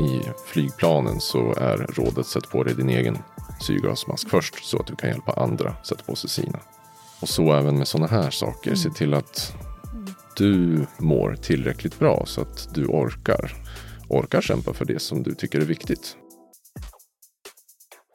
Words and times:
i 0.00 0.20
flygplanen 0.46 1.20
så 1.20 1.54
är 1.54 1.76
rådet 1.76 2.26
sätt 2.26 2.50
på 2.50 2.64
dig 2.64 2.74
din 2.74 2.88
egen 2.88 3.18
syrgasmask 3.60 4.30
först 4.30 4.64
så 4.64 4.78
att 4.78 4.86
du 4.86 4.96
kan 4.96 5.10
hjälpa 5.10 5.32
andra 5.32 5.74
sätta 5.84 6.04
på 6.04 6.16
sig 6.16 6.30
sina. 6.30 6.60
Och 7.20 7.28
så 7.28 7.52
även 7.52 7.78
med 7.78 7.88
sådana 7.88 8.06
här 8.06 8.30
saker. 8.30 8.74
Se 8.74 8.90
till 8.90 9.14
att 9.14 9.54
du 10.36 10.86
mår 10.98 11.34
tillräckligt 11.34 11.98
bra 11.98 12.22
så 12.26 12.40
att 12.40 12.74
du 12.74 12.86
orkar. 12.86 13.54
Orkar 14.08 14.40
kämpa 14.40 14.72
för 14.72 14.84
det 14.84 14.98
som 14.98 15.22
du 15.22 15.34
tycker 15.34 15.60
är 15.60 15.64
viktigt. 15.64 16.16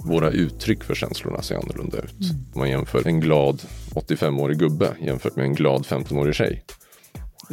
Våra 0.04 0.30
uttryck 0.30 0.84
för 0.84 0.96
känslorna 0.96 1.42
ser 1.42 1.56
annorlunda 1.56 1.98
ut. 1.98 2.22
Mm. 2.22 2.46
Om 2.54 2.60
man 2.60 2.70
jämför 2.70 3.08
en 3.08 3.20
glad 3.20 3.62
85-årig 3.96 4.58
gubbe 4.58 4.96
jämfört 5.02 5.36
med 5.36 5.46
en 5.46 5.56
glad 5.56 5.86
15-årig 5.86 6.36
tjej. 6.36 6.64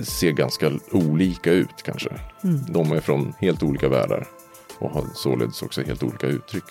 Ser 0.03 0.31
ganska 0.31 0.73
olika 0.91 1.53
ut 1.53 1.83
kanske. 1.83 2.11
Mm. 2.45 2.61
De 2.69 2.93
är 2.93 3.01
från 3.01 3.35
helt 3.39 3.63
olika 3.63 3.89
världar 3.89 4.27
och 4.79 4.91
har 4.91 5.05
således 5.15 5.63
också 5.63 5.83
helt 5.83 6.03
olika 6.03 6.27
uttryck 6.27 6.65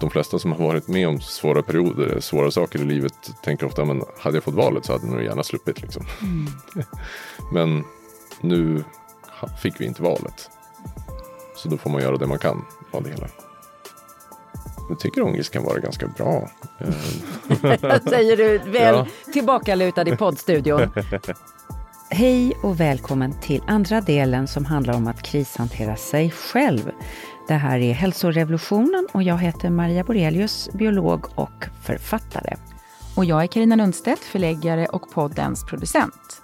de 0.00 0.10
flesta 0.10 0.38
som 0.38 0.52
har 0.52 0.58
varit 0.58 0.88
med 0.88 1.08
om 1.08 1.20
svåra 1.20 1.62
perioder, 1.62 2.20
svåra 2.20 2.50
saker 2.50 2.78
i 2.78 2.84
livet 2.84 3.14
tänker 3.42 3.66
ofta 3.66 3.84
men 3.84 4.02
hade 4.18 4.36
jag 4.36 4.44
fått 4.44 4.54
valet 4.54 4.84
så 4.84 4.92
hade 4.92 5.06
jag 5.06 5.14
nog 5.14 5.22
gärna 5.22 5.42
sluppit. 5.42 5.82
Liksom. 5.82 6.06
Mm. 6.22 6.46
men 7.52 7.84
nu 8.40 8.84
fick 9.62 9.80
vi 9.80 9.84
inte 9.84 10.02
valet. 10.02 10.50
Så 11.56 11.68
då 11.68 11.76
får 11.76 11.90
man 11.90 12.02
göra 12.02 12.16
det 12.16 12.26
man 12.26 12.38
kan 12.38 12.64
av 12.90 13.02
det 13.02 13.10
hela. 13.10 13.28
Jag 14.88 15.00
tycker 15.00 15.22
ångest 15.22 15.52
kan 15.52 15.64
vara 15.64 15.78
ganska 15.78 16.06
bra. 16.06 16.50
Säger 18.08 18.36
du 18.36 18.58
väl 18.58 18.94
ja. 18.94 19.06
tillbakalutad 19.32 20.08
i 20.08 20.16
poddstudion. 20.16 20.80
Hej 22.10 22.52
och 22.62 22.80
välkommen 22.80 23.40
till 23.40 23.62
andra 23.66 24.00
delen 24.00 24.48
som 24.48 24.64
handlar 24.64 24.94
om 24.94 25.06
att 25.06 25.22
krishantera 25.22 25.96
sig 25.96 26.30
själv. 26.30 26.90
Det 27.48 27.54
här 27.54 27.78
är 27.78 27.92
Hälsorevolutionen 27.92 29.08
och 29.12 29.22
jag 29.22 29.38
heter 29.38 29.70
Maria 29.70 30.04
Borelius, 30.04 30.70
biolog 30.72 31.26
och 31.34 31.64
författare. 31.82 32.56
Och 33.16 33.24
jag 33.24 33.42
är 33.42 33.46
Karina 33.46 33.76
Lundstedt, 33.76 34.24
förläggare 34.24 34.86
och 34.86 35.10
poddens 35.10 35.64
producent. 35.64 36.42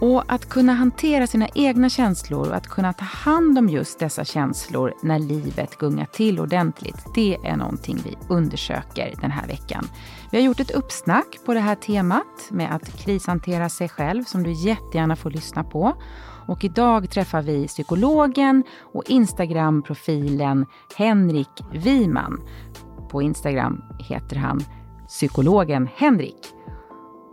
Och 0.00 0.24
att 0.32 0.48
kunna 0.48 0.72
hantera 0.72 1.26
sina 1.26 1.48
egna 1.54 1.88
känslor 1.88 2.48
och 2.48 2.56
att 2.56 2.68
kunna 2.68 2.92
ta 2.92 3.04
hand 3.04 3.58
om 3.58 3.68
just 3.68 3.98
dessa 3.98 4.24
känslor 4.24 4.94
när 5.02 5.18
livet 5.18 5.78
gungar 5.78 6.06
till 6.06 6.40
ordentligt, 6.40 7.04
det 7.14 7.36
är 7.44 7.56
någonting 7.56 7.98
vi 8.04 8.16
undersöker 8.28 9.14
den 9.20 9.30
här 9.30 9.46
veckan. 9.46 9.88
Vi 10.32 10.38
har 10.38 10.44
gjort 10.44 10.60
ett 10.60 10.70
uppsnack 10.70 11.38
på 11.44 11.54
det 11.54 11.60
här 11.60 11.74
temat 11.74 12.48
med 12.50 12.74
att 12.74 13.04
krishantera 13.04 13.68
sig 13.68 13.88
själv 13.88 14.24
som 14.24 14.42
du 14.42 14.52
jättegärna 14.52 15.16
får 15.16 15.30
lyssna 15.30 15.64
på. 15.64 15.96
Och 16.48 16.64
idag 16.64 17.10
träffar 17.10 17.42
vi 17.42 17.66
psykologen 17.66 18.64
och 18.94 19.04
Instagram-profilen 19.06 20.66
Henrik 20.96 21.48
Wiman. 21.72 22.40
På 23.10 23.22
Instagram 23.22 23.82
heter 23.98 24.36
han 24.36 24.60
psykologen 25.08 25.88
Henrik. 25.96 26.54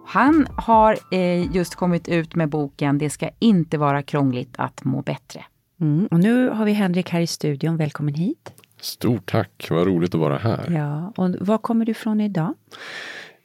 Han 0.08 0.47
har 0.55 0.97
eh, 1.11 1.55
just 1.55 1.75
kommit 1.75 2.08
ut 2.08 2.36
med 2.36 2.50
boken 2.50 2.97
Det 2.97 3.09
ska 3.09 3.30
inte 3.39 3.77
vara 3.77 4.03
krångligt 4.03 4.55
att 4.58 4.83
må 4.83 5.02
bättre. 5.02 5.45
Mm, 5.81 6.08
och 6.11 6.20
nu 6.20 6.50
har 6.50 6.66
vi 6.66 6.72
Henrik 6.72 7.09
här 7.09 7.22
i 7.22 7.27
studion. 7.27 7.77
Välkommen 7.77 8.14
hit. 8.14 8.59
Stort 8.80 9.32
tack, 9.32 9.68
vad 9.70 9.88
roligt 9.88 10.16
att 10.16 10.22
vara 10.22 10.38
här. 10.38 10.72
Ja, 10.72 11.14
och 11.18 11.48
var 11.48 11.58
kommer 11.58 11.86
du 11.86 11.92
ifrån 11.92 12.22
idag? 12.22 12.54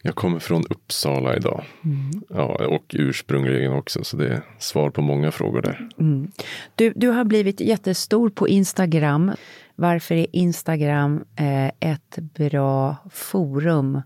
Jag 0.03 0.15
kommer 0.15 0.39
från 0.39 0.65
Uppsala 0.71 1.37
idag. 1.37 1.65
Mm. 1.85 2.23
Ja, 2.29 2.67
och 2.67 2.85
ursprungligen 2.99 3.73
också, 3.73 4.05
så 4.05 4.17
det 4.17 4.29
är 4.29 4.43
svar 4.59 4.91
på 4.91 5.03
många 5.03 5.31
frågor 5.31 5.62
där. 5.62 5.89
Mm. 5.99 6.31
Du, 6.75 6.93
du 6.97 7.09
har 7.09 7.25
blivit 7.25 7.61
jättestor 7.61 8.31
på 8.31 8.49
Instagram. 8.49 9.33
Varför 9.75 10.15
är 10.15 10.27
Instagram 10.33 11.25
eh, 11.37 11.91
ett 11.91 12.19
bra 12.19 12.97
forum 13.11 14.03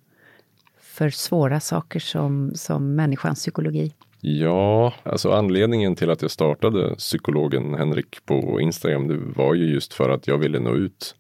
för 0.81 1.11
svåra 1.11 1.61
saker 1.61 2.01
som, 2.01 2.53
som 2.55 2.95
människans 2.95 3.39
psykologi? 3.39 3.93
Ja, 4.21 4.95
alltså 5.03 5.33
anledningen 5.33 5.97
till 5.97 6.11
att 6.11 6.23
jag 6.23 6.31
startade 6.31 6.95
psykologen 6.95 7.75
Henrik 7.75 8.27
på 8.27 8.61
Instagram, 8.61 9.09
det 9.09 9.17
var 9.17 9.55
ju 9.55 9.73
just 9.73 9.95
för 9.95 10.11
att 10.11 10.29
jag 10.29 10.39
ville 10.39 10.59
nå 10.59 10.75
ut. 10.75 11.15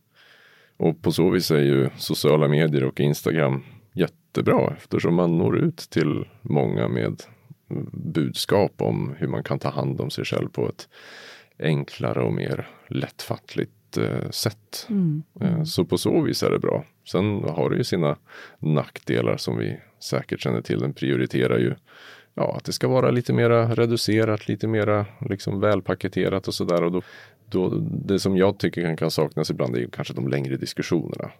Och 0.78 1.02
på 1.02 1.12
så 1.12 1.30
vis 1.30 1.50
är 1.50 1.60
ju 1.60 1.88
sociala 1.96 2.48
medier 2.48 2.84
och 2.84 3.00
Instagram 3.00 3.64
jättebra 3.92 4.74
eftersom 4.76 5.14
man 5.14 5.38
når 5.38 5.58
ut 5.58 5.76
till 5.76 6.24
många 6.42 6.88
med 6.88 7.22
budskap 7.92 8.72
om 8.82 9.14
hur 9.18 9.28
man 9.28 9.42
kan 9.42 9.58
ta 9.58 9.70
hand 9.70 10.00
om 10.00 10.10
sig 10.10 10.24
själv 10.24 10.48
på 10.48 10.68
ett 10.68 10.88
enklare 11.58 12.22
och 12.22 12.32
mer 12.32 12.68
lättfattligt 12.88 13.96
eh, 13.96 14.30
sätt. 14.30 14.86
Mm. 14.88 15.22
Eh, 15.40 15.62
så 15.62 15.84
på 15.84 15.98
så 15.98 16.20
vis 16.20 16.42
är 16.42 16.50
det 16.50 16.58
bra. 16.58 16.84
Sen 17.08 17.44
har 17.44 17.70
det 17.70 17.76
ju 17.76 17.84
sina 17.84 18.16
nackdelar 18.58 19.36
som 19.36 19.58
vi 19.58 19.80
säkert 20.00 20.40
känner 20.40 20.62
till. 20.62 20.78
Den 20.78 20.92
prioriterar 20.92 21.58
ju 21.58 21.74
ja, 22.34 22.56
att 22.56 22.64
det 22.64 22.72
ska 22.72 22.88
vara 22.88 23.10
lite 23.10 23.32
mera 23.32 23.74
reducerat, 23.74 24.48
lite 24.48 24.66
mera 24.66 25.06
liksom 25.20 25.60
välpaketerat 25.60 26.48
och 26.48 26.54
sådär. 26.54 26.82
Och 26.82 26.92
då, 26.92 27.02
då, 27.50 27.68
det 27.80 28.18
som 28.18 28.36
jag 28.36 28.58
tycker 28.58 28.82
kan, 28.82 28.96
kan 28.96 29.10
saknas 29.10 29.50
ibland 29.50 29.76
är 29.76 29.86
kanske 29.86 30.14
de 30.14 30.28
längre 30.28 30.56
diskussionerna. 30.56 31.30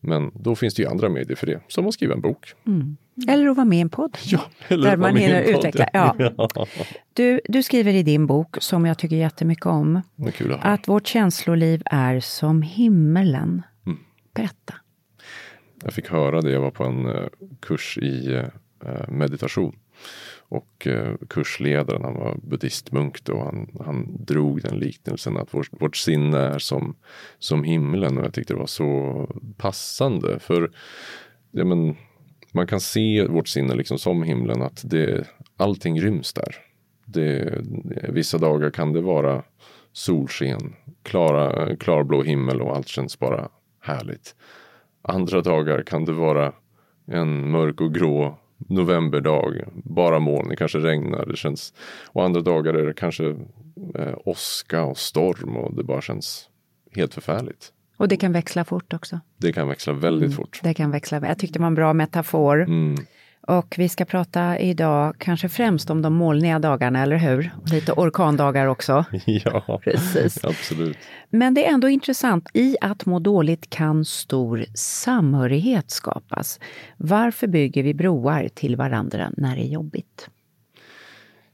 Men 0.00 0.30
då 0.34 0.56
finns 0.56 0.74
det 0.74 0.82
ju 0.82 0.88
andra 0.88 1.08
medier 1.08 1.36
för 1.36 1.46
det, 1.46 1.60
som 1.68 1.86
att 1.86 1.94
skriva 1.94 2.14
en 2.14 2.20
bok. 2.20 2.54
Mm. 2.66 2.96
Eller 3.28 3.48
att 3.48 3.56
vara 3.56 3.64
med 3.64 3.78
i 3.78 3.80
en 3.80 3.90
podd. 3.90 4.18
Ja, 4.24 4.40
eller 4.68 4.90
där 4.90 4.96
man 4.96 5.16
hinner 5.16 5.42
utveckla. 5.42 5.88
Ja. 5.92 6.16
ja. 6.18 6.66
Du, 7.12 7.40
du 7.44 7.62
skriver 7.62 7.92
i 7.92 8.02
din 8.02 8.26
bok, 8.26 8.56
som 8.60 8.86
jag 8.86 8.98
tycker 8.98 9.16
jättemycket 9.16 9.66
om, 9.66 9.96
att, 9.96 10.40
att 10.62 10.88
vårt 10.88 11.06
känsloliv 11.06 11.82
är 11.84 12.20
som 12.20 12.62
himmelen. 12.62 13.62
Mm. 13.86 13.98
Berätta. 14.34 14.74
Jag 15.82 15.92
fick 15.92 16.10
höra 16.10 16.40
det, 16.40 16.50
jag 16.50 16.60
var 16.60 16.70
på 16.70 16.84
en 16.84 17.06
uh, 17.06 17.26
kurs 17.60 17.98
i 18.02 18.28
uh, 18.84 19.08
meditation. 19.08 19.76
Och 20.50 20.86
eh, 20.86 21.14
kursledaren, 21.28 22.02
han 22.04 22.14
var 22.14 22.38
buddhistmunk 22.42 23.24
då, 23.24 23.38
han, 23.44 23.68
han 23.84 24.24
drog 24.24 24.62
den 24.62 24.78
liknelsen 24.78 25.36
att 25.36 25.54
vårt, 25.54 25.68
vårt 25.82 25.96
sinne 25.96 26.38
är 26.38 26.58
som, 26.58 26.96
som 27.38 27.64
himlen 27.64 28.18
och 28.18 28.24
jag 28.24 28.34
tyckte 28.34 28.52
det 28.52 28.58
var 28.58 28.66
så 28.66 29.26
passande. 29.56 30.38
För 30.38 30.70
ja, 31.50 31.64
men, 31.64 31.96
man 32.52 32.66
kan 32.66 32.80
se 32.80 33.26
vårt 33.26 33.48
sinne 33.48 33.74
liksom 33.74 33.98
som 33.98 34.22
himlen, 34.22 34.62
att 34.62 34.82
det, 34.84 35.26
allting 35.56 36.00
ryms 36.00 36.32
där. 36.32 36.56
Det, 37.04 37.58
vissa 38.08 38.38
dagar 38.38 38.70
kan 38.70 38.92
det 38.92 39.00
vara 39.00 39.42
solsken, 39.92 40.76
klara, 41.02 41.76
klarblå 41.76 42.22
himmel 42.22 42.62
och 42.62 42.76
allt 42.76 42.88
känns 42.88 43.18
bara 43.18 43.48
härligt. 43.80 44.34
Andra 45.02 45.40
dagar 45.40 45.82
kan 45.82 46.04
det 46.04 46.12
vara 46.12 46.52
en 47.06 47.50
mörk 47.50 47.80
och 47.80 47.94
grå 47.94 48.38
novemberdag, 48.68 49.64
bara 49.74 50.18
moln, 50.18 50.48
det 50.48 50.56
kanske 50.56 50.78
regnar. 50.78 51.26
Det 51.26 51.36
känns, 51.36 51.74
och 52.06 52.24
andra 52.24 52.40
dagar 52.40 52.74
är 52.74 52.86
det 52.86 52.94
kanske 52.94 53.36
eh, 53.94 54.14
åska 54.24 54.84
och 54.84 54.98
storm 54.98 55.56
och 55.56 55.74
det 55.74 55.84
bara 55.84 56.00
känns 56.00 56.48
helt 56.92 57.14
förfärligt. 57.14 57.72
Och 57.96 58.08
det 58.08 58.16
kan 58.16 58.32
växla 58.32 58.64
fort 58.64 58.92
också. 58.92 59.20
Det 59.36 59.52
kan 59.52 59.68
växla 59.68 59.92
väldigt 59.92 60.26
mm, 60.26 60.36
fort. 60.36 60.60
Det 60.62 60.74
kan 60.74 60.90
växla. 60.90 61.26
Jag 61.26 61.38
tyckte 61.38 61.58
det 61.58 61.60
var 61.60 61.66
en 61.66 61.74
bra 61.74 61.92
metafor. 61.92 62.62
Mm. 62.62 62.96
Och 63.42 63.74
vi 63.78 63.88
ska 63.88 64.04
prata 64.04 64.58
idag 64.58 65.14
kanske 65.18 65.48
främst 65.48 65.90
om 65.90 66.02
de 66.02 66.14
molniga 66.14 66.58
dagarna, 66.58 67.02
eller 67.02 67.16
hur? 67.16 67.50
Lite 67.72 67.92
orkandagar 67.92 68.66
också. 68.66 69.04
ja, 69.26 69.80
Precis. 69.84 70.44
absolut. 70.44 70.96
Men 71.30 71.54
det 71.54 71.66
är 71.66 71.72
ändå 71.72 71.88
intressant, 71.88 72.48
i 72.54 72.76
att 72.80 73.06
må 73.06 73.18
dåligt 73.18 73.70
kan 73.70 74.04
stor 74.04 74.64
samhörighet 74.74 75.90
skapas. 75.90 76.60
Varför 76.96 77.46
bygger 77.46 77.82
vi 77.82 77.94
broar 77.94 78.48
till 78.54 78.76
varandra 78.76 79.30
när 79.36 79.56
det 79.56 79.62
är 79.62 79.72
jobbigt? 79.72 80.28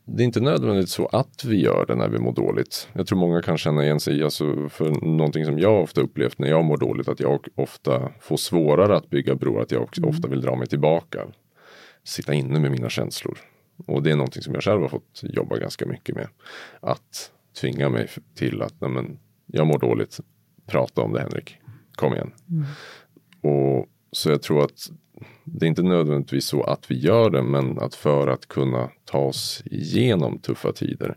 Det 0.05 0.23
är 0.23 0.25
inte 0.25 0.41
nödvändigt 0.41 0.89
så 0.89 1.07
att 1.07 1.45
vi 1.45 1.61
gör 1.61 1.87
det 1.87 1.95
när 1.95 2.09
vi 2.09 2.19
mår 2.19 2.33
dåligt. 2.33 2.89
Jag 2.93 3.07
tror 3.07 3.19
många 3.19 3.43
kan 3.43 3.59
känna 3.59 3.85
igen 3.85 4.01
sig 4.01 4.23
alltså 4.23 4.69
för 4.69 5.07
någonting 5.17 5.45
som 5.45 5.59
jag 5.59 5.83
ofta 5.83 6.01
upplevt 6.01 6.39
när 6.39 6.49
jag 6.49 6.65
mår 6.65 6.77
dåligt, 6.77 7.09
att 7.09 7.21
jag 7.21 7.47
ofta 7.55 8.13
får 8.21 8.37
svårare 8.37 8.97
att 8.97 9.11
bygga 9.11 9.35
broar, 9.35 9.63
att 9.63 9.71
jag 9.71 9.99
mm. 9.99 10.11
ofta 10.11 10.29
vill 10.29 10.41
dra 10.41 10.57
mig 10.57 10.67
tillbaka 10.67 11.27
sitta 12.07 12.35
inne 12.35 12.61
med 12.61 12.71
mina 12.71 12.89
känslor. 12.89 13.39
Och 13.87 14.03
det 14.03 14.11
är 14.11 14.17
någonting 14.17 14.43
som 14.43 14.55
jag 14.55 14.63
själv 14.63 14.81
har 14.83 14.89
fått 14.89 15.21
jobba 15.23 15.57
ganska 15.57 15.87
mycket 15.87 16.15
med. 16.15 16.29
Att 16.81 17.33
tvinga 17.61 17.89
mig 17.89 18.09
till 18.35 18.63
att, 18.63 18.81
nej 18.81 18.91
men, 18.91 19.19
jag 19.47 19.67
mår 19.67 19.79
dåligt, 19.79 20.21
prata 20.67 21.03
om 21.03 21.13
det 21.13 21.21
Henrik, 21.21 21.57
kom 21.95 22.13
igen. 22.15 22.33
Mm. 22.51 22.65
Och 23.55 23.87
Så 24.13 24.31
jag 24.31 24.43
tror 24.43 24.65
att 24.65 24.91
det 25.45 25.67
är 25.67 25.69
inte 25.69 25.83
nödvändigtvis 25.83 26.47
så 26.47 26.63
att 26.63 26.91
vi 26.91 26.99
gör 26.99 27.31
det, 27.31 27.43
men 27.43 27.79
att 27.79 27.95
för 27.95 28.29
att 28.29 28.47
kunna 28.47 28.91
ta 29.05 29.19
oss 29.19 29.63
igenom 29.65 30.39
tuffa 30.39 30.73
tider 30.73 31.17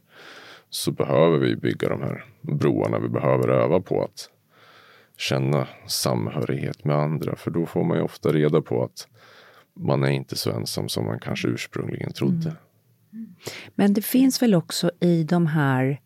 så 0.70 0.92
behöver 0.92 1.38
vi 1.38 1.56
bygga 1.56 1.90
de 1.90 2.02
här 2.02 2.26
broarna. 2.42 3.00
Vi 3.00 3.10
behöver 3.10 3.48
öva 3.48 3.80
på 3.80 4.04
att 4.04 4.30
känna 5.18 5.68
samhörighet 5.88 6.84
med 6.84 6.96
andra, 6.96 7.36
för 7.36 7.52
då 7.52 7.66
får 7.66 7.84
man 7.84 7.98
ju 7.98 8.04
ofta 8.04 8.30
reda 8.30 8.62
på 8.62 8.84
att 8.84 9.08
man 9.80 10.04
är 10.04 10.10
inte 10.10 10.36
så 10.36 10.52
ensam 10.52 10.90
som 10.90 11.06
man 11.06 11.20
kanske 11.20 11.48
ursprungligen 11.48 12.14
trodde. 12.14 12.56
Mm. 13.14 13.36
Men 13.76 13.94
det 13.94 14.02
finns 14.02 14.42
väl 14.42 14.56
också 14.56 14.92
i 15.00 15.24
de 15.24 15.48
här 15.48 16.02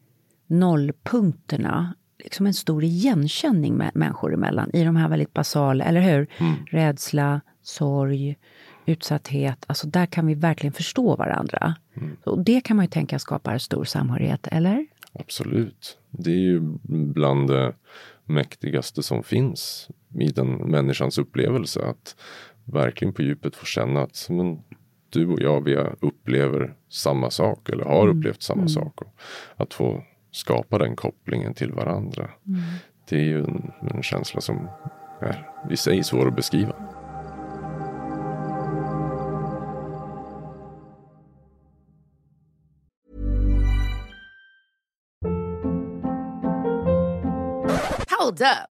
nollpunkterna 0.48 1.94
liksom 2.24 2.46
en 2.46 2.54
stor 2.54 2.84
igenkänning 2.84 3.76
med 3.76 3.92
människor 3.94 4.34
emellan 4.34 4.70
i 4.74 4.84
de 4.84 4.96
här 4.96 5.10
väldigt 5.10 5.34
basala, 5.34 5.86
eller 5.86 6.02
hur? 6.02 6.28
Mm. 6.38 6.54
Rädsla, 6.72 7.42
sorg, 7.62 8.38
utsatthet. 8.86 9.66
Alltså 9.68 9.88
där 9.88 10.06
kan 10.06 10.28
vi 10.28 10.34
verkligen 10.34 10.74
förstå 10.74 11.16
varandra. 11.16 11.76
Mm. 11.94 12.18
Och 12.24 12.44
det 12.44 12.62
kan 12.62 12.78
man 12.78 12.86
ju 12.86 12.90
tänka 12.90 13.20
skapar 13.20 13.58
stor 13.58 13.84
samhörighet, 13.84 14.48
eller? 14.52 14.86
Absolut. 15.14 15.98
Det 16.10 16.32
är 16.32 16.40
ju 16.40 16.62
bland 17.14 17.50
det 17.50 17.74
mäktigaste 18.26 19.04
som 19.04 19.24
finns 19.24 19.90
i 20.20 20.28
den 20.28 20.48
människans 20.48 21.18
upplevelse. 21.18 21.86
Att 21.86 22.16
verkligen 22.66 23.14
på 23.14 23.22
djupet 23.22 23.56
få 23.56 23.66
känna 23.66 24.02
att 24.02 24.28
men, 24.30 24.64
du 25.10 25.28
och 25.28 25.42
jag, 25.42 25.64
vi 25.64 25.76
upplever 26.02 26.76
samma 26.90 27.30
sak 27.30 27.70
eller 27.70 27.86
har 27.86 28.04
mm. 28.04 28.18
upplevt 28.18 28.42
samma 28.42 28.62
mm. 28.62 28.70
sak. 28.70 29.02
Och 29.02 29.16
att 29.56 29.74
få 29.74 30.04
skapa 30.32 30.78
den 30.78 30.96
kopplingen 30.96 31.54
till 31.54 31.72
varandra. 31.72 32.30
Mm. 32.48 32.62
Det 33.10 33.16
är 33.16 33.24
ju 33.24 33.40
en, 33.40 33.72
en 33.94 34.04
känsla 34.04 34.42
som 34.42 34.70
är 35.22 35.50
i 35.72 35.78
sig 35.78 36.04
svår 36.04 36.28
att 36.28 36.36
beskriva. 36.36 36.76
Hold 48.20 48.42
up. 48.42 48.73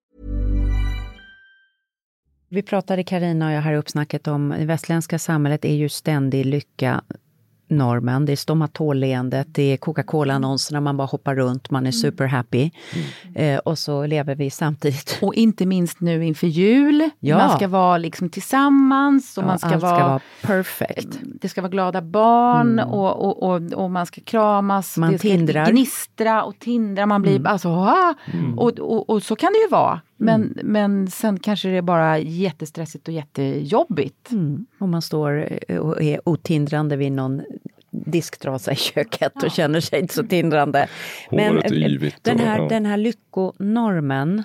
Vi 2.53 2.61
pratade, 2.61 3.03
Karina 3.03 3.47
och 3.47 3.53
jag, 3.53 3.61
här 3.61 3.73
i 3.73 3.77
uppsnacket 3.77 4.27
om 4.27 4.49
det 4.49 4.65
västländska 4.65 5.19
samhället 5.19 5.65
är 5.65 5.73
ju 5.75 5.89
ständig 5.89 6.45
lycka 6.45 7.01
normen. 7.67 8.25
Det 8.25 8.31
är 8.31 8.35
stomatolleendet, 8.35 9.47
det 9.51 9.63
är 9.63 9.77
Coca-Cola-annonserna, 9.77 10.81
man 10.81 10.97
bara 10.97 11.07
hoppar 11.07 11.35
runt, 11.35 11.69
man 11.69 11.83
är 11.83 11.89
mm. 11.89 11.91
super 11.91 12.25
happy. 12.25 12.71
Mm. 13.35 13.55
Eh, 13.55 13.59
och 13.59 13.77
så 13.77 14.05
lever 14.05 14.35
vi 14.35 14.49
samtidigt. 14.49 15.19
Och 15.21 15.33
inte 15.33 15.65
minst 15.65 15.99
nu 15.99 16.25
inför 16.25 16.47
jul. 16.47 17.09
Ja. 17.19 17.37
Man 17.37 17.57
ska 17.57 17.67
vara 17.67 17.97
liksom 17.97 18.29
tillsammans 18.29 19.37
och 19.37 19.43
ja, 19.43 19.47
man 19.47 19.59
ska, 19.59 19.67
allt 19.67 19.81
vara, 19.81 19.95
ska 19.95 20.07
vara 20.07 20.21
perfect. 20.41 21.19
Det 21.23 21.49
ska 21.49 21.61
vara 21.61 21.71
glada 21.71 22.01
barn 22.01 22.79
mm. 22.79 22.89
och, 22.89 23.25
och, 23.25 23.43
och, 23.43 23.73
och, 23.73 23.91
man 23.91 24.05
ska 24.05 24.21
kramas. 24.21 24.97
Man 24.97 25.11
det 25.11 25.19
ska 25.19 25.27
tindrar. 25.27 25.71
gnistra 25.71 26.43
och 26.43 26.59
tindra. 26.59 27.05
Man 27.05 27.21
blir 27.21 27.35
mm. 27.35 27.45
alltså, 27.45 27.69
ah! 27.69 28.13
mm. 28.33 28.59
och, 28.59 28.79
och, 28.79 29.09
och 29.09 29.23
så 29.23 29.35
kan 29.35 29.53
det 29.53 29.59
ju 29.59 29.67
vara. 29.67 30.01
Men, 30.21 30.43
mm. 30.43 30.57
men 30.63 31.07
sen 31.07 31.39
kanske 31.39 31.69
det 31.69 31.77
är 31.77 31.81
bara 31.81 32.19
jättestressigt 32.19 33.07
och 33.07 33.13
jättejobbigt. 33.13 34.31
Mm. 34.31 34.65
Och 34.79 34.89
man 34.89 35.01
står 35.01 35.47
eh, 35.67 35.77
och 35.77 36.01
är 36.01 36.29
otindrande 36.29 36.95
vid 36.95 37.11
någon 37.11 37.41
disktrasa 37.91 38.71
i 38.71 38.75
köket 38.75 39.31
ja. 39.35 39.45
och 39.45 39.51
känner 39.51 39.79
sig 39.79 39.99
inte 39.99 40.13
så 40.13 40.23
tindrande. 40.23 40.87
Men 41.31 41.57
eh, 41.57 42.11
den 42.21 42.39
här, 42.39 42.59
och, 42.59 42.65
ja. 42.65 42.69
den 42.69 42.85
här 42.85 42.97
lyckonormen, 42.97 44.43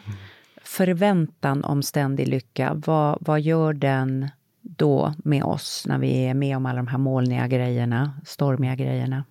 förväntan 0.62 1.64
om 1.64 1.82
ständig 1.82 2.28
lycka, 2.28 2.82
vad, 2.86 3.18
vad 3.20 3.40
gör 3.40 3.72
den 3.72 4.28
då 4.62 5.14
med 5.24 5.44
oss 5.44 5.84
när 5.88 5.98
vi 5.98 6.24
är 6.24 6.34
med 6.34 6.56
om 6.56 6.66
alla 6.66 6.76
de 6.76 6.86
här 6.86 6.98
molniga 6.98 7.46
grejerna, 7.46 8.12
stormiga 8.26 8.74
grejerna? 8.74 9.24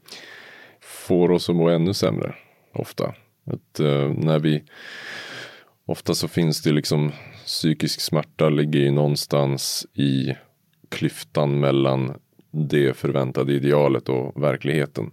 Får 0.81 1.31
oss 1.31 1.50
att 1.50 1.56
må 1.56 1.69
ännu 1.69 1.94
sämre, 1.94 2.36
ofta. 2.74 3.13
Att, 3.45 3.80
uh, 3.80 4.13
när 4.13 4.39
vi 4.39 4.63
Ofta 5.86 6.14
så 6.14 6.28
finns 6.28 6.62
det 6.62 6.72
liksom 6.72 7.12
psykisk 7.46 8.02
smärta 8.02 8.50
ligger 8.50 8.80
ju 8.80 8.92
någonstans 8.92 9.88
i 9.94 10.34
klyftan 10.90 11.60
mellan 11.60 12.14
det 12.52 12.98
förväntade 12.98 13.54
idealet 13.54 14.10
och 14.10 14.44
verkligheten. 14.44 15.12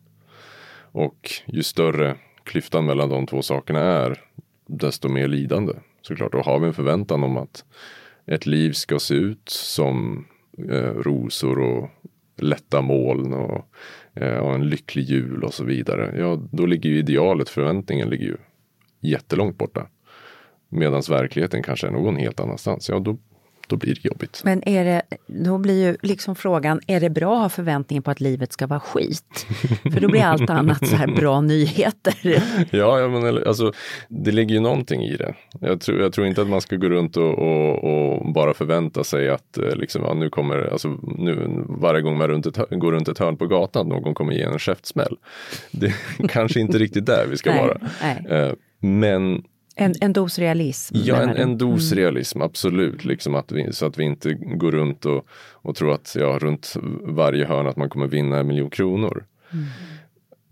Och 0.93 1.31
ju 1.47 1.63
större 1.63 2.17
klyftan 2.45 2.87
mellan 2.87 3.09
de 3.09 3.27
två 3.27 3.43
sakerna 3.43 3.81
är, 3.81 4.21
desto 4.67 5.09
mer 5.09 5.29
lidande 5.29 5.73
såklart. 6.03 6.35
Och 6.35 6.45
har 6.45 6.59
vi 6.59 6.67
en 6.67 6.75
förväntan 6.75 7.25
om 7.25 7.37
att 7.37 7.65
ett 8.27 8.47
liv 8.47 8.73
ska 8.73 8.99
se 8.99 9.15
ut 9.15 9.49
som 9.49 10.27
eh, 10.71 10.95
rosor 10.95 11.59
och 11.59 11.91
lätta 12.37 12.81
moln 12.81 13.33
och, 13.33 13.67
eh, 14.15 14.39
och 14.39 14.55
en 14.55 14.69
lycklig 14.69 15.03
jul 15.03 15.45
och 15.45 15.55
så 15.55 15.65
vidare. 15.65 16.15
Ja, 16.19 16.43
då 16.53 16.67
ligger 16.67 16.91
ju 16.91 16.99
idealet, 16.99 17.49
förväntningen 17.49 18.11
ligger 18.11 18.25
ju 18.25 18.37
jättelångt 19.01 19.59
borta. 19.59 19.87
Medan 20.73 21.03
verkligheten 21.09 21.63
kanske 21.63 21.87
är 21.87 21.91
någon 21.91 22.17
helt 22.17 22.41
annanstans. 22.41 22.89
Ja, 22.89 22.99
då, 22.99 23.17
då 23.67 23.77
blir 23.77 23.95
det 23.95 24.05
jobbigt. 24.05 24.41
Men 24.45 24.69
är 24.69 24.85
det, 24.85 25.03
då 25.27 25.59
blir 25.59 25.87
ju 25.87 25.97
liksom 26.03 26.35
frågan, 26.35 26.81
är 26.87 27.01
det 27.01 27.11
bra 27.11 27.37
att 27.37 27.43
ha 27.43 27.49
förväntningen 27.49 28.03
på 28.03 28.11
att 28.11 28.21
livet 28.21 28.53
ska 28.53 28.67
vara 28.67 28.81
skit? 28.81 29.47
För 29.83 30.01
då 30.01 30.09
blir 30.09 30.23
allt 30.23 30.51
annat 30.51 30.89
så 30.89 30.97
här 30.97 31.07
bra 31.07 31.41
nyheter. 31.41 32.15
ja, 32.71 33.01
ja 33.01 33.09
men 33.09 33.47
alltså, 33.47 33.73
det 34.09 34.31
ligger 34.31 34.55
ju 34.55 34.61
någonting 34.61 35.03
i 35.03 35.17
det. 35.17 35.35
Jag 35.61 35.81
tror, 35.81 36.01
jag 36.01 36.13
tror 36.13 36.27
inte 36.27 36.43
att 36.43 36.49
man 36.49 36.61
ska 36.61 36.77
gå 36.77 36.89
runt 36.89 37.17
och, 37.17 37.39
och, 37.39 37.85
och 37.85 38.33
bara 38.33 38.55
förvänta 38.55 39.05
sig 39.05 39.31
att 39.31 39.59
eh, 39.59 39.77
liksom, 39.77 40.03
ja, 40.03 40.15
nu 40.15 40.31
kommer, 40.31 40.73
alltså, 40.73 40.89
nu, 41.03 41.65
varje 41.69 42.03
gång 42.03 42.19
man 42.19 42.29
runt 42.29 42.47
ett, 42.47 42.59
går 42.71 42.93
runt 42.93 43.09
ett 43.09 43.19
hörn 43.19 43.37
på 43.37 43.47
gatan, 43.47 43.89
någon 43.89 44.15
kommer 44.15 44.33
ge 44.33 44.43
en 44.43 44.59
käftsmäll. 44.59 45.17
Det 45.71 45.87
är 45.87 46.29
kanske 46.29 46.61
inte 46.61 46.79
riktigt 46.79 47.07
där 47.07 47.27
vi 47.31 47.37
ska 47.37 47.51
nej, 47.51 47.61
vara. 47.61 47.79
Nej. 48.03 48.27
Eh, 48.29 48.53
men 48.81 49.43
en, 49.77 49.95
en 50.01 50.13
dos 50.13 50.39
realism? 50.39 50.97
Ja, 50.99 51.17
en, 51.17 51.37
en 51.37 51.59
dos 51.59 51.93
mm. 51.93 52.03
realism, 52.05 52.43
absolut. 52.43 53.05
Liksom 53.05 53.35
att 53.35 53.53
vi, 53.53 53.73
så 53.73 53.87
att 53.87 53.99
vi 53.99 54.05
inte 54.05 54.35
går 54.35 54.73
runt 54.73 55.07
och, 55.07 55.27
och 55.53 55.77
tror 55.77 55.93
att 55.93 56.17
ja, 56.19 56.39
runt 56.41 56.75
varje 57.03 57.47
hörn 57.47 57.67
att 57.67 57.77
man 57.77 57.91
kommer 57.91 58.07
vinna 58.07 58.39
en 58.39 58.47
miljon 58.47 58.71
kronor. 58.71 59.27
Mm. 59.53 59.65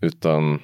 Utan 0.01 0.59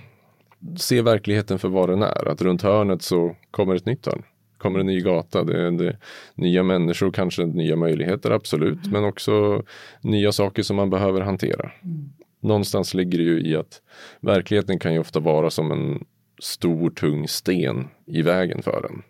se 0.77 1.01
verkligheten 1.01 1.59
för 1.59 1.69
vad 1.69 1.89
den 1.89 2.01
är. 2.01 2.27
Att 2.27 2.41
runt 2.41 2.61
hörnet 2.61 3.01
så 3.01 3.35
kommer 3.51 3.75
ett 3.75 3.85
nytt 3.85 4.05
hörn. 4.05 4.23
Kommer 4.57 4.79
en 4.79 4.85
ny 4.85 5.01
gata, 5.01 5.43
det 5.43 5.71
det 5.71 5.97
nya 6.35 6.63
människor, 6.63 7.11
kanske 7.11 7.45
nya 7.45 7.75
möjligheter, 7.75 8.31
absolut. 8.31 8.85
Mm. 8.85 8.91
Men 8.91 9.03
också 9.03 9.63
nya 10.01 10.31
saker 10.31 10.63
som 10.63 10.75
man 10.75 10.89
behöver 10.89 11.21
hantera. 11.21 11.71
Mm. 11.83 12.09
Någonstans 12.39 12.93
ligger 12.93 13.17
det 13.17 13.23
ju 13.23 13.41
i 13.41 13.55
att 13.55 13.81
verkligheten 14.19 14.79
kan 14.79 14.93
ju 14.93 14.99
ofta 14.99 15.19
vara 15.19 15.49
som 15.49 15.71
en 15.71 16.05
stor 16.39 16.89
tung 16.89 17.27
sten 17.27 17.88
i 18.06 18.22
vägen 18.22 18.62
för 18.62 18.82
den. 18.82 19.03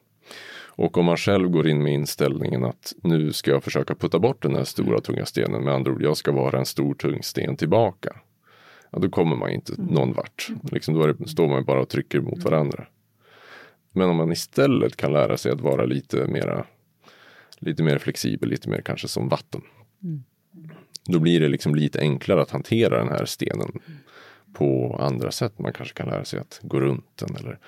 Och 0.77 0.97
om 0.97 1.05
man 1.05 1.17
själv 1.17 1.49
går 1.49 1.67
in 1.67 1.83
med 1.83 1.93
inställningen 1.93 2.63
att 2.63 2.93
nu 3.03 3.33
ska 3.33 3.51
jag 3.51 3.63
försöka 3.63 3.95
putta 3.95 4.19
bort 4.19 4.41
den 4.41 4.55
här 4.55 4.63
stora 4.63 5.01
tunga 5.01 5.25
stenen, 5.25 5.63
med 5.63 5.73
andra 5.73 5.91
ord, 5.91 6.01
jag 6.01 6.17
ska 6.17 6.31
vara 6.31 6.59
en 6.59 6.65
stor 6.65 6.93
tung 6.93 7.23
sten 7.23 7.55
tillbaka. 7.55 8.15
Ja, 8.91 8.99
då 8.99 9.09
kommer 9.09 9.35
man 9.35 9.49
inte 9.49 9.73
mm. 9.73 9.85
någon 9.85 10.13
vart. 10.13 10.47
Liksom, 10.71 10.93
då 10.93 11.07
det, 11.07 11.27
står 11.27 11.47
man 11.47 11.65
bara 11.65 11.81
och 11.81 11.89
trycker 11.89 12.21
mot 12.21 12.43
varandra. 12.43 12.87
Men 13.91 14.09
om 14.09 14.15
man 14.15 14.31
istället 14.31 14.97
kan 14.97 15.13
lära 15.13 15.37
sig 15.37 15.51
att 15.51 15.61
vara 15.61 15.85
lite 15.85 16.27
mera 16.27 16.65
lite 17.59 17.83
mer 17.83 17.97
flexibel, 17.97 18.49
lite 18.49 18.69
mer 18.69 18.81
kanske 18.81 19.07
som 19.07 19.29
vatten. 19.29 19.61
Mm. 20.03 20.23
Då 21.05 21.19
blir 21.19 21.39
det 21.39 21.47
liksom 21.47 21.75
lite 21.75 21.99
enklare 21.99 22.41
att 22.41 22.51
hantera 22.51 22.97
den 22.97 23.07
här 23.07 23.25
stenen 23.25 23.79
på 24.53 24.97
andra 24.99 25.31
sätt. 25.31 25.59
Man 25.59 25.73
kanske 25.73 25.95
kan 25.95 26.09
lära 26.09 26.25
sig 26.25 26.39
att 26.39 26.59
gå 26.63 26.79
runt 26.79 27.05
den 27.15 27.35
eller, 27.35 27.59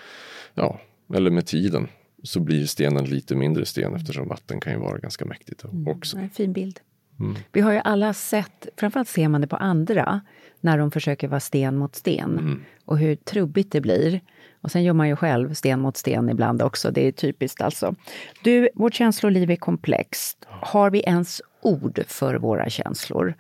ja, 0.54 0.80
eller 1.14 1.32
med 1.32 1.46
tiden 1.46 1.88
så 2.24 2.40
blir 2.40 2.66
stenen 2.66 3.06
lite 3.06 3.36
mindre 3.36 3.66
sten 3.66 3.96
eftersom 3.96 4.28
vatten 4.28 4.60
kan 4.60 4.74
ju 4.74 4.80
vara 4.80 4.98
ganska 4.98 5.26
mäktigt 5.26 5.64
mm. 5.64 5.88
också. 5.88 6.18
En 6.18 6.30
fin 6.30 6.54
bild. 6.54 6.80
Mm. 7.20 7.36
Vi 7.52 7.62
har 7.62 7.72
ju 7.72 7.82
alla 7.84 8.14
sett, 8.14 8.68
framförallt 8.78 9.10
ser 9.10 9.28
man 9.28 9.42
det 9.42 9.48
på 9.48 9.56
andra, 9.56 10.22
när 10.62 10.78
de 10.78 10.92
försöker 10.92 11.28
vara 11.28 11.40
sten 11.40 11.78
mot 11.78 11.96
sten 11.96 12.40
mm. 12.40 12.64
och 12.86 12.98
hur 12.98 13.16
trubbigt 13.16 13.72
det 13.72 13.82
blir. 13.82 14.22
Och 14.62 14.72
sen 14.72 14.84
gör 14.84 14.94
man 14.94 15.08
ju 15.08 15.16
själv 15.16 15.54
sten 15.54 15.80
mot 15.80 15.98
sten 15.98 16.30
ibland 16.30 16.62
också, 16.62 16.92
det 16.92 17.08
är 17.08 17.12
typiskt 17.12 17.62
alltså. 17.62 17.96
Du, 18.44 18.70
vårt 18.76 18.94
känsloliv 18.94 19.52
är 19.52 19.56
komplext. 19.56 20.46
Har 20.48 20.90
vi 20.90 21.00
ens 21.00 21.42
ord 21.62 22.04
för 22.08 22.36
våra 22.36 22.70
känslor? 22.70 23.34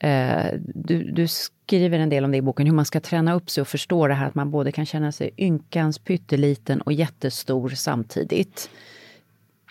Eh, 0.00 0.46
du, 0.74 1.10
du, 1.10 1.26
skriver 1.68 1.98
en 1.98 2.08
del 2.08 2.24
om 2.24 2.30
det 2.30 2.36
i 2.36 2.42
boken, 2.42 2.66
hur 2.66 2.74
man 2.74 2.84
ska 2.84 3.00
träna 3.00 3.34
upp 3.34 3.50
sig 3.50 3.60
och 3.60 3.68
förstå 3.68 4.08
det 4.08 4.14
här 4.14 4.26
att 4.26 4.34
man 4.34 4.50
både 4.50 4.72
kan 4.72 4.86
känna 4.86 5.12
sig 5.12 5.30
ynkans 5.36 5.98
pytteliten 5.98 6.80
och 6.80 6.92
jättestor 6.92 7.68
samtidigt. 7.68 8.70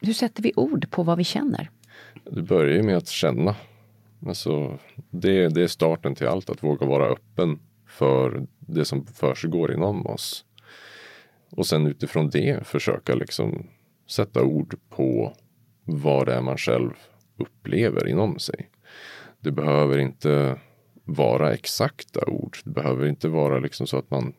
Hur 0.02 0.14
sätter 0.14 0.44
vi 0.44 0.54
ord 0.56 0.92
på 0.92 1.04
vad 1.04 1.18
vi 1.18 1.24
känner? 1.24 1.70
Det 2.24 2.42
börjar 2.42 2.76
ju 2.76 2.84
med 2.84 2.98
att 2.98 3.08
känna. 3.08 3.56
Alltså, 4.28 4.80
det, 5.10 5.48
det 5.48 5.64
är 5.64 5.68
starten 5.68 6.16
till 6.16 6.28
allt, 6.28 6.50
att 6.50 6.64
våga 6.64 6.86
vara 6.86 7.06
öppen 7.06 7.60
för 7.88 8.48
det 8.60 8.86
som 8.86 9.06
försiggår 9.06 9.74
inom 9.74 10.08
oss. 10.08 10.46
Och 11.50 11.66
sen 11.66 11.88
utifrån 11.88 12.30
det 12.30 12.68
försöka 12.68 13.16
liksom 13.16 13.68
sätta 14.08 14.44
ord 14.44 14.76
på 14.90 15.34
vad 15.84 16.26
det 16.26 16.34
är 16.34 16.42
man 16.42 16.58
själv 16.58 16.92
upplever 17.38 18.08
inom 18.08 18.40
sig. 18.40 18.70
Det 19.40 19.52
behöver 19.52 19.98
inte 19.98 20.60
vara 21.08 21.54
exakta 21.54 22.26
ord. 22.26 22.58
Det 22.64 22.70
behöver 22.70 23.08
inte 23.08 23.28
vara 23.28 23.60
liksom 23.60 23.88
så 23.88 23.98
att 23.98 24.12
man 24.12 24.34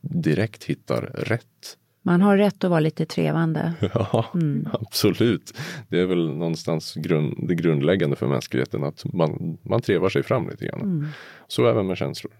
direkt 0.00 0.64
hittar 0.64 1.02
rätt. 1.02 1.78
Man 2.02 2.20
har 2.20 2.36
rätt 2.36 2.64
att 2.64 2.70
vara 2.70 2.80
lite 2.80 3.06
trevande. 3.06 3.74
Ja, 3.94 4.26
mm. 4.34 4.68
absolut. 4.72 5.58
Det 5.88 6.00
är 6.00 6.06
väl 6.06 6.28
någonstans 6.36 6.94
grund, 6.94 7.48
det 7.48 7.54
grundläggande 7.54 8.16
för 8.16 8.26
mänskligheten 8.26 8.84
att 8.84 9.04
man, 9.12 9.58
man 9.62 9.80
trevar 9.80 10.08
sig 10.08 10.22
fram 10.22 10.48
lite 10.48 10.64
grann. 10.66 10.80
Mm. 10.80 11.06
Så 11.48 11.66
även 11.66 11.86
med 11.86 11.98
känslor. 11.98 12.32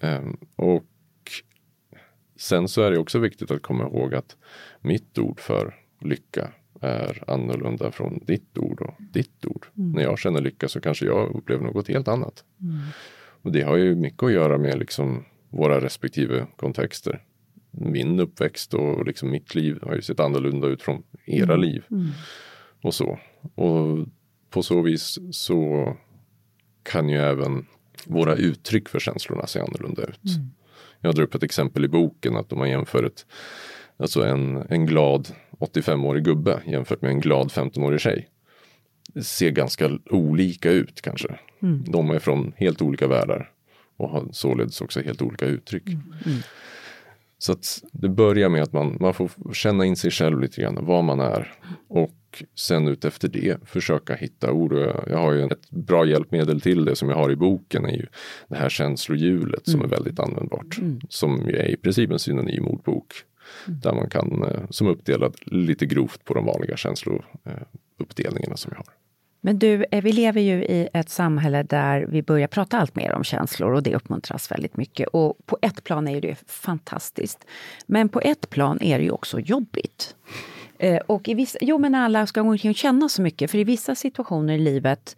Um, 0.00 0.36
och 0.56 0.84
sen 2.36 2.68
så 2.68 2.82
är 2.82 2.90
det 2.90 2.98
också 2.98 3.18
viktigt 3.18 3.50
att 3.50 3.62
komma 3.62 3.84
ihåg 3.84 4.14
att 4.14 4.36
mitt 4.80 5.18
ord 5.18 5.40
för 5.40 5.74
lycka 6.00 6.52
är 6.82 7.24
annorlunda 7.26 7.92
från 7.92 8.18
ditt 8.24 8.58
ord 8.58 8.80
och 8.80 8.94
ditt 8.98 9.46
ord. 9.46 9.66
Mm. 9.78 9.92
När 9.92 10.02
jag 10.02 10.18
känner 10.18 10.40
lycka 10.40 10.68
så 10.68 10.80
kanske 10.80 11.06
jag 11.06 11.36
upplever 11.36 11.64
något 11.64 11.88
helt 11.88 12.08
annat. 12.08 12.44
Mm. 12.60 12.80
Och 13.42 13.52
det 13.52 13.62
har 13.62 13.76
ju 13.76 13.94
mycket 13.94 14.22
att 14.22 14.32
göra 14.32 14.58
med 14.58 14.78
liksom 14.78 15.24
våra 15.50 15.80
respektive 15.80 16.46
kontexter. 16.56 17.22
Min 17.70 18.20
uppväxt 18.20 18.74
och 18.74 19.06
liksom 19.06 19.30
mitt 19.30 19.54
liv 19.54 19.78
har 19.82 19.94
ju 19.94 20.02
sett 20.02 20.20
annorlunda 20.20 20.66
ut 20.66 20.82
från 20.82 21.02
era 21.26 21.54
mm. 21.54 21.60
liv. 21.60 21.84
Mm. 21.90 22.08
Och 22.82 22.94
så. 22.94 23.18
Och 23.54 24.06
på 24.50 24.62
så 24.62 24.82
vis 24.82 25.18
så 25.30 25.92
kan 26.82 27.08
ju 27.08 27.18
även 27.18 27.66
våra 28.06 28.34
uttryck 28.34 28.88
för 28.88 28.98
känslorna 28.98 29.46
se 29.46 29.60
annorlunda 29.60 30.02
ut. 30.02 30.36
Mm. 30.36 30.50
Jag 31.00 31.14
drar 31.14 31.24
upp 31.24 31.34
ett 31.34 31.42
exempel 31.42 31.84
i 31.84 31.88
boken 31.88 32.36
att 32.36 32.52
om 32.52 32.58
man 32.58 32.70
jämför 32.70 33.04
ett, 33.04 33.26
alltså 34.02 34.24
en, 34.24 34.56
en 34.68 34.86
glad 34.86 35.28
85-årig 35.58 36.24
gubbe 36.24 36.62
jämfört 36.66 37.02
med 37.02 37.10
en 37.10 37.20
glad 37.20 37.48
15-årig 37.48 38.00
tjej. 38.00 38.28
Det 39.14 39.22
ser 39.22 39.50
ganska 39.50 39.98
olika 40.10 40.70
ut 40.70 41.02
kanske. 41.02 41.38
Mm. 41.62 41.84
De 41.86 42.10
är 42.10 42.18
från 42.18 42.52
helt 42.56 42.82
olika 42.82 43.06
världar 43.06 43.50
och 43.96 44.08
har 44.08 44.28
således 44.32 44.80
också 44.80 45.00
helt 45.00 45.22
olika 45.22 45.46
uttryck. 45.46 45.86
Mm. 45.86 46.14
Mm. 46.26 46.38
Så 47.38 47.52
att 47.52 47.82
det 47.92 48.08
börjar 48.08 48.48
med 48.48 48.62
att 48.62 48.72
man, 48.72 48.96
man 49.00 49.14
får 49.14 49.30
känna 49.52 49.84
in 49.84 49.96
sig 49.96 50.10
själv 50.10 50.40
lite 50.40 50.60
grann, 50.60 50.78
vad 50.80 51.04
man 51.04 51.20
är. 51.20 51.52
Och 51.88 52.44
sen 52.54 52.88
ut 52.88 53.04
efter 53.04 53.28
det 53.28 53.68
försöka 53.68 54.14
hitta 54.14 54.52
ord. 54.52 54.72
Jag, 55.06 55.18
har 55.18 55.32
ju 55.32 55.44
ett 55.44 55.70
bra 55.70 56.06
hjälpmedel 56.06 56.60
till 56.60 56.84
det 56.84 56.96
som 56.96 57.08
jag 57.08 57.16
har 57.16 57.30
i 57.30 57.36
boken. 57.36 57.84
är 57.84 57.92
ju 57.92 58.06
Det 58.48 58.56
här 58.56 58.68
känslohjulet 58.68 59.66
som 59.66 59.80
mm. 59.80 59.84
är 59.84 59.96
väldigt 59.96 60.18
användbart. 60.18 60.78
Mm. 60.78 61.00
Som 61.08 61.40
är 61.48 61.70
i 61.70 61.76
princip 61.76 62.10
en 62.10 62.18
synonym 62.18 62.66
ordbok. 62.66 63.12
Mm. 63.66 63.80
Där 63.80 63.92
man 63.92 64.10
kan, 64.10 64.44
eh, 64.44 64.60
som 64.70 64.86
uppdelad 64.86 65.36
lite 65.40 65.86
grovt 65.86 66.24
på 66.24 66.34
de 66.34 66.44
vanliga 66.44 66.76
känslouppdelningarna 66.76 68.56
som 68.56 68.70
vi 68.70 68.76
har. 68.76 68.86
Men 69.44 69.58
du, 69.58 69.84
eh, 69.90 70.02
vi 70.02 70.12
lever 70.12 70.40
ju 70.40 70.64
i 70.64 70.88
ett 70.92 71.10
samhälle 71.10 71.62
där 71.62 72.06
vi 72.08 72.22
börjar 72.22 72.46
prata 72.48 72.78
allt 72.78 72.96
mer 72.96 73.12
om 73.12 73.24
känslor 73.24 73.72
och 73.72 73.82
det 73.82 73.94
uppmuntras 73.94 74.50
väldigt 74.50 74.76
mycket. 74.76 75.08
Och 75.08 75.36
på 75.46 75.58
ett 75.62 75.84
plan 75.84 76.08
är 76.08 76.20
det 76.20 76.34
fantastiskt. 76.46 77.46
Men 77.86 78.08
på 78.08 78.20
ett 78.20 78.50
plan 78.50 78.78
är 78.80 78.98
det 78.98 79.04
ju 79.04 79.10
också 79.10 79.40
jobbigt. 79.40 80.16
Eh, 80.78 80.96
och 80.96 81.28
i 81.28 81.34
vissa, 81.34 81.58
jo 81.60 81.78
men 81.78 81.94
alla 81.94 82.26
ska 82.26 82.42
gå 82.42 82.48
omkring 82.48 82.70
och 82.70 82.76
känna 82.76 83.08
så 83.08 83.22
mycket, 83.22 83.50
för 83.50 83.58
i 83.58 83.64
vissa 83.64 83.94
situationer 83.94 84.54
i 84.54 84.58
livet, 84.58 85.16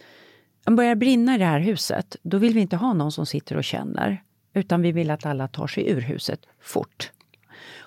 om 0.67 0.73
det 0.73 0.77
börjar 0.77 0.95
brinna 0.95 1.35
i 1.35 1.39
det 1.39 1.45
här 1.45 1.61
huset, 1.61 2.17
då 2.23 2.39
vill 2.39 2.55
vi 2.55 2.61
inte 2.61 2.77
ha 2.77 2.93
någon 2.93 3.13
som 3.13 3.27
sitter 3.27 3.57
och 3.57 3.65
känner. 3.65 4.23
Utan 4.55 4.83
vi 4.83 4.93
vill 4.93 5.11
att 5.11 5.27
alla 5.27 5.49
tar 5.49 5.67
sig 5.67 5.91
ur 5.91 6.01
huset 6.01 6.41
fort. 6.61 7.11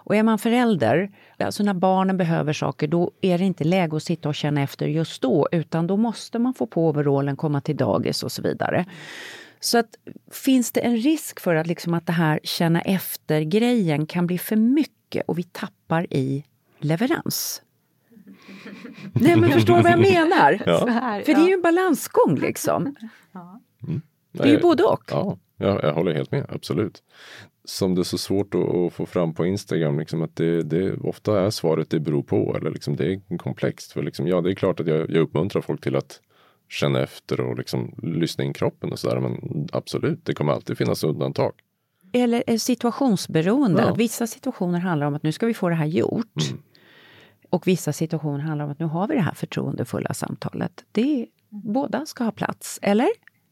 Och 0.08 0.16
är 0.16 0.24
man 0.24 0.40
förälder, 0.40 1.12
alltså 1.38 1.64
när 1.64 1.74
barnen 1.74 2.18
behöver 2.18 2.54
saker, 2.54 2.88
då 2.88 3.12
är 3.22 3.38
det 3.38 3.44
inte 3.44 3.64
läge 3.64 3.96
att 3.96 4.04
sitta 4.04 4.30
och 4.30 4.36
känna 4.36 4.62
efter 4.62 4.88
just 4.88 5.22
då, 5.22 5.48
utan 5.52 5.88
då 5.88 5.98
måste 5.98 6.40
man 6.40 6.54
få 6.54 6.68
på 6.68 6.88
overallen, 6.88 7.36
komma 7.36 7.62
till 7.62 7.78
dagis 7.78 8.24
och 8.24 8.32
så 8.32 8.42
vidare. 8.42 8.86
Så 9.60 9.78
att, 9.78 9.88
finns 10.32 10.72
det 10.72 10.80
en 10.80 10.98
risk 10.98 11.40
för 11.40 11.56
att, 11.56 11.68
liksom 11.68 11.94
att 11.94 12.06
det 12.06 12.14
här 12.14 12.40
känna 12.44 12.82
efter-grejen 12.82 14.06
kan 14.06 14.28
bli 14.28 14.38
för 14.38 14.56
mycket 14.56 15.24
och 15.28 15.38
vi 15.38 15.44
tappar 15.44 16.14
i 16.14 16.44
leverans? 16.80 17.62
Nej 19.14 19.36
men 19.36 19.52
förstår 19.52 19.78
du 19.78 19.84
vad 19.84 19.92
jag 19.92 20.00
menar? 20.00 20.62
Ja. 20.66 20.80
För 21.26 21.34
det 21.36 21.42
är 21.42 21.48
ju 21.48 21.54
en 21.54 21.62
balansgång 21.62 22.36
liksom. 22.36 22.96
Mm. 23.88 24.02
Det 24.32 24.44
är 24.44 24.48
ju 24.48 24.60
både 24.60 24.84
och. 24.84 25.04
Ja, 25.12 25.38
jag, 25.58 25.84
jag 25.84 25.94
håller 25.94 26.14
helt 26.14 26.32
med, 26.32 26.46
absolut 26.50 27.04
som 27.70 27.96
det 27.96 28.02
är 28.02 28.04
så 28.04 28.18
svårt 28.18 28.56
att, 28.56 28.76
att, 28.76 28.94
få 28.94 29.06
fram 29.06 29.34
på 29.34 29.46
Instagram, 29.46 30.00
liksom 30.00 30.22
att 30.22 30.36
det, 30.36 30.64
det 30.64 30.98
ofta 30.98 31.42
är 31.42 31.50
svaret 31.50 31.90
det 31.90 32.00
beror 32.00 32.24
på 32.24 32.58
eller 32.58 32.72
liksom 32.72 32.96
det 32.96 33.14
är 33.14 33.38
komplext. 33.38 33.92
För 33.92 34.04
liksom, 34.04 34.28
ja, 34.28 34.42
det 34.42 34.52
är 34.52 34.56
klart 34.56 34.80
att 34.80 34.88
jag, 34.88 35.10
jag 35.10 35.22
uppmuntrar 35.22 35.62
folk 35.62 35.82
till 35.82 35.96
att 35.96 36.22
känna 36.70 37.04
efter 37.04 37.42
och 37.42 37.58
liksom 37.58 37.96
lyssna 38.04 38.44
in 38.44 38.54
kroppen 38.54 38.92
och 38.92 39.00
sådär. 39.00 39.20
Men 39.20 39.68
absolut, 39.72 40.26
det 40.26 40.34
kommer 40.34 40.54
alltid 40.54 40.78
finnas 40.78 41.04
undantag. 41.04 41.52
Eller 42.14 42.58
situationsberoende. 42.58 43.82
Ja. 43.82 43.94
Vissa 43.94 44.28
situationer 44.28 44.80
handlar 44.80 45.08
om 45.08 45.16
att 45.16 45.24
nu 45.24 45.32
ska 45.32 45.46
vi 45.46 45.54
få 45.54 45.70
det 45.70 45.76
här 45.76 45.86
gjort. 45.86 46.50
Mm. 46.50 46.62
Och 47.50 47.68
vissa 47.68 47.94
situationer 47.94 48.40
handlar 48.40 48.66
om 48.66 48.72
att 48.72 48.80
nu 48.80 48.86
har 48.86 49.08
vi 49.08 49.16
det 49.16 49.22
här 49.22 49.34
förtroendefulla 49.34 50.14
samtalet. 50.14 50.86
Det, 50.92 51.28
båda 51.50 52.06
ska 52.06 52.24
ha 52.24 52.32
plats, 52.32 52.80
eller? 52.82 53.10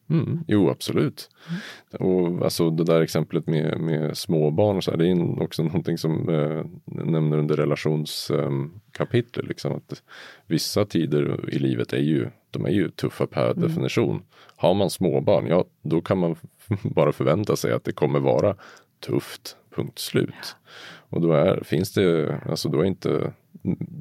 Mm, 0.09 0.43
jo, 0.47 0.69
absolut. 0.69 1.29
Mm. 1.50 2.09
Och 2.09 2.43
alltså 2.45 2.69
det 2.69 2.83
där 2.83 3.01
exemplet 3.01 3.47
med, 3.47 3.79
med 3.79 4.17
småbarn, 4.17 4.81
så 4.81 4.91
här, 4.91 4.97
det 4.97 5.07
är 5.07 5.43
också 5.43 5.63
någonting 5.63 5.97
som 5.97 6.29
eh, 6.29 6.65
nämner 6.85 7.38
under 7.38 7.55
relationskapitlet. 7.55 9.43
Eh, 9.43 9.47
liksom, 9.47 9.74
att 9.75 10.03
vissa 10.47 10.85
tider 10.85 11.50
i 11.53 11.59
livet 11.59 11.93
är 11.93 12.01
ju, 12.01 12.27
de 12.51 12.65
är 12.65 12.71
ju 12.71 12.89
tuffa 12.89 13.27
per 13.27 13.51
mm. 13.51 13.62
definition. 13.62 14.21
Har 14.55 14.74
man 14.74 14.89
småbarn, 14.89 15.47
ja 15.47 15.65
då 15.81 16.01
kan 16.01 16.17
man 16.17 16.35
bara 16.83 17.12
förvänta 17.12 17.55
sig 17.55 17.74
att 17.74 17.83
det 17.83 17.91
kommer 17.91 18.19
vara 18.19 18.55
tufft, 19.00 19.57
punkt 19.75 20.00
slut. 20.00 20.33
Ja. 20.41 20.69
Och 21.09 21.21
då 21.21 21.33
är, 21.33 21.63
finns 21.63 21.93
det, 21.93 22.39
alltså 22.50 22.69
då 22.69 22.81
är 22.81 22.85
inte 22.85 23.33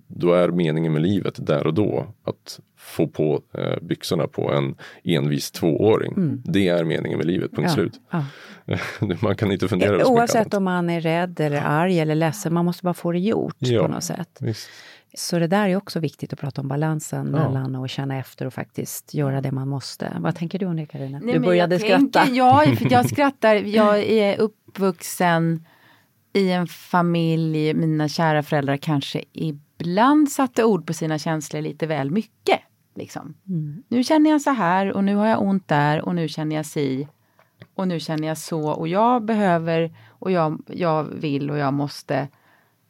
då 0.06 0.32
är 0.32 0.48
meningen 0.48 0.92
med 0.92 1.02
livet 1.02 1.46
där 1.46 1.66
och 1.66 1.74
då 1.74 2.06
att 2.24 2.60
få 2.76 3.08
på 3.08 3.42
eh, 3.58 3.80
byxorna 3.82 4.26
på 4.26 4.52
en 4.52 4.74
envis 5.04 5.50
tvååring. 5.50 6.12
Mm. 6.12 6.42
Det 6.44 6.68
är 6.68 6.84
meningen 6.84 7.18
med 7.18 7.26
livet, 7.26 7.50
punkt 7.50 7.68
ja, 7.68 7.74
slut. 7.74 8.00
Ja. 8.10 8.24
man 9.22 9.36
kan 9.36 9.52
inte 9.52 9.68
fundera 9.68 10.00
eh, 10.00 10.06
Oavsett 10.06 10.54
om 10.54 10.64
man 10.64 10.90
är 10.90 11.00
rädd 11.00 11.40
eller 11.40 11.62
arg 11.64 12.00
eller 12.00 12.14
ledsen, 12.14 12.54
man 12.54 12.64
måste 12.64 12.84
bara 12.84 12.94
få 12.94 13.12
det 13.12 13.18
gjort 13.18 13.56
ja, 13.58 13.82
på 13.82 13.92
något 13.92 14.04
sätt. 14.04 14.38
Visst. 14.40 14.70
Så 15.16 15.38
det 15.38 15.46
där 15.46 15.68
är 15.68 15.76
också 15.76 16.00
viktigt 16.00 16.32
att 16.32 16.38
prata 16.38 16.60
om 16.60 16.68
balansen 16.68 17.30
ja. 17.32 17.48
mellan 17.48 17.74
att 17.74 17.90
känna 17.90 18.18
efter 18.18 18.46
och 18.46 18.54
faktiskt 18.54 19.14
göra 19.14 19.40
det 19.40 19.52
man 19.52 19.68
måste. 19.68 20.12
Vad 20.20 20.36
tänker 20.36 20.58
du 20.58 20.66
om 20.66 20.76
det 20.76 20.86
Carina? 20.86 21.20
Du 21.20 21.38
började 21.38 21.78
skratta. 21.78 22.20
Tänker, 22.20 22.36
ja, 22.36 22.64
jag 22.90 23.08
skrattar. 23.10 23.54
Jag 23.54 24.02
är 24.02 24.40
uppvuxen 24.40 25.64
i 26.34 26.50
en 26.50 26.66
familj, 26.66 27.74
mina 27.74 28.08
kära 28.08 28.42
föräldrar 28.42 28.76
kanske 28.76 29.24
ibland 29.32 30.30
satte 30.30 30.64
ord 30.64 30.86
på 30.86 30.92
sina 30.92 31.18
känslor 31.18 31.60
lite 31.60 31.86
väl 31.86 32.10
mycket. 32.10 32.60
Liksom. 32.94 33.34
Mm. 33.48 33.82
Nu 33.88 34.04
känner 34.04 34.30
jag 34.30 34.40
så 34.40 34.50
här 34.50 34.92
och 34.92 35.04
nu 35.04 35.14
har 35.16 35.26
jag 35.26 35.42
ont 35.42 35.68
där 35.68 36.04
och 36.04 36.14
nu 36.14 36.28
känner 36.28 36.56
jag 36.56 36.66
si. 36.66 37.08
Och 37.74 37.88
nu 37.88 38.00
känner 38.00 38.28
jag 38.28 38.38
så 38.38 38.68
och 38.68 38.88
jag 38.88 39.24
behöver 39.24 39.96
och 40.08 40.30
jag, 40.30 40.62
jag 40.66 41.04
vill 41.04 41.50
och 41.50 41.58
jag 41.58 41.74
måste. 41.74 42.28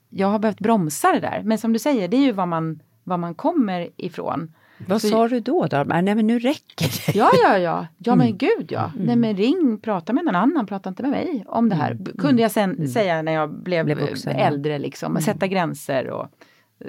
Jag 0.09 0.29
har 0.29 0.39
behövt 0.39 0.61
bromsa 0.61 1.13
det 1.13 1.21
där. 1.21 1.43
Men 1.45 1.59
som 1.59 1.73
du 1.73 1.79
säger, 1.79 2.09
det 2.09 2.17
är 2.17 2.25
ju 2.25 2.33
vad 2.33 2.49
man 2.49 2.81
var 3.05 3.17
man 3.17 3.35
kommer 3.35 3.89
ifrån. 3.97 4.55
Vad 4.79 5.03
Så- 5.03 5.09
sa 5.09 5.29
du 5.29 5.41
då? 5.41 5.67
då? 5.67 5.85
Nej 5.87 6.03
men 6.03 6.27
nu 6.27 6.39
räcker 6.39 7.13
det. 7.13 7.19
Ja, 7.19 7.31
ja, 7.43 7.59
ja. 7.59 7.87
Ja, 7.99 8.15
men 8.15 8.37
gud 8.39 8.67
ja. 8.69 8.91
Mm. 8.95 9.07
Nej, 9.07 9.17
men 9.17 9.37
ring, 9.37 9.79
prata 9.83 10.13
med 10.13 10.25
någon 10.25 10.35
annan, 10.37 10.67
prata 10.67 10.89
inte 10.89 11.03
med 11.03 11.11
mig 11.11 11.45
om 11.49 11.69
det 11.69 11.75
här. 11.75 11.95
B- 11.95 12.11
Kunde 12.19 12.43
jag 12.43 12.51
sen 12.51 12.89
säga 12.89 13.23
när 13.23 13.33
jag 13.33 13.51
blev, 13.55 13.81
Mm. 13.91 13.97
Blev 13.99 14.17
ja. 14.25 14.31
äldre, 14.33 14.79
liksom. 14.79 15.21
Sätta 15.21 15.47
gränser 15.47 16.11
och 16.11 16.27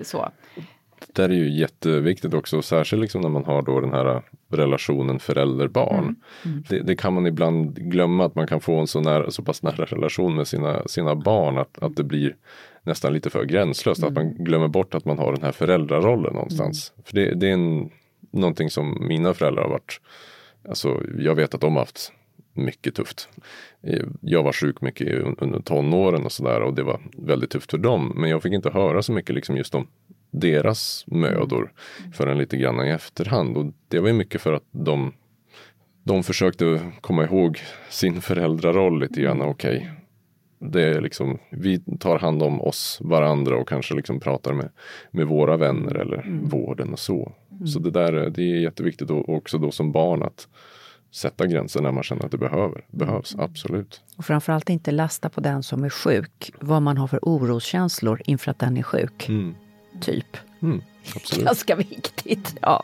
så. 0.03 0.29
Det 1.13 1.23
är 1.23 1.29
ju 1.29 1.49
jätteviktigt 1.59 2.33
också, 2.33 2.61
särskilt 2.61 3.01
liksom 3.01 3.21
när 3.21 3.29
man 3.29 3.45
har 3.45 3.61
då 3.61 3.79
den 3.79 3.93
här 3.93 4.21
relationen 4.51 5.19
förälder-barn. 5.19 6.15
Det, 6.69 6.79
det 6.79 6.95
kan 6.95 7.13
man 7.13 7.27
ibland 7.27 7.75
glömma 7.75 8.25
att 8.25 8.35
man 8.35 8.47
kan 8.47 8.59
få 8.61 8.79
en 8.79 8.87
så, 8.87 9.01
nära, 9.01 9.31
så 9.31 9.43
pass 9.43 9.63
nära 9.63 9.85
relation 9.85 10.35
med 10.35 10.47
sina, 10.47 10.87
sina 10.87 11.15
barn 11.15 11.57
att, 11.57 11.83
att 11.83 11.95
det 11.95 12.03
blir 12.03 12.35
nästan 12.85 13.13
lite 13.13 13.29
för 13.29 13.45
gränslöst. 13.45 14.03
Att 14.03 14.13
man 14.13 14.33
glömmer 14.33 14.67
bort 14.67 14.95
att 14.95 15.05
man 15.05 15.19
har 15.19 15.33
den 15.33 15.43
här 15.43 15.51
föräldrarollen 15.51 16.33
någonstans. 16.33 16.93
För 17.03 17.15
det, 17.15 17.35
det 17.35 17.47
är 17.49 17.53
en, 17.53 17.89
någonting 18.31 18.69
som 18.69 19.07
mina 19.07 19.33
föräldrar 19.33 19.63
har 19.63 19.69
varit, 19.69 20.01
alltså 20.69 21.01
jag 21.19 21.35
vet 21.35 21.53
att 21.53 21.61
de 21.61 21.73
har 21.73 21.81
haft 21.81 22.11
mycket 22.53 22.95
tufft. 22.95 23.29
Jag 24.21 24.43
var 24.43 24.53
sjuk 24.53 24.81
mycket 24.81 25.07
un- 25.07 25.35
under 25.37 25.59
tonåren 25.59 26.25
och 26.25 26.31
sådär 26.31 26.61
och 26.61 26.73
det 26.73 26.83
var 26.83 26.99
väldigt 27.17 27.49
tufft 27.49 27.71
för 27.71 27.77
dem. 27.77 28.13
Men 28.15 28.29
jag 28.29 28.43
fick 28.43 28.53
inte 28.53 28.69
höra 28.69 29.01
så 29.01 29.11
mycket 29.11 29.35
liksom 29.35 29.57
just 29.57 29.75
om 29.75 29.87
deras 30.31 31.03
mödor 31.07 31.71
förrän 32.13 32.37
lite 32.37 32.57
grann 32.57 32.87
i 32.87 32.89
efterhand. 32.89 33.57
Och 33.57 33.65
det 33.87 33.99
var 33.99 34.07
ju 34.07 34.13
mycket 34.13 34.41
för 34.41 34.53
att 34.53 34.63
de, 34.71 35.13
de 36.03 36.23
försökte 36.23 36.91
komma 37.01 37.23
ihåg 37.23 37.59
sin 37.89 38.21
föräldraroll 38.21 38.99
lite 38.99 39.21
grann. 39.21 39.41
Okej, 39.41 39.91
det 40.71 40.83
är 40.83 41.01
liksom, 41.01 41.37
vi 41.49 41.79
tar 41.99 42.19
hand 42.19 42.43
om 42.43 42.61
oss, 42.61 42.99
varandra 43.01 43.57
och 43.57 43.67
kanske 43.67 43.95
liksom 43.95 44.19
pratar 44.19 44.53
med, 44.53 44.69
med 45.11 45.27
våra 45.27 45.57
vänner 45.57 45.95
eller 45.95 46.39
vården 46.43 46.93
och 46.93 46.99
så. 46.99 47.31
Så 47.73 47.79
det 47.79 47.91
där 47.91 48.29
det 48.29 48.41
är 48.41 48.59
jätteviktigt 48.59 49.09
och 49.09 49.29
också 49.29 49.57
då 49.57 49.71
som 49.71 49.91
barn 49.91 50.23
att 50.23 50.47
sätta 51.11 51.47
gränser 51.47 51.81
när 51.81 51.91
man 51.91 52.03
känner 52.03 52.25
att 52.25 52.31
det 52.31 52.37
behöver, 52.37 52.85
behövs. 52.91 53.35
Absolut. 53.39 54.01
Och 54.17 54.25
framförallt 54.25 54.69
inte 54.69 54.91
lasta 54.91 55.29
på 55.29 55.41
den 55.41 55.63
som 55.63 55.83
är 55.83 55.89
sjuk 55.89 56.51
vad 56.59 56.81
man 56.81 56.97
har 56.97 57.07
för 57.07 57.19
oroskänslor 57.21 58.21
inför 58.25 58.51
att 58.51 58.59
den 58.59 58.77
är 58.77 58.83
sjuk. 58.83 59.29
Typ. 60.01 60.37
Mm. 60.61 60.81
Ganska 61.43 61.75
viktigt. 61.75 62.55
Ja. 62.61 62.83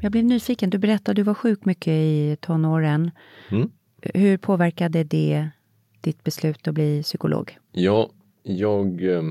Jag 0.00 0.12
blev 0.12 0.24
nyfiken. 0.24 0.70
Du 0.70 0.78
berättade 0.78 1.10
att 1.10 1.16
du 1.16 1.22
var 1.22 1.34
sjuk 1.34 1.64
mycket 1.64 1.92
i 1.92 2.36
tonåren. 2.40 3.10
Mm. 3.50 3.70
Hur 4.02 4.36
påverkade 4.36 5.04
det 5.04 5.48
ditt 6.00 6.24
beslut 6.24 6.68
att 6.68 6.74
bli 6.74 7.02
psykolog? 7.02 7.58
Ja, 7.72 8.10
jag, 8.42 9.02
eh, 9.02 9.22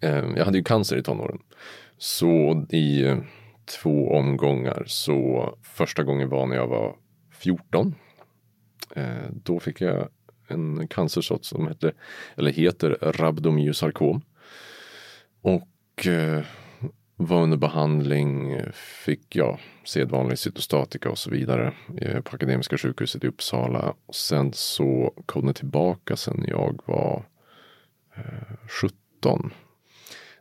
eh, 0.00 0.24
jag 0.36 0.44
hade 0.44 0.58
ju 0.58 0.64
cancer 0.64 0.96
i 0.96 1.02
tonåren. 1.02 1.38
Så 1.98 2.66
i 2.70 3.04
eh, 3.04 3.18
två 3.82 4.10
omgångar. 4.12 4.84
Så 4.86 5.54
första 5.62 6.02
gången 6.02 6.28
var 6.28 6.46
när 6.46 6.56
jag 6.56 6.66
var 6.66 6.96
14. 7.30 7.94
Eh, 8.96 9.04
då 9.44 9.60
fick 9.60 9.80
jag 9.80 10.08
en 10.48 10.88
cancersort 10.88 11.44
som 11.44 11.66
hette, 11.66 11.92
eller 12.36 12.50
heter 12.50 12.98
rabdomyosarkom. 13.00 14.22
Och 15.42 16.06
var 17.20 17.42
under 17.42 17.56
behandling, 17.56 18.56
fick 19.04 19.36
jag 19.36 19.58
sedvanlig 19.84 20.38
cytostatika 20.38 21.10
och 21.10 21.18
så 21.18 21.30
vidare 21.30 21.72
eh, 21.96 22.20
på 22.20 22.36
Akademiska 22.36 22.78
sjukhuset 22.78 23.24
i 23.24 23.26
Uppsala. 23.26 23.94
Och 24.06 24.14
sen 24.14 24.52
så 24.52 25.14
kom 25.26 25.46
det 25.46 25.52
tillbaka 25.52 26.16
sen 26.16 26.44
jag 26.48 26.80
var 26.84 27.24
eh, 28.16 28.56
17. 29.22 29.50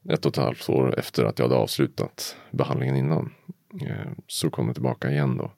Ett 0.09 0.25
och 0.25 0.31
ett 0.31 0.43
halvt 0.43 0.69
år 0.69 0.99
efter 0.99 1.23
att 1.25 1.39
jag 1.39 1.45
hade 1.45 1.59
avslutat 1.59 2.35
behandlingen 2.51 2.95
innan. 2.95 3.33
Eh, 3.81 4.11
Så 4.27 4.49
kom 4.49 4.67
det 4.67 4.73
tillbaka 4.73 5.11
igen 5.11 5.37
då. 5.37 5.51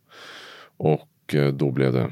Och 0.78 1.36
eh, 1.36 1.54
då 1.54 1.72
blev 1.72 1.94
det 1.94 2.12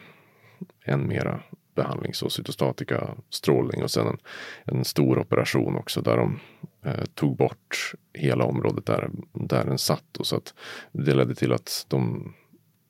än 0.86 1.08
mera 1.08 1.40
behandling, 1.78 2.14
så 2.14 2.30
cytostatika, 2.30 3.08
strålning 3.30 3.84
och 3.84 3.92
sen 3.92 4.08
en, 4.08 4.18
en 4.66 4.86
stor 4.86 5.20
operation 5.20 5.76
också 5.76 6.02
där 6.02 6.18
de 6.18 6.40
eh, 6.84 7.06
tog 7.14 7.38
bort 7.38 7.94
hela 8.14 8.46
området 8.46 8.86
där, 8.86 9.10
där 9.34 9.66
den 9.66 9.78
satt. 9.78 10.18
Och 10.18 10.28
så 10.28 10.36
att 10.36 10.54
det 10.92 11.14
ledde 11.14 11.36
till 11.36 11.54
att 11.54 11.86
de 11.88 12.34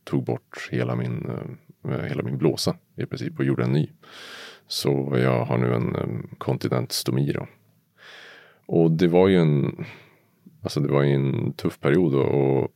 tog 0.04 0.24
bort 0.24 0.70
hela 0.72 0.96
min, 0.96 1.30
eh, 1.84 2.00
hela 2.00 2.24
min 2.24 2.38
blåsa 2.38 2.76
i 2.96 3.06
princip 3.06 3.40
och 3.40 3.46
gjorde 3.46 3.64
en 3.64 3.72
ny. 3.72 3.90
Så 4.68 5.16
jag 5.18 5.46
har 5.46 5.58
nu 5.58 5.74
en 5.74 5.96
eh, 5.96 6.38
kontinentstomi 6.38 7.32
då. 7.32 7.48
Och 8.66 8.92
det 8.92 9.08
var 9.08 9.28
ju 9.28 9.38
en, 9.38 9.86
alltså 10.62 10.80
det 10.80 10.92
var 10.94 11.04
ju 11.04 11.14
en 11.14 11.54
tuff 11.54 11.80
period 11.80 12.16
och, 12.16 12.64
och 12.64 12.72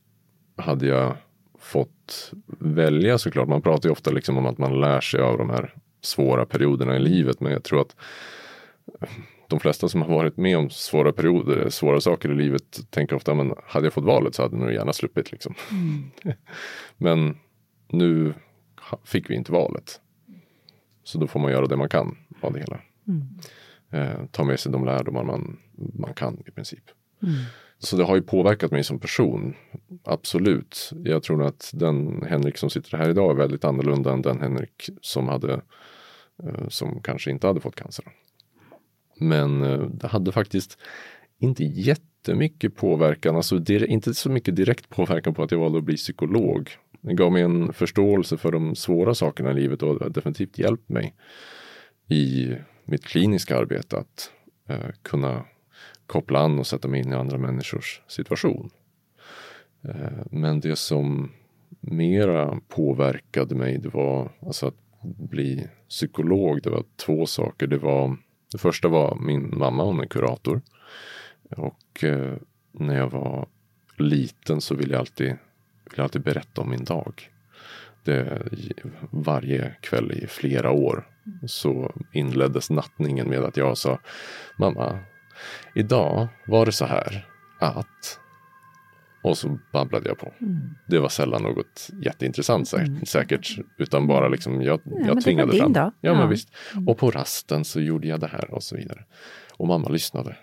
hade 0.56 0.86
jag 0.86 1.16
fått 1.58 2.32
välja 2.58 3.18
såklart. 3.18 3.48
Man 3.48 3.62
pratar 3.62 3.88
ju 3.88 3.92
ofta 3.92 4.10
liksom 4.10 4.36
om 4.36 4.46
att 4.46 4.58
man 4.58 4.80
lär 4.80 5.00
sig 5.00 5.20
av 5.20 5.38
de 5.38 5.50
här 5.50 5.74
svåra 6.02 6.46
perioderna 6.46 6.96
i 6.96 6.98
livet. 6.98 7.40
Men 7.40 7.52
jag 7.52 7.62
tror 7.62 7.80
att 7.80 7.96
de 9.48 9.60
flesta 9.60 9.88
som 9.88 10.02
har 10.02 10.08
varit 10.08 10.36
med 10.36 10.58
om 10.58 10.70
svåra 10.70 11.12
perioder, 11.12 11.70
svåra 11.70 12.00
saker 12.00 12.30
i 12.30 12.34
livet 12.34 12.80
tänker 12.90 13.16
ofta, 13.16 13.34
men 13.34 13.54
hade 13.66 13.86
jag 13.86 13.92
fått 13.92 14.04
valet 14.04 14.34
så 14.34 14.42
hade 14.42 14.56
jag 14.56 14.64
nog 14.64 14.72
gärna 14.72 14.92
sluppit 14.92 15.32
liksom. 15.32 15.54
men 16.96 17.38
nu 17.88 18.34
fick 19.04 19.30
vi 19.30 19.34
inte 19.34 19.52
valet. 19.52 20.00
Så 21.04 21.18
då 21.18 21.26
får 21.26 21.40
man 21.40 21.52
göra 21.52 21.66
det 21.66 21.76
man 21.76 21.88
kan 21.88 22.16
av 22.40 22.52
det 22.52 22.58
hela. 22.58 22.80
Eh, 23.90 24.26
ta 24.30 24.44
med 24.44 24.60
sig 24.60 24.72
de 24.72 24.84
lärdomar 24.84 25.24
man, 25.24 25.58
man 25.94 26.14
kan 26.14 26.42
i 26.46 26.50
princip. 26.50 26.84
Så 27.78 27.96
det 27.96 28.04
har 28.04 28.16
ju 28.16 28.22
påverkat 28.22 28.70
mig 28.70 28.84
som 28.84 28.98
person. 28.98 29.54
Absolut. 30.04 30.90
Jag 31.04 31.22
tror 31.22 31.46
att 31.46 31.70
den 31.74 32.22
Henrik 32.28 32.58
som 32.58 32.70
sitter 32.70 32.98
här 32.98 33.10
idag 33.10 33.30
är 33.30 33.34
väldigt 33.34 33.64
annorlunda 33.64 34.12
än 34.12 34.22
den 34.22 34.40
Henrik 34.40 34.90
som 35.00 35.28
hade 35.28 35.60
Eh, 36.46 36.68
som 36.68 37.00
kanske 37.02 37.30
inte 37.30 37.46
hade 37.46 37.60
fått 37.60 37.76
cancer. 37.76 38.04
Men 39.18 39.64
eh, 39.64 39.80
det 39.80 40.06
hade 40.06 40.32
faktiskt 40.32 40.78
inte 41.38 41.64
jättemycket 41.64 42.76
påverkan, 42.76 43.36
alltså 43.36 43.62
inte 43.68 44.14
så 44.14 44.30
mycket 44.30 44.56
direkt 44.56 44.88
påverkan 44.88 45.34
på 45.34 45.42
att 45.42 45.50
jag 45.50 45.58
valde 45.58 45.78
att 45.78 45.84
bli 45.84 45.96
psykolog. 45.96 46.70
Det 47.00 47.14
gav 47.14 47.32
mig 47.32 47.42
en 47.42 47.72
förståelse 47.72 48.36
för 48.36 48.52
de 48.52 48.74
svåra 48.74 49.14
sakerna 49.14 49.50
i 49.50 49.54
livet 49.54 49.82
och 49.82 50.00
har 50.00 50.08
definitivt 50.08 50.58
hjälpt 50.58 50.88
mig 50.88 51.14
i 52.08 52.54
mitt 52.84 53.04
kliniska 53.04 53.58
arbete 53.58 53.98
att 53.98 54.30
eh, 54.68 54.90
kunna 55.02 55.44
koppla 56.06 56.38
an 56.38 56.58
och 56.58 56.66
sätta 56.66 56.88
mig 56.88 57.00
in 57.00 57.12
i 57.12 57.16
andra 57.16 57.38
människors 57.38 58.00
situation. 58.08 58.70
Eh, 59.82 60.26
men 60.30 60.60
det 60.60 60.76
som 60.76 61.32
mera 61.80 62.60
påverkade 62.68 63.54
mig 63.54 63.78
det 63.78 63.88
var 63.88 64.32
alltså 64.40 64.66
att 64.66 64.81
bli 65.02 65.68
psykolog. 65.88 66.62
Det 66.62 66.70
var 66.70 66.84
två 66.96 67.26
saker. 67.26 67.66
Det 67.66 67.78
var 67.78 68.16
det 68.52 68.58
första 68.58 68.88
var 68.88 69.16
min 69.20 69.58
mamma, 69.58 69.84
hon 69.84 70.00
är 70.00 70.06
kurator. 70.06 70.60
Och 71.56 72.04
eh, 72.04 72.34
när 72.72 72.96
jag 72.96 73.10
var 73.10 73.48
liten 73.96 74.60
så 74.60 74.74
ville 74.74 74.92
jag 74.92 75.00
alltid, 75.00 75.26
ville 75.26 75.96
jag 75.96 76.04
alltid 76.04 76.22
berätta 76.22 76.60
om 76.60 76.70
min 76.70 76.84
dag. 76.84 77.30
Det, 78.04 78.42
varje 79.10 79.74
kväll 79.80 80.12
i 80.12 80.26
flera 80.26 80.70
år 80.70 81.08
så 81.46 81.94
inleddes 82.12 82.70
nattningen 82.70 83.28
med 83.28 83.38
att 83.38 83.56
jag 83.56 83.78
sa 83.78 83.98
Mamma, 84.58 84.98
idag 85.74 86.28
var 86.46 86.66
det 86.66 86.72
så 86.72 86.84
här 86.84 87.26
att 87.58 88.18
och 89.22 89.38
så 89.38 89.58
babblade 89.72 90.08
jag 90.08 90.18
på. 90.18 90.32
Det 90.88 90.98
var 90.98 91.08
sällan 91.08 91.42
något 91.42 91.90
jätteintressant 92.04 92.68
säkert, 92.68 93.08
säkert 93.08 93.58
utan 93.78 94.06
bara 94.06 94.28
liksom 94.28 94.62
jag, 94.62 94.80
det 94.84 95.06
jag 95.06 95.22
tvingade 95.22 95.56
fram. 95.58 95.72
Ja, 95.74 95.92
Ja. 96.00 96.14
men 96.14 96.28
visst. 96.28 96.48
Och 96.86 96.98
på 96.98 97.10
rasten 97.10 97.64
så 97.64 97.80
gjorde 97.80 98.08
jag 98.08 98.20
det 98.20 98.26
här 98.26 98.54
och 98.54 98.62
så 98.62 98.76
vidare. 98.76 99.04
Och 99.56 99.66
mamma 99.66 99.88
lyssnade. 99.88 100.36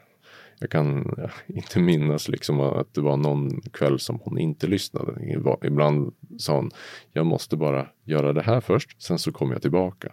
Jag 0.60 0.70
kan 0.70 1.14
ja, 1.18 1.30
inte 1.54 1.80
minnas 1.80 2.28
liksom 2.28 2.60
att 2.60 2.94
det 2.94 3.02
var 3.02 3.18
någon 3.18 3.62
kväll 3.62 4.00
som 4.00 4.20
hon 4.24 4.38
inte 4.38 4.68
lyssnade. 4.68 5.36
Ibland 5.64 6.14
sa 6.38 6.56
hon, 6.56 6.72
jag 7.14 7.26
måste 7.26 7.58
bara 7.58 7.88
göra 8.04 8.34
det 8.34 8.42
här 8.42 8.62
först, 8.62 9.02
sen 9.02 9.20
så 9.20 9.32
kommer 9.32 9.54
jag 9.54 9.62
tillbaka. 9.62 10.12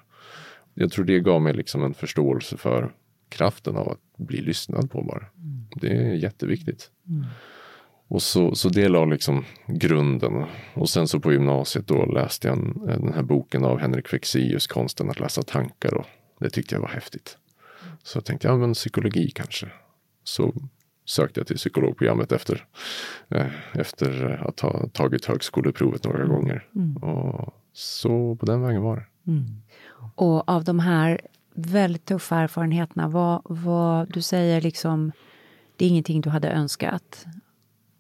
Jag 0.75 0.91
tror 0.93 1.05
det 1.05 1.21
gav 1.21 1.43
mig 1.43 1.55
liksom 1.55 1.83
en 1.85 1.95
förståelse 1.95 2.57
för 2.57 2.93
kraften 3.29 3.77
av 3.77 3.89
att 3.89 4.27
bli 4.27 4.41
lyssnad 4.41 4.91
på 4.91 5.03
bara. 5.03 5.25
Det 5.81 5.89
är 5.89 6.13
jätteviktigt. 6.15 6.91
Och 8.09 8.23
så, 8.23 8.55
så 8.55 8.69
det 8.69 8.89
la 8.89 9.05
liksom 9.05 9.45
grunden. 9.67 10.45
Och 10.75 10.89
sen 10.89 11.09
så 11.09 11.21
på 11.21 11.33
gymnasiet 11.33 11.87
då 11.87 12.05
läste 12.05 12.49
jag 12.49 12.57
en, 12.57 12.87
den 12.87 13.13
här 13.13 13.23
boken 13.23 13.65
av 13.65 13.79
Henrik 13.79 14.09
Fexeus, 14.09 14.67
Konsten 14.67 15.11
att 15.11 15.21
läsa 15.21 15.43
tankar. 15.43 15.95
Och 15.95 16.07
det 16.41 16.51
tyckte 16.51 16.75
jag 16.75 16.83
var 16.83 16.89
häftigt. 16.89 17.39
Så 18.03 18.17
jag 18.17 18.25
tänkte, 18.25 18.49
ja 18.49 18.57
men 18.57 18.73
psykologi 18.73 19.31
kanske. 19.31 19.67
Så 20.25 20.55
sökte 21.05 21.41
jag 21.41 21.47
till 21.47 21.57
psykologprogrammet 21.57 22.33
efter, 22.33 22.67
eh, 23.29 23.47
efter 23.73 24.41
att 24.49 24.61
ha 24.61 24.89
tagit 24.89 25.25
högskoleprovet 25.25 26.05
några 26.05 26.25
gånger. 26.25 26.67
Och 27.05 27.55
Så 27.73 28.37
på 28.37 28.47
den 28.47 28.63
vägen 28.63 28.83
var 28.83 28.97
det. 28.97 29.31
Mm. 29.31 29.63
Och 30.15 30.49
av 30.49 30.65
de 30.65 30.79
här 30.79 31.21
väldigt 31.55 32.05
tuffa 32.05 32.37
erfarenheterna, 32.37 33.09
vad, 33.09 33.43
vad 33.45 34.13
du 34.13 34.23
säger 34.23 34.61
liksom, 34.61 35.13
det 35.77 35.85
är 35.85 35.89
ingenting 35.89 36.21
du 36.21 36.31
hade 36.31 36.49
önskat. 36.49 37.27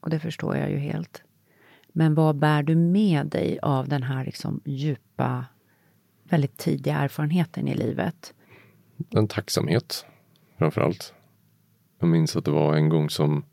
Och 0.00 0.10
det 0.10 0.18
förstår 0.18 0.56
jag 0.56 0.70
ju 0.70 0.78
helt. 0.78 1.22
Men 1.88 2.14
vad 2.14 2.36
bär 2.36 2.62
du 2.62 2.74
med 2.74 3.26
dig 3.26 3.58
av 3.62 3.88
den 3.88 4.02
här 4.02 4.24
liksom 4.24 4.60
djupa, 4.64 5.44
väldigt 6.22 6.56
tidiga 6.56 6.96
erfarenheten 6.96 7.68
i 7.68 7.74
livet? 7.74 8.34
En 9.10 9.28
tacksamhet, 9.28 10.06
framför 10.58 10.80
allt. 10.80 11.14
Jag 11.98 12.08
minns 12.08 12.36
att 12.36 12.44
det 12.44 12.50
var 12.50 12.74
en 12.74 12.88
gång 12.88 13.10
som 13.10 13.44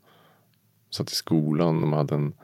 satt 0.90 1.12
i 1.12 1.14
skolan. 1.14 1.80
De 1.80 1.92
hade 1.92 2.14
en, 2.14 2.34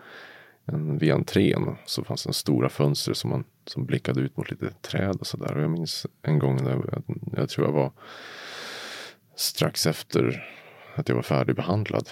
en 0.64 0.98
vid 0.98 1.12
entrén 1.12 1.76
så 1.86 2.04
fanns 2.04 2.24
det 2.24 2.32
stora 2.32 2.68
fönster 2.68 3.14
som, 3.14 3.30
man, 3.30 3.44
som 3.66 3.86
blickade 3.86 4.20
ut 4.20 4.36
mot 4.36 4.50
lite 4.50 4.70
träd 4.70 5.16
och 5.16 5.26
sådär. 5.26 5.56
Och 5.56 5.62
jag 5.62 5.70
minns 5.70 6.06
en 6.22 6.38
gång 6.38 6.64
när 6.64 6.70
jag, 6.70 7.02
jag 7.36 7.48
tror 7.48 7.66
jag 7.66 7.72
var 7.72 7.92
strax 9.34 9.86
efter 9.86 10.44
att 10.94 11.08
jag 11.08 11.16
var 11.16 11.22
färdigbehandlad. 11.22 12.08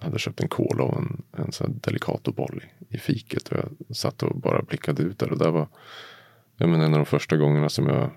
Hade 0.00 0.18
köpt 0.18 0.40
en 0.40 0.48
cola 0.48 0.84
och 0.84 0.98
en, 0.98 1.22
en 1.32 1.52
sån 1.52 1.80
Delicato-boll 1.82 2.62
i, 2.88 2.94
i 2.94 2.98
fiket. 2.98 3.48
Och 3.48 3.58
jag 3.58 3.96
satt 3.96 4.22
och 4.22 4.40
bara 4.40 4.62
blickade 4.62 5.02
ut 5.02 5.18
där. 5.18 5.32
Och 5.32 5.38
det 5.38 5.50
var 5.50 5.68
jag 6.60 6.68
menar, 6.68 6.84
en 6.84 6.92
av 6.92 6.98
de 6.98 7.06
första 7.06 7.36
gångerna 7.36 7.68
som 7.68 7.86
jag 7.86 8.10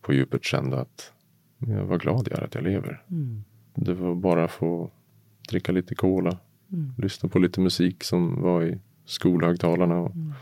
på 0.00 0.12
djupet 0.12 0.44
kände 0.44 0.80
att 0.80 1.12
jag 1.58 1.84
var 1.84 1.98
glad 1.98 2.28
jag 2.30 2.38
är 2.38 2.44
att 2.44 2.54
jag 2.54 2.64
lever. 2.64 3.02
Mm. 3.10 3.44
Det 3.74 3.94
var 3.94 4.14
bara 4.14 4.44
att 4.44 4.50
få 4.50 4.90
dricka 5.48 5.72
lite 5.72 5.94
cola, 5.94 6.38
mm. 6.72 6.92
lyssna 6.98 7.28
på 7.28 7.38
lite 7.38 7.60
musik 7.60 8.04
som 8.04 8.42
var 8.42 8.62
i 8.62 8.78
skolhögtalarna 9.04 9.98
och 9.98 10.14
mm. 10.14 10.32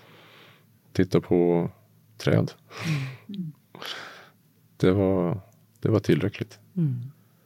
titta 0.93 1.21
på 1.21 1.71
träd. 2.17 2.53
Mm. 3.29 3.53
Det, 4.77 4.93
var, 4.93 5.41
det 5.81 5.89
var 5.89 6.01
tillräckligt. 6.01 6.59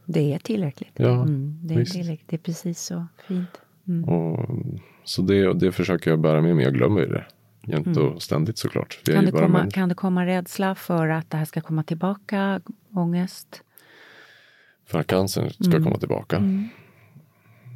Mm. 0.08 0.12
Det 0.12 0.34
är 0.34 0.38
tillräckligt. 0.38 0.92
Ja, 0.94 1.22
mm, 1.22 1.58
det, 1.62 1.74
är 1.74 1.84
tillräckligt. 1.84 2.28
det 2.28 2.36
är 2.36 2.38
precis 2.38 2.80
så 2.80 3.06
fint. 3.26 3.60
Och, 4.06 4.48
så 5.04 5.22
det, 5.22 5.54
det 5.54 5.72
försöker 5.72 6.10
jag 6.10 6.20
bära 6.20 6.40
med 6.40 6.56
mig. 6.56 6.64
Jag 6.64 6.74
glömmer 6.74 7.06
det 7.06 7.24
jämt 7.66 7.96
och 7.96 8.22
ständigt 8.22 8.58
såklart. 8.58 9.04
Kan 9.04 9.24
det, 9.24 9.30
komma, 9.30 9.70
kan 9.70 9.88
det 9.88 9.94
komma 9.94 10.26
rädsla 10.26 10.74
för 10.74 11.08
att 11.08 11.30
det 11.30 11.36
här 11.36 11.44
ska 11.44 11.60
komma 11.60 11.82
tillbaka? 11.82 12.60
Ångest? 12.94 13.62
För 14.86 14.98
att 14.98 15.06
cancern 15.06 15.50
ska 15.50 15.70
mm. 15.70 15.84
komma 15.84 15.98
tillbaka? 15.98 16.36
Mm. 16.36 16.68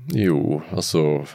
Jo, 0.09 0.63
alltså 0.71 1.27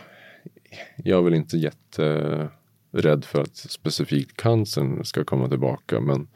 jag 0.96 1.20
är 1.20 1.24
väl 1.24 1.34
inte 1.34 1.58
jätterädd 1.58 3.26
för 3.26 3.42
att 3.42 3.56
specifikt 3.56 4.38
cancern 4.38 5.06
ska 5.06 5.24
komma 5.24 5.50
tillbaka. 5.50 6.00
Men 6.00 6.28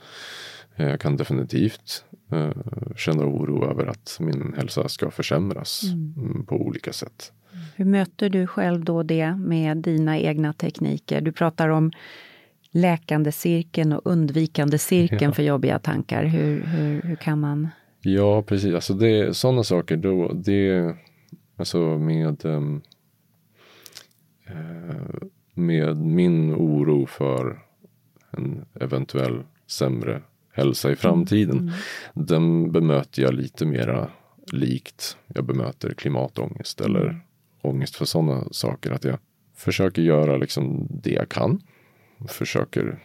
jag 0.76 1.00
kan 1.00 1.18
definitivt 1.18 2.06
eh, 2.32 2.52
känna 2.96 3.26
oro 3.26 3.70
över 3.72 3.86
att 3.86 4.18
min 4.20 4.54
hälsa 4.58 4.90
ska 4.90 5.12
försämras 5.12 5.84
mm. 5.84 6.14
mm 6.18 6.46
på 6.46 6.56
olika 6.56 6.94
sätt. 6.94 7.32
Hur 7.76 7.86
möter 7.86 8.30
du 8.30 8.48
själv 8.48 8.84
då 8.84 9.04
det 9.04 9.36
med 9.36 9.78
dina 9.78 10.20
egna 10.20 10.54
tekniker? 10.54 11.22
Du 11.22 11.32
pratar 11.32 11.70
om 11.70 11.92
läkande 12.72 13.32
cirkeln 13.32 13.94
och 13.94 14.02
undvikande 14.06 14.78
cirkeln 14.78 15.22
ja. 15.22 15.32
för 15.32 15.44
jobbiga 15.44 15.80
tankar. 15.80 16.24
Hur, 16.24 16.62
hur, 16.62 17.02
hur 17.02 17.16
kan 17.16 17.40
man? 17.40 17.68
Ja, 18.02 18.42
precis. 18.42 18.76
Alltså 18.76 18.94
det, 18.94 19.38
sådana 19.38 19.64
saker, 19.64 19.98
då, 19.98 20.34
det, 20.34 20.96
alltså 21.56 21.78
med, 21.98 22.46
um, 22.46 22.82
med 25.54 25.98
min 25.98 26.54
oro 26.54 27.06
för 27.06 27.60
en 28.32 28.66
eventuell 28.80 29.44
sämre 29.68 30.22
hälsa 30.56 30.92
i 30.92 30.96
framtiden. 30.96 31.60
Mm. 31.60 31.74
Den 32.14 32.72
bemöter 32.72 33.22
jag 33.22 33.34
lite 33.34 33.66
mera 33.66 34.10
likt 34.52 35.18
jag 35.28 35.46
bemöter 35.46 35.94
klimatångest 35.94 36.82
eller 36.82 37.02
mm. 37.02 37.22
ångest 37.62 37.96
för 37.96 38.06
sådana 38.06 38.48
saker. 38.52 38.92
Att 38.92 39.04
jag 39.04 39.20
försöker 39.56 40.02
göra 40.02 40.38
liksom 40.38 40.88
det 40.90 41.12
jag 41.12 41.30
kan. 41.30 41.62
Försöker 42.28 43.00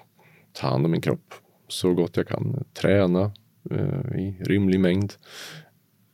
ta 0.53 0.69
hand 0.69 0.85
om 0.85 0.91
min 0.91 1.01
kropp 1.01 1.35
så 1.69 1.95
gott 1.95 2.17
jag 2.17 2.29
kan. 2.29 2.65
Träna 2.75 3.33
eh, 3.71 4.21
i 4.21 4.37
rimlig 4.41 4.81
mängd. 4.81 5.13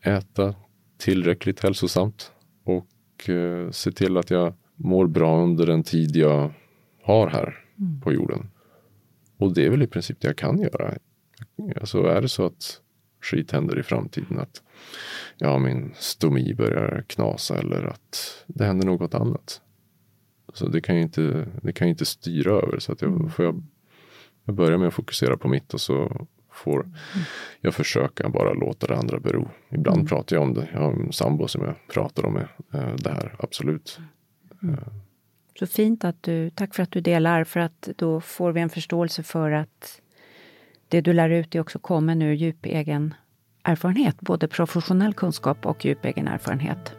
Äta 0.02 0.54
tillräckligt 0.98 1.60
hälsosamt. 1.60 2.32
Och 2.64 3.28
eh, 3.28 3.70
se 3.70 3.92
till 3.92 4.16
att 4.16 4.30
jag 4.30 4.54
mår 4.74 5.06
bra 5.06 5.42
under 5.42 5.66
den 5.66 5.82
tid 5.82 6.16
jag 6.16 6.52
har 7.02 7.28
här 7.28 7.64
mm. 7.78 8.00
på 8.00 8.12
jorden. 8.12 8.50
Och 9.38 9.54
det 9.54 9.66
är 9.66 9.70
väl 9.70 9.82
i 9.82 9.86
princip 9.86 10.20
det 10.20 10.28
jag 10.28 10.36
kan 10.36 10.60
göra. 10.60 10.94
Alltså 11.80 12.02
är 12.02 12.20
det 12.20 12.28
så 12.28 12.46
att 12.46 12.80
skit 13.20 13.52
händer 13.52 13.78
i 13.78 13.82
framtiden 13.82 14.38
att 14.38 14.62
ja, 15.36 15.58
min 15.58 15.94
stomi 15.94 16.54
börjar 16.54 17.04
knasa 17.06 17.58
eller 17.58 17.84
att 17.84 18.44
det 18.46 18.64
händer 18.64 18.86
något 18.86 19.14
annat. 19.14 19.60
Så 20.54 20.68
det 20.68 20.80
kan 20.80 20.94
jag 20.94 21.02
inte, 21.02 21.48
det 21.62 21.72
kan 21.72 21.86
jag 21.86 21.92
inte 21.92 22.06
styra 22.06 22.52
över 22.52 22.78
så 22.78 22.92
att 22.92 23.02
jag, 23.02 23.10
mm. 23.10 23.30
får 23.30 23.44
jag, 23.44 23.62
jag 24.44 24.54
börjar 24.54 24.78
med 24.78 24.88
att 24.88 24.94
fokusera 24.94 25.36
på 25.36 25.48
mitt 25.48 25.74
och 25.74 25.80
så 25.80 26.26
får 26.50 26.80
mm. 26.80 26.96
jag 27.60 27.74
försöka 27.74 28.28
bara 28.28 28.52
låta 28.52 28.86
det 28.86 28.96
andra 28.96 29.20
bero. 29.20 29.48
Ibland 29.68 29.96
mm. 29.96 30.06
pratar 30.06 30.36
jag 30.36 30.42
om 30.42 30.54
det. 30.54 30.68
Jag 30.72 30.80
har 30.80 30.92
en 30.92 31.12
sambo 31.12 31.48
som 31.48 31.64
jag 31.64 31.74
pratar 31.88 32.26
om 32.26 32.34
det, 32.34 32.48
eh, 32.78 32.94
det 32.96 33.10
här, 33.10 33.36
absolut. 33.38 33.98
Mm. 34.62 34.74
Eh. 34.74 34.80
Så 35.58 35.66
fint 35.66 36.04
att 36.04 36.22
du, 36.22 36.50
tack 36.50 36.74
för 36.74 36.82
att 36.82 36.90
du 36.90 37.00
delar 37.00 37.44
för 37.44 37.60
att 37.60 37.88
då 37.96 38.20
får 38.20 38.52
vi 38.52 38.60
en 38.60 38.70
förståelse 38.70 39.22
för 39.22 39.50
att 39.50 40.00
det 40.88 41.00
du 41.00 41.12
lär 41.12 41.30
ut 41.30 41.54
är 41.54 41.60
också 41.60 41.78
kommer 41.78 42.22
ur 42.22 42.32
djup 42.32 42.66
egen 42.66 43.14
erfarenhet, 43.62 44.20
både 44.20 44.48
professionell 44.48 45.14
kunskap 45.14 45.66
och 45.66 45.84
djup 45.84 46.04
egen 46.04 46.28
erfarenhet. 46.28 46.92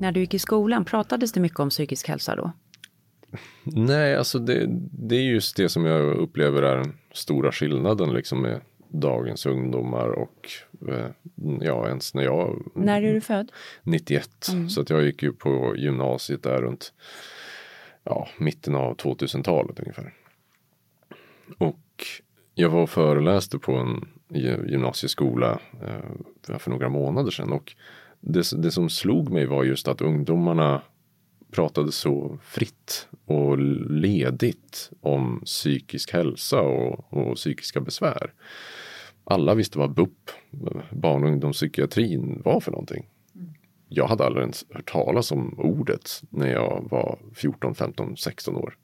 När 0.00 0.12
du 0.12 0.20
gick 0.20 0.34
i 0.34 0.38
skolan, 0.38 0.84
pratades 0.84 1.32
det 1.32 1.40
mycket 1.40 1.60
om 1.60 1.70
psykisk 1.70 2.08
hälsa 2.08 2.36
då? 2.36 2.52
Nej, 3.64 4.16
alltså 4.16 4.38
det, 4.38 4.66
det 4.92 5.16
är 5.16 5.22
just 5.22 5.56
det 5.56 5.68
som 5.68 5.84
jag 5.84 6.16
upplever 6.16 6.62
är 6.62 6.76
den 6.76 6.92
stora 7.12 7.52
skillnaden 7.52 8.12
liksom 8.12 8.42
med 8.42 8.60
dagens 8.88 9.46
ungdomar 9.46 10.08
och 10.08 10.48
eh, 10.88 11.10
ja, 11.60 11.88
ens 11.88 12.14
när 12.14 12.22
jag... 12.22 12.62
När 12.74 13.02
är 13.02 13.14
du 13.14 13.20
född? 13.20 13.52
91. 13.82 14.48
Mm. 14.52 14.70
Så 14.70 14.80
att 14.80 14.90
jag 14.90 15.04
gick 15.04 15.22
ju 15.22 15.32
på 15.32 15.74
gymnasiet 15.76 16.42
där 16.42 16.62
runt 16.62 16.92
ja, 18.04 18.28
mitten 18.38 18.74
av 18.74 18.96
2000-talet 18.96 19.80
ungefär. 19.80 20.14
Och 21.58 22.04
jag 22.54 22.70
var 22.70 22.82
och 22.82 22.90
föreläste 22.90 23.58
på 23.58 23.72
en 23.72 24.08
gymnasieskola 24.68 25.60
eh, 25.82 26.58
för 26.58 26.70
några 26.70 26.88
månader 26.88 27.30
sedan 27.30 27.52
och 27.52 27.74
det, 28.20 28.62
det 28.62 28.70
som 28.70 28.90
slog 28.90 29.30
mig 29.30 29.46
var 29.46 29.64
just 29.64 29.88
att 29.88 30.00
ungdomarna 30.00 30.82
pratade 31.50 31.92
så 31.92 32.38
fritt 32.42 33.08
och 33.26 33.58
ledigt 33.90 34.90
om 35.00 35.42
psykisk 35.44 36.12
hälsa 36.12 36.60
och, 36.60 37.12
och 37.12 37.36
psykiska 37.36 37.80
besvär. 37.80 38.32
Alla 39.30 39.54
visste 39.54 39.78
vad 39.78 39.94
BUP, 39.94 40.30
barn 40.90 41.24
och 41.24 41.30
ungdomspsykiatrin, 41.30 42.42
var 42.44 42.60
för 42.60 42.70
någonting. 42.70 43.06
Jag 43.88 44.06
hade 44.06 44.24
aldrig 44.24 44.42
ens 44.42 44.64
hört 44.70 44.90
talas 44.90 45.32
om 45.32 45.54
ordet 45.58 46.22
när 46.30 46.52
jag 46.52 46.88
var 46.90 47.18
14, 47.34 47.74
15, 47.74 48.16
16 48.16 48.56
år. 48.56 48.76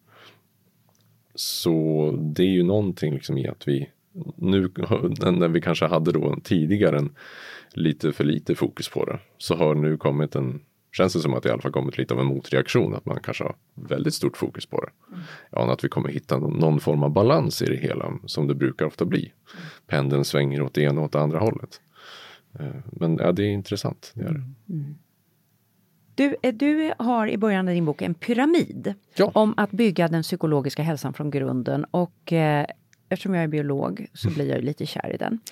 Så 1.34 2.10
det 2.20 2.42
är 2.42 2.50
ju 2.50 2.62
någonting 2.62 3.14
liksom 3.14 3.38
i 3.38 3.48
att 3.48 3.68
vi 3.68 3.90
nu 4.36 4.60
när 5.18 5.48
vi 5.48 5.60
kanske 5.60 5.86
hade 5.86 6.12
då 6.12 6.36
tidigare 6.44 6.98
en 6.98 7.14
lite 7.72 8.12
för 8.12 8.24
lite 8.24 8.54
fokus 8.54 8.88
på 8.88 9.04
det 9.04 9.18
så 9.38 9.54
har 9.54 9.74
nu 9.74 9.96
kommit 9.96 10.34
en 10.34 10.60
känns 10.96 11.12
det 11.12 11.20
som 11.20 11.34
att 11.34 11.42
det 11.42 11.48
i 11.48 11.52
alla 11.52 11.62
fall 11.62 11.72
kommit 11.72 11.98
lite 11.98 12.14
av 12.14 12.20
en 12.20 12.26
motreaktion. 12.26 12.94
Att 12.94 13.06
man 13.06 13.20
kanske 13.22 13.44
har 13.44 13.54
väldigt 13.74 14.14
stort 14.14 14.36
fokus 14.36 14.66
på 14.66 14.80
det. 14.80 14.90
Mm. 15.08 15.24
Jag 15.50 15.62
anar 15.62 15.72
att 15.72 15.84
vi 15.84 15.88
kommer 15.88 16.08
hitta 16.08 16.38
någon, 16.38 16.58
någon, 16.58 16.80
form 16.80 17.02
av 17.02 17.10
balans 17.10 17.62
i 17.62 17.66
det 17.66 17.76
hela 17.76 18.12
som 18.26 18.46
det 18.46 18.54
brukar 18.54 18.86
ofta 18.86 19.04
bli. 19.04 19.20
Mm. 19.20 19.66
Pendeln 19.86 20.24
svänger 20.24 20.62
åt 20.62 20.74
det 20.74 20.82
ena 20.82 21.00
och 21.00 21.04
åt 21.04 21.12
det 21.12 21.20
andra 21.20 21.38
hållet. 21.38 21.80
Eh, 22.58 22.66
men 22.86 23.16
ja, 23.16 23.32
det 23.32 23.42
är 23.42 23.50
intressant. 23.50 24.12
Det 24.14 24.22
är 24.22 24.32
det. 24.32 24.42
Mm. 24.72 24.94
Du, 26.14 26.36
eh, 26.42 26.54
du 26.54 26.92
har 26.98 27.26
i 27.26 27.36
början 27.36 27.68
av 27.68 27.74
din 27.74 27.84
bok 27.84 28.02
en 28.02 28.14
pyramid 28.14 28.94
ja. 29.16 29.30
om 29.34 29.54
att 29.56 29.70
bygga 29.70 30.08
den 30.08 30.22
psykologiska 30.22 30.82
hälsan 30.82 31.14
från 31.14 31.30
grunden. 31.30 31.84
Och 31.90 32.32
eh, 32.32 32.66
eftersom 33.08 33.34
jag 33.34 33.44
är 33.44 33.48
biolog 33.48 34.06
så 34.14 34.30
blir 34.30 34.50
jag 34.50 34.64
lite 34.64 34.86
kär 34.86 35.12
i 35.14 35.16
den. 35.16 35.40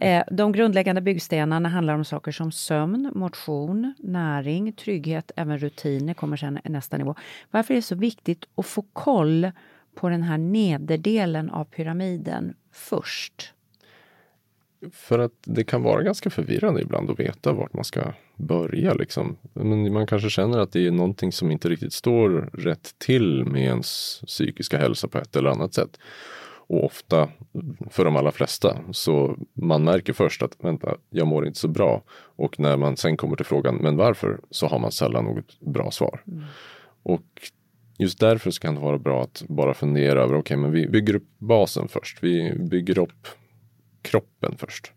Eh, 0.00 0.22
de 0.30 0.52
grundläggande 0.52 1.00
byggstenarna 1.00 1.68
handlar 1.68 1.94
om 1.94 2.04
saker 2.04 2.32
som 2.32 2.52
sömn, 2.52 3.10
motion, 3.14 3.94
näring, 3.98 4.72
trygghet, 4.72 5.30
även 5.36 5.58
rutiner 5.58 6.14
kommer 6.14 6.36
sen 6.36 6.58
nästa 6.64 6.96
nivå. 6.96 7.14
Varför 7.50 7.74
är 7.74 7.78
det 7.78 7.82
så 7.82 7.94
viktigt 7.94 8.44
att 8.54 8.66
få 8.66 8.84
koll 8.92 9.50
på 9.94 10.08
den 10.08 10.22
här 10.22 10.38
nederdelen 10.38 11.50
av 11.50 11.64
pyramiden 11.64 12.54
först? 12.72 13.52
För 14.92 15.18
att 15.18 15.32
det 15.44 15.64
kan 15.64 15.82
vara 15.82 16.02
ganska 16.02 16.30
förvirrande 16.30 16.82
ibland 16.82 17.10
att 17.10 17.20
veta 17.20 17.52
vart 17.52 17.72
man 17.72 17.84
ska 17.84 18.12
börja. 18.36 18.94
Liksom. 18.94 19.36
Men 19.52 19.92
man 19.92 20.06
kanske 20.06 20.30
känner 20.30 20.58
att 20.58 20.72
det 20.72 20.86
är 20.86 20.90
någonting 20.90 21.32
som 21.32 21.50
inte 21.50 21.68
riktigt 21.68 21.92
står 21.92 22.50
rätt 22.52 22.94
till 22.98 23.44
med 23.44 23.62
ens 23.62 24.20
psykiska 24.26 24.78
hälsa 24.78 25.08
på 25.08 25.18
ett 25.18 25.36
eller 25.36 25.50
annat 25.50 25.74
sätt. 25.74 25.98
Och 26.72 26.84
ofta, 26.84 27.28
för 27.90 28.04
de 28.04 28.16
allra 28.16 28.32
flesta, 28.32 28.78
så 28.92 29.36
man 29.52 29.84
märker 29.84 30.12
först 30.12 30.42
att 30.42 30.56
vänta, 30.58 30.96
jag 31.10 31.26
mår 31.26 31.46
inte 31.46 31.58
så 31.58 31.68
bra. 31.68 32.02
Och 32.36 32.60
när 32.60 32.76
man 32.76 32.96
sen 32.96 33.16
kommer 33.16 33.36
till 33.36 33.46
frågan, 33.46 33.76
men 33.76 33.96
varför? 33.96 34.40
Så 34.50 34.66
har 34.66 34.78
man 34.78 34.92
sällan 34.92 35.24
något 35.24 35.60
bra 35.60 35.90
svar. 35.90 36.22
Mm. 36.26 36.44
Och 37.02 37.24
just 37.98 38.20
därför 38.20 38.50
så 38.50 38.60
kan 38.60 38.74
det 38.74 38.80
vara 38.80 38.98
bra 38.98 39.22
att 39.22 39.44
bara 39.48 39.74
fundera 39.74 40.22
över, 40.22 40.34
okej, 40.34 40.38
okay, 40.38 40.56
men 40.56 40.72
vi 40.72 40.88
bygger 40.88 41.16
upp 41.16 41.28
basen 41.38 41.88
först. 41.88 42.18
Vi 42.22 42.54
bygger 42.58 42.98
upp 42.98 43.28
kroppen 44.02 44.54
först. 44.58 44.92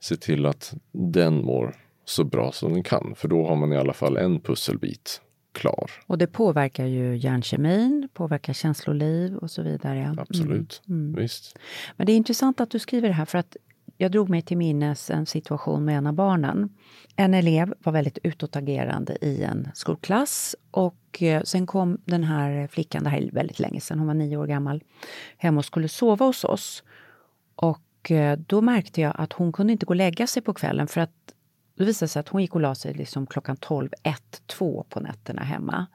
Se 0.00 0.16
till 0.16 0.46
att 0.46 0.74
den 0.92 1.44
mår 1.44 1.76
så 2.04 2.24
bra 2.24 2.52
som 2.52 2.72
den 2.72 2.82
kan, 2.82 3.14
för 3.16 3.28
då 3.28 3.46
har 3.46 3.56
man 3.56 3.72
i 3.72 3.76
alla 3.76 3.92
fall 3.92 4.16
en 4.16 4.40
pusselbit 4.40 5.20
klar. 5.56 5.90
Och 6.06 6.18
det 6.18 6.26
påverkar 6.26 6.86
ju 6.86 7.16
hjärnkemin, 7.16 8.08
påverkar 8.12 8.52
känsloliv 8.52 9.36
och 9.36 9.50
så 9.50 9.62
vidare. 9.62 10.14
Absolut, 10.18 10.82
mm. 10.88 11.00
Mm. 11.00 11.22
visst. 11.22 11.58
Men 11.96 12.06
det 12.06 12.12
är 12.12 12.16
intressant 12.16 12.60
att 12.60 12.70
du 12.70 12.78
skriver 12.78 13.08
det 13.08 13.14
här 13.14 13.24
för 13.24 13.38
att 13.38 13.56
jag 13.98 14.12
drog 14.12 14.28
mig 14.28 14.42
till 14.42 14.56
minnes 14.56 15.10
en 15.10 15.26
situation 15.26 15.84
med 15.84 15.98
en 15.98 16.06
av 16.06 16.12
barnen. 16.12 16.68
En 17.16 17.34
elev 17.34 17.74
var 17.78 17.92
väldigt 17.92 18.18
utåtagerande 18.22 19.18
i 19.20 19.42
en 19.42 19.68
skolklass 19.74 20.56
och 20.70 21.22
eh, 21.22 21.42
sen 21.42 21.66
kom 21.66 21.98
den 22.04 22.24
här 22.24 22.66
flickan, 22.66 23.04
det 23.04 23.10
här 23.10 23.18
är 23.18 23.30
väldigt 23.30 23.58
länge 23.58 23.80
sedan, 23.80 23.98
hon 23.98 24.06
var 24.06 24.14
nio 24.14 24.36
år 24.36 24.46
gammal, 24.46 24.82
hem 25.38 25.58
och 25.58 25.64
skulle 25.64 25.88
sova 25.88 26.26
hos 26.26 26.44
oss. 26.44 26.82
Och 27.54 28.10
eh, 28.10 28.38
då 28.38 28.60
märkte 28.60 29.00
jag 29.00 29.12
att 29.18 29.32
hon 29.32 29.52
kunde 29.52 29.72
inte 29.72 29.86
gå 29.86 29.90
och 29.90 29.96
lägga 29.96 30.26
sig 30.26 30.42
på 30.42 30.54
kvällen 30.54 30.86
för 30.86 31.00
att 31.00 31.32
det 31.76 31.84
visade 31.84 32.08
sig 32.08 32.20
att 32.20 32.28
hon 32.28 32.40
gick 32.40 32.54
och 32.54 32.60
la 32.60 32.74
sig 32.74 32.94
liksom 32.94 33.26
klockan 33.26 33.56
12, 33.56 33.90
1, 34.02 34.42
2 34.46 34.86
på 34.88 35.00
nätterna 35.00 35.42
hemma. 35.42 35.86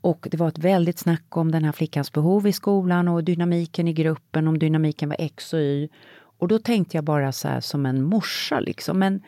Och 0.00 0.28
det 0.30 0.36
var 0.36 0.48
ett 0.48 0.58
väldigt 0.58 0.98
snack 0.98 1.36
om 1.36 1.52
den 1.52 1.64
här 1.64 1.72
flickans 1.72 2.12
behov 2.12 2.46
i 2.46 2.52
skolan 2.52 3.08
och 3.08 3.24
dynamiken 3.24 3.88
i 3.88 3.92
gruppen, 3.92 4.48
om 4.48 4.58
dynamiken 4.58 5.08
var 5.08 5.16
X 5.18 5.52
och 5.52 5.60
Y. 5.60 5.88
Och 6.38 6.48
då 6.48 6.58
tänkte 6.58 6.96
jag 6.96 7.04
bara 7.04 7.32
så 7.32 7.48
här 7.48 7.60
som 7.60 7.86
en 7.86 8.02
morsa 8.02 8.60
liksom, 8.60 8.98
men 8.98 9.22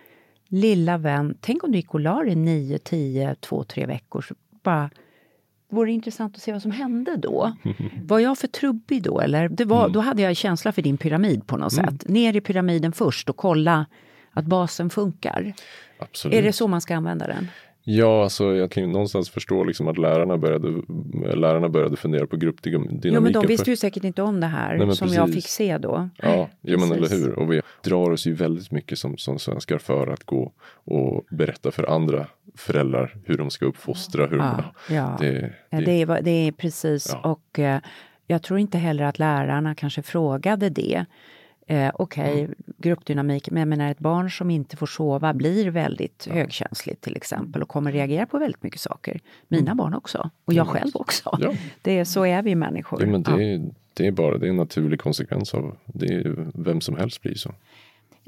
lilla 0.48 0.98
vän, 0.98 1.38
tänk 1.40 1.64
om 1.64 1.72
du 1.72 1.78
gick 1.78 1.94
och 1.94 2.00
la 2.00 2.22
dig 2.22 2.34
9, 2.34 2.78
10, 2.78 3.34
2, 3.34 3.64
3 3.64 3.86
veckor. 3.86 4.22
Så 4.22 4.34
bara, 4.62 4.90
det 5.68 5.76
vore 5.76 5.92
intressant 5.92 6.36
att 6.36 6.42
se 6.42 6.52
vad 6.52 6.62
som 6.62 6.70
hände 6.70 7.16
då. 7.16 7.56
Var 8.02 8.18
jag 8.18 8.38
för 8.38 8.48
trubbig 8.48 9.02
då 9.02 9.20
eller? 9.20 9.48
Det 9.48 9.64
var, 9.64 9.80
mm. 9.80 9.92
Då 9.92 10.00
hade 10.00 10.22
jag 10.22 10.36
känsla 10.36 10.72
för 10.72 10.82
din 10.82 10.96
pyramid 10.96 11.46
på 11.46 11.56
något 11.56 11.72
mm. 11.72 11.86
sätt. 11.86 12.08
Ner 12.08 12.36
i 12.36 12.40
pyramiden 12.40 12.92
först 12.92 13.30
och 13.30 13.36
kolla 13.36 13.86
att 14.36 14.44
basen 14.44 14.90
funkar. 14.90 15.52
Absolut. 15.98 16.38
Är 16.38 16.42
det 16.42 16.52
så 16.52 16.68
man 16.68 16.80
ska 16.80 16.96
använda 16.96 17.26
den? 17.26 17.48
Ja, 17.88 18.22
alltså 18.22 18.54
jag 18.56 18.70
kan 18.70 18.82
ju 18.82 18.88
någonstans 18.88 19.30
förstå 19.30 19.64
liksom 19.64 19.88
att 19.88 19.98
lärarna 19.98 20.38
började, 20.38 20.68
lärarna 21.34 21.68
började 21.68 21.96
fundera 21.96 22.26
på 22.26 22.36
gruppdynamiken. 22.36 23.14
Jo, 23.14 23.20
men 23.20 23.32
de 23.32 23.46
visste 23.46 23.70
ju 23.70 23.76
säkert 23.76 24.04
inte 24.04 24.22
om 24.22 24.40
det 24.40 24.46
här 24.46 24.76
Nej, 24.76 24.96
som 24.96 25.06
precis. 25.06 25.16
jag 25.16 25.32
fick 25.32 25.48
se 25.48 25.78
då. 25.78 26.08
Ja, 26.16 26.48
ja 26.60 26.78
men 26.78 26.92
eller 26.92 27.08
hur. 27.08 27.38
Och 27.38 27.52
vi 27.52 27.62
drar 27.82 28.10
oss 28.10 28.26
ju 28.26 28.32
väldigt 28.32 28.70
mycket 28.70 28.98
som, 28.98 29.16
som 29.16 29.38
svenskar 29.38 29.78
för 29.78 30.06
att 30.06 30.24
gå 30.24 30.52
och 30.84 31.26
berätta 31.30 31.70
för 31.70 31.90
andra 31.94 32.26
föräldrar 32.54 33.16
hur 33.24 33.38
de 33.38 33.50
ska 33.50 33.66
uppfostra. 33.66 34.26
Hur 34.26 34.38
ja, 34.38 34.64
de, 34.88 34.94
ja. 34.94 35.16
Det, 35.20 35.52
det, 35.70 35.84
det, 35.84 36.02
är, 36.02 36.22
det 36.22 36.30
är 36.30 36.52
precis. 36.52 37.10
Ja. 37.12 37.30
Och 37.30 37.58
eh, 37.58 37.80
jag 38.26 38.42
tror 38.42 38.58
inte 38.58 38.78
heller 38.78 39.04
att 39.04 39.18
lärarna 39.18 39.74
kanske 39.74 40.02
frågade 40.02 40.70
det. 40.70 41.04
Eh, 41.68 41.90
Okej, 41.94 42.32
okay, 42.32 42.44
mm. 42.44 42.54
gruppdynamik, 42.78 43.50
men 43.50 43.60
jag 43.60 43.68
menar 43.68 43.90
ett 43.90 43.98
barn 43.98 44.30
som 44.30 44.50
inte 44.50 44.76
får 44.76 44.86
sova 44.86 45.34
blir 45.34 45.70
väldigt 45.70 46.26
ja. 46.28 46.34
högkänsligt 46.34 47.00
till 47.00 47.16
exempel 47.16 47.62
och 47.62 47.68
kommer 47.68 47.92
reagera 47.92 48.26
på 48.26 48.38
väldigt 48.38 48.62
mycket 48.62 48.80
saker. 48.80 49.20
Mina 49.48 49.62
mm. 49.62 49.76
barn 49.76 49.94
också, 49.94 50.30
och 50.44 50.54
jag 50.54 50.68
själv 50.68 50.90
också. 50.94 51.38
Ja. 51.40 51.52
Det 51.82 51.98
är, 51.98 52.04
så 52.04 52.26
är 52.26 52.42
vi 52.42 52.54
människor. 52.54 53.02
Ja, 53.02 53.08
men 53.08 53.22
det, 53.22 53.44
är, 53.44 53.70
det 53.94 54.06
är 54.06 54.12
bara 54.12 54.38
det 54.38 54.46
är 54.46 54.50
en 54.50 54.56
naturlig 54.56 55.00
konsekvens 55.00 55.54
av 55.54 55.76
det. 55.86 56.36
Vem 56.54 56.80
som 56.80 56.96
helst 56.96 57.22
blir 57.22 57.34
så. 57.34 57.54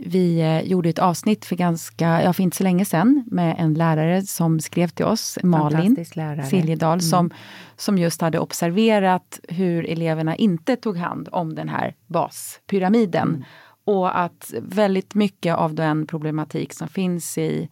Vi 0.01 0.41
eh, 0.41 0.61
gjorde 0.61 0.89
ett 0.89 0.99
avsnitt 0.99 1.45
för 1.45 1.57
ganska, 1.57 2.23
ja 2.23 2.33
för 2.33 2.43
inte 2.43 2.57
så 2.57 2.65
länge 2.65 2.85
sedan 2.85 3.25
med 3.27 3.57
en 3.59 3.75
lärare 3.75 4.23
som 4.23 4.61
skrev 4.61 4.89
till 4.89 5.05
oss, 5.05 5.39
Malin 5.43 6.05
Siljedal, 6.51 6.93
mm. 6.93 7.01
som, 7.01 7.31
som 7.77 7.99
just 7.99 8.21
hade 8.21 8.39
observerat 8.39 9.41
hur 9.49 9.91
eleverna 9.91 10.37
inte 10.37 10.77
tog 10.77 10.97
hand 10.97 11.29
om 11.33 11.55
den 11.55 11.69
här 11.69 11.95
baspyramiden. 12.07 13.29
Mm. 13.29 13.45
Och 13.85 14.21
att 14.21 14.55
väldigt 14.63 15.15
mycket 15.15 15.55
av 15.55 15.75
den 15.75 16.07
problematik 16.07 16.73
som 16.73 16.89
finns 16.89 17.39
i, 17.39 17.69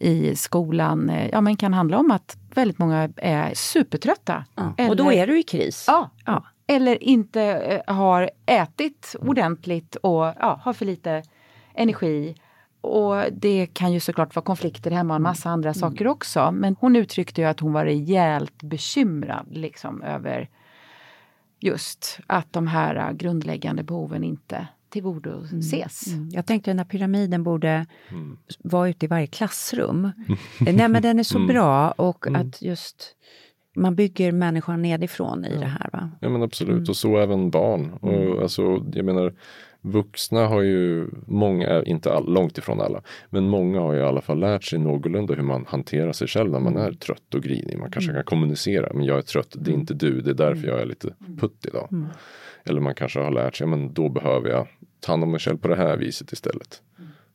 i 0.00 0.36
skolan 0.36 1.10
eh, 1.10 1.28
ja, 1.32 1.40
men 1.40 1.56
kan 1.56 1.74
handla 1.74 1.98
om 1.98 2.10
att 2.10 2.36
väldigt 2.54 2.78
många 2.78 3.10
är 3.16 3.54
supertrötta. 3.54 4.44
Ja. 4.54 4.74
Eller, 4.78 4.90
och 4.90 4.96
då 4.96 5.12
är 5.12 5.26
du 5.26 5.38
i 5.38 5.42
kris. 5.42 5.84
Ja, 5.88 6.10
ja. 6.24 6.44
Eller 6.66 7.04
inte 7.04 7.42
eh, 7.42 7.94
har 7.94 8.30
ätit 8.46 9.16
ordentligt 9.20 9.96
och 9.96 10.24
ja, 10.24 10.60
har 10.62 10.72
för 10.72 10.84
lite 10.84 11.22
energi. 11.76 12.34
Och 12.80 13.16
det 13.32 13.66
kan 13.72 13.92
ju 13.92 14.00
såklart 14.00 14.36
vara 14.36 14.44
konflikter 14.44 14.90
hemma 14.90 15.14
och 15.14 15.16
en 15.16 15.22
massa 15.22 15.50
andra 15.50 15.68
mm. 15.68 15.74
saker 15.74 16.06
också. 16.06 16.50
Men 16.52 16.76
hon 16.80 16.96
uttryckte 16.96 17.40
ju 17.40 17.46
att 17.46 17.60
hon 17.60 17.72
var 17.72 17.84
rejält 17.84 18.62
bekymrad 18.62 19.46
liksom 19.50 20.02
över 20.02 20.48
just 21.60 22.18
att 22.26 22.52
de 22.52 22.66
här 22.66 23.12
grundläggande 23.12 23.82
behoven 23.82 24.24
inte 24.24 24.66
tillgodoses. 24.88 26.06
Mm. 26.06 26.18
Mm. 26.18 26.30
Jag 26.32 26.46
tänkte 26.46 26.70
den 26.70 26.78
här 26.78 26.84
pyramiden 26.84 27.42
borde 27.42 27.86
mm. 28.10 28.38
vara 28.58 28.88
ute 28.88 29.06
i 29.06 29.08
varje 29.08 29.26
klassrum. 29.26 30.10
Nej 30.60 30.88
men 30.88 31.02
den 31.02 31.18
är 31.18 31.22
så 31.22 31.38
mm. 31.38 31.48
bra 31.48 31.90
och 31.90 32.26
mm. 32.26 32.40
att 32.40 32.62
just 32.62 33.16
man 33.76 33.94
bygger 33.94 34.32
människan 34.32 34.82
nedifrån 34.82 35.44
i 35.44 35.54
ja. 35.54 35.60
det 35.60 35.66
här. 35.66 35.90
Va? 35.92 36.10
Ja 36.20 36.28
men 36.28 36.42
absolut 36.42 36.76
mm. 36.76 36.88
och 36.88 36.96
så 36.96 37.18
även 37.18 37.50
barn. 37.50 37.92
Och, 37.92 38.42
alltså, 38.42 38.84
jag 38.92 39.04
menar 39.04 39.34
Vuxna 39.86 40.46
har 40.46 40.62
ju, 40.62 41.06
många, 41.26 41.82
inte 41.82 42.12
all, 42.12 42.32
långt 42.32 42.58
ifrån 42.58 42.80
alla, 42.80 43.02
men 43.30 43.48
många 43.48 43.80
har 43.80 43.92
ju 43.92 44.00
i 44.00 44.02
alla 44.02 44.20
fall 44.20 44.38
lärt 44.38 44.64
sig 44.64 44.78
någorlunda 44.78 45.34
hur 45.34 45.42
man 45.42 45.64
hanterar 45.68 46.12
sig 46.12 46.28
själv 46.28 46.50
när 46.50 46.60
man 46.60 46.76
är 46.76 46.92
trött 46.92 47.34
och 47.34 47.42
grinig. 47.42 47.78
Man 47.78 47.90
kanske 47.90 48.10
mm. 48.10 48.22
kan 48.22 48.24
kommunicera, 48.24 48.92
men 48.94 49.04
jag 49.04 49.18
är 49.18 49.22
trött, 49.22 49.50
det 49.52 49.70
är 49.70 49.74
mm. 49.74 49.80
inte 49.80 49.94
du, 49.94 50.20
det 50.20 50.30
är 50.30 50.34
därför 50.34 50.68
jag 50.68 50.80
är 50.80 50.86
lite 50.86 51.14
mm. 51.20 51.36
putt 51.38 51.66
idag. 51.66 51.88
Mm. 51.92 52.06
Eller 52.64 52.80
man 52.80 52.94
kanske 52.94 53.20
har 53.20 53.30
lärt 53.30 53.56
sig, 53.56 53.66
men 53.66 53.92
då 53.92 54.08
behöver 54.08 54.50
jag 54.50 54.66
ta 55.00 55.12
hand 55.12 55.22
om 55.22 55.30
mig 55.30 55.40
själv 55.40 55.58
på 55.58 55.68
det 55.68 55.76
här 55.76 55.96
viset 55.96 56.32
istället. 56.32 56.82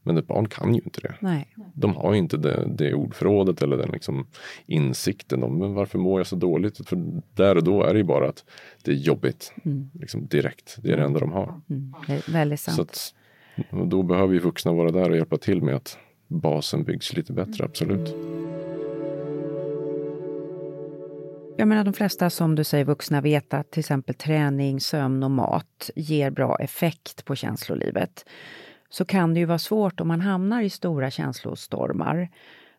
Men 0.04 0.18
ett 0.18 0.28
barn 0.28 0.48
kan 0.48 0.76
ju 0.76 0.82
inte 0.86 1.02
det. 1.02 1.16
Nej. 1.20 1.56
De 1.74 1.96
har 1.96 2.14
inte 2.14 2.38
det, 2.38 2.66
det 2.76 2.94
ordförrådet 2.94 3.62
eller 3.62 3.78
den 3.78 3.90
liksom 3.92 4.28
insikten 4.66 5.44
om 5.44 5.58
men 5.58 5.74
varför 5.74 6.00
mår 6.00 6.20
jag 6.20 6.28
så 6.28 6.36
dåligt. 6.36 6.90
För 6.90 7.22
där 7.36 7.58
och 7.58 7.64
då 7.64 7.84
är 7.84 7.94
det 7.94 8.00
ju 8.00 8.06
bara 8.06 8.30
att 8.30 8.46
det 8.84 8.92
är 8.92 8.96
jobbigt. 8.96 9.54
Mm. 9.66 9.90
Liksom 9.94 10.28
direkt. 10.28 10.78
Det 10.82 10.92
är 10.92 10.98
det 10.98 11.04
enda 11.04 11.20
de 11.20 11.32
har. 11.32 11.62
Mm. 11.70 11.94
Väldigt 12.28 12.60
sant. 12.60 12.76
Så 12.76 12.82
att, 12.82 13.14
då 13.90 14.04
behöver 14.04 14.34
ju 14.34 14.40
vuxna 14.40 14.74
vara 14.74 14.92
där 14.92 15.10
och 15.10 15.16
hjälpa 15.16 15.38
till 15.38 15.62
med 15.62 15.76
att 15.76 15.98
basen 16.28 16.84
byggs 16.84 17.14
lite 17.14 17.34
bättre, 17.34 17.66
absolut. 17.66 18.16
Jag 21.58 21.68
menar 21.68 21.84
de 21.84 21.94
flesta 21.94 22.30
som 22.30 22.56
du 22.56 22.64
säger 22.64 22.86
vuxna 22.86 23.22
vet 23.22 23.54
att 23.54 23.72
till 23.72 23.80
exempel 23.80 24.16
träning, 24.16 24.80
sömn 24.80 25.24
och 25.24 25.32
mat 25.32 25.90
ger 25.96 26.30
bra 26.30 26.58
effekt 26.60 27.26
på 27.26 27.36
känslolivet 27.36 28.26
så 28.92 29.06
kan 29.06 29.34
det 29.34 29.40
ju 29.40 29.46
vara 29.46 29.60
svårt 29.60 30.00
om 30.00 30.08
man 30.08 30.22
hamnar 30.22 30.62
i 30.62 30.70
stora 30.70 31.12
känslostormar 31.12 32.30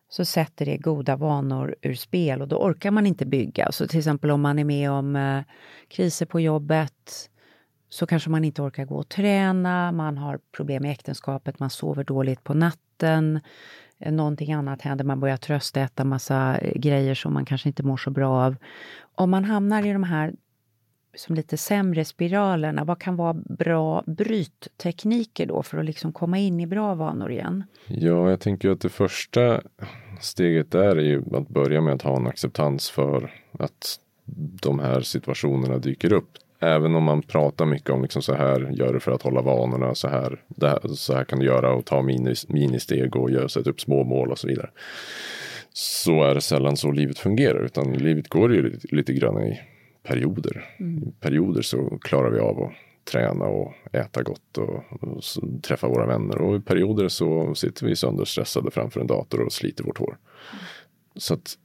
så 0.09 0.25
sätter 0.25 0.65
det 0.65 0.77
goda 0.77 1.15
vanor 1.15 1.75
ur 1.81 1.93
spel 1.93 2.41
och 2.41 2.47
då 2.47 2.57
orkar 2.57 2.91
man 2.91 3.07
inte 3.07 3.25
bygga. 3.25 3.71
Så 3.71 3.87
till 3.87 3.99
exempel 3.99 4.31
om 4.31 4.41
man 4.41 4.59
är 4.59 4.63
med 4.63 4.91
om 4.91 5.15
eh, 5.15 5.41
kriser 5.87 6.25
på 6.25 6.39
jobbet 6.39 7.29
så 7.89 8.05
kanske 8.05 8.29
man 8.29 8.43
inte 8.45 8.61
orkar 8.61 8.85
gå 8.85 8.95
och 8.95 9.09
träna, 9.09 9.91
man 9.91 10.17
har 10.17 10.39
problem 10.55 10.85
i 10.85 10.91
äktenskapet, 10.91 11.59
man 11.59 11.69
sover 11.69 12.03
dåligt 12.03 12.43
på 12.43 12.53
natten, 12.53 13.39
eh, 13.99 14.11
någonting 14.11 14.53
annat 14.53 14.81
händer, 14.81 15.05
man 15.05 15.19
börjar 15.19 15.37
tröstäta 15.37 16.03
massa 16.03 16.57
eh, 16.57 16.79
grejer 16.79 17.15
som 17.15 17.33
man 17.33 17.45
kanske 17.45 17.69
inte 17.69 17.83
mår 17.83 17.97
så 17.97 18.09
bra 18.09 18.45
av. 18.45 18.55
Om 19.15 19.29
man 19.29 19.45
hamnar 19.45 19.85
i 19.85 19.93
de 19.93 20.03
här 20.03 20.33
som 21.15 21.35
lite 21.35 21.57
sämre 21.57 22.05
spiralerna, 22.05 22.83
vad 22.83 22.99
kan 22.99 23.15
vara 23.15 23.33
bra 23.33 24.03
bryttekniker 24.05 25.45
då 25.45 25.63
för 25.63 25.77
att 25.77 25.85
liksom 25.85 26.13
komma 26.13 26.37
in 26.37 26.59
i 26.59 26.67
bra 26.67 26.95
vanor 26.95 27.31
igen? 27.31 27.63
Ja, 27.87 28.29
jag 28.29 28.39
tänker 28.39 28.69
att 28.69 28.81
det 28.81 28.89
första 28.89 29.61
steget 30.21 30.71
där 30.71 30.95
är 30.95 31.03
ju 31.03 31.23
att 31.35 31.49
börja 31.49 31.81
med 31.81 31.93
att 31.93 32.01
ha 32.01 32.15
en 32.15 32.27
acceptans 32.27 32.89
för 32.89 33.31
att 33.59 33.99
de 34.61 34.79
här 34.79 35.01
situationerna 35.01 35.77
dyker 35.77 36.13
upp. 36.13 36.29
Även 36.59 36.95
om 36.95 37.03
man 37.03 37.21
pratar 37.21 37.65
mycket 37.65 37.89
om 37.89 38.01
liksom 38.01 38.21
så 38.21 38.33
här 38.33 38.69
gör 38.71 38.93
du 38.93 38.99
för 38.99 39.11
att 39.11 39.21
hålla 39.21 39.41
vanorna, 39.41 39.95
så 39.95 40.07
här, 40.07 40.41
här 40.61 40.87
så 40.87 41.13
här 41.13 41.23
kan 41.23 41.39
du 41.39 41.45
göra 41.45 41.73
och 41.73 41.85
ta 41.85 42.01
mini, 42.01 42.33
ministeg 42.47 43.15
och 43.15 43.31
göra, 43.31 43.49
sätta 43.49 43.69
upp 43.69 43.81
små 43.81 44.03
mål 44.03 44.31
och 44.31 44.39
så 44.39 44.47
vidare. 44.47 44.69
Så 45.73 46.23
är 46.23 46.35
det 46.35 46.41
sällan 46.41 46.77
så 46.77 46.91
livet 46.91 47.19
fungerar 47.19 47.65
utan 47.65 47.93
livet 47.93 48.27
går 48.27 48.53
ju 48.53 48.69
lite, 48.69 48.95
lite 48.95 49.13
grann 49.13 49.43
i 49.43 49.59
perioder. 50.03 50.75
Mm. 50.79 51.11
perioder 51.19 51.61
så 51.61 51.97
klarar 52.01 52.31
vi 52.31 52.39
av 52.39 52.63
att 52.63 52.71
träna 53.11 53.45
och 53.45 53.73
äta 53.91 54.23
gott 54.23 54.57
och, 54.57 54.83
och 55.01 55.23
träffa 55.63 55.87
våra 55.87 56.05
vänner. 56.05 56.41
Och 56.41 56.55
i 56.55 56.59
perioder 56.59 57.07
så 57.07 57.55
sitter 57.55 57.85
vi 57.85 57.95
sönderstressade 57.95 58.71
framför 58.71 59.01
en 59.01 59.07
dator 59.07 59.41
och 59.41 59.53
sliter 59.53 59.83
vårt 59.83 59.97
hår. 59.97 60.17
Så 61.15 61.33
att 61.33 61.57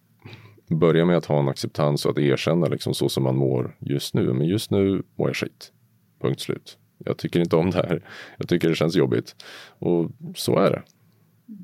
börja 0.66 1.05
med 1.05 1.16
att 1.16 1.27
ha 1.27 1.40
en 1.40 1.48
acceptans 1.48 2.07
och 2.07 2.11
att 2.11 2.18
erkänna 2.18 2.66
liksom 2.66 2.94
så 2.94 3.09
som 3.09 3.22
man 3.22 3.37
mår 3.37 3.77
just 3.79 4.14
nu. 4.14 4.33
Men 4.33 4.46
just 4.46 4.70
nu 4.70 5.03
mår 5.16 5.29
jag 5.29 5.37
skit. 5.37 5.72
Punkt 6.20 6.40
slut. 6.40 6.79
Jag 6.98 7.18
tycker 7.18 7.40
inte 7.40 7.57
om 7.57 7.70
det 7.70 7.77
här. 7.77 8.03
Jag 8.38 8.48
tycker 8.48 8.68
det 8.68 8.74
känns 8.74 8.96
jobbigt. 8.96 9.37
Och 9.79 10.11
så 10.35 10.59
är 10.59 10.70
det. 10.70 10.83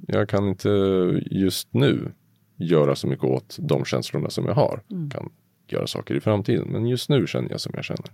Jag 0.06 0.28
kan 0.28 0.48
inte 0.48 0.68
just 1.30 1.74
nu 1.74 2.12
göra 2.56 2.96
så 2.96 3.06
mycket 3.06 3.24
åt 3.24 3.56
de 3.60 3.84
känslorna 3.84 4.30
som 4.30 4.46
jag 4.46 4.54
har. 4.54 4.82
Mm. 4.90 5.10
Kan 5.10 5.30
göra 5.72 5.87
saker 5.87 6.14
i 6.14 6.20
framtiden. 6.20 6.68
Men 6.68 6.87
just 6.87 7.09
nu 7.09 7.27
känner 7.27 7.50
jag 7.50 7.61
som 7.61 7.72
jag 7.77 7.85
känner. 7.85 8.12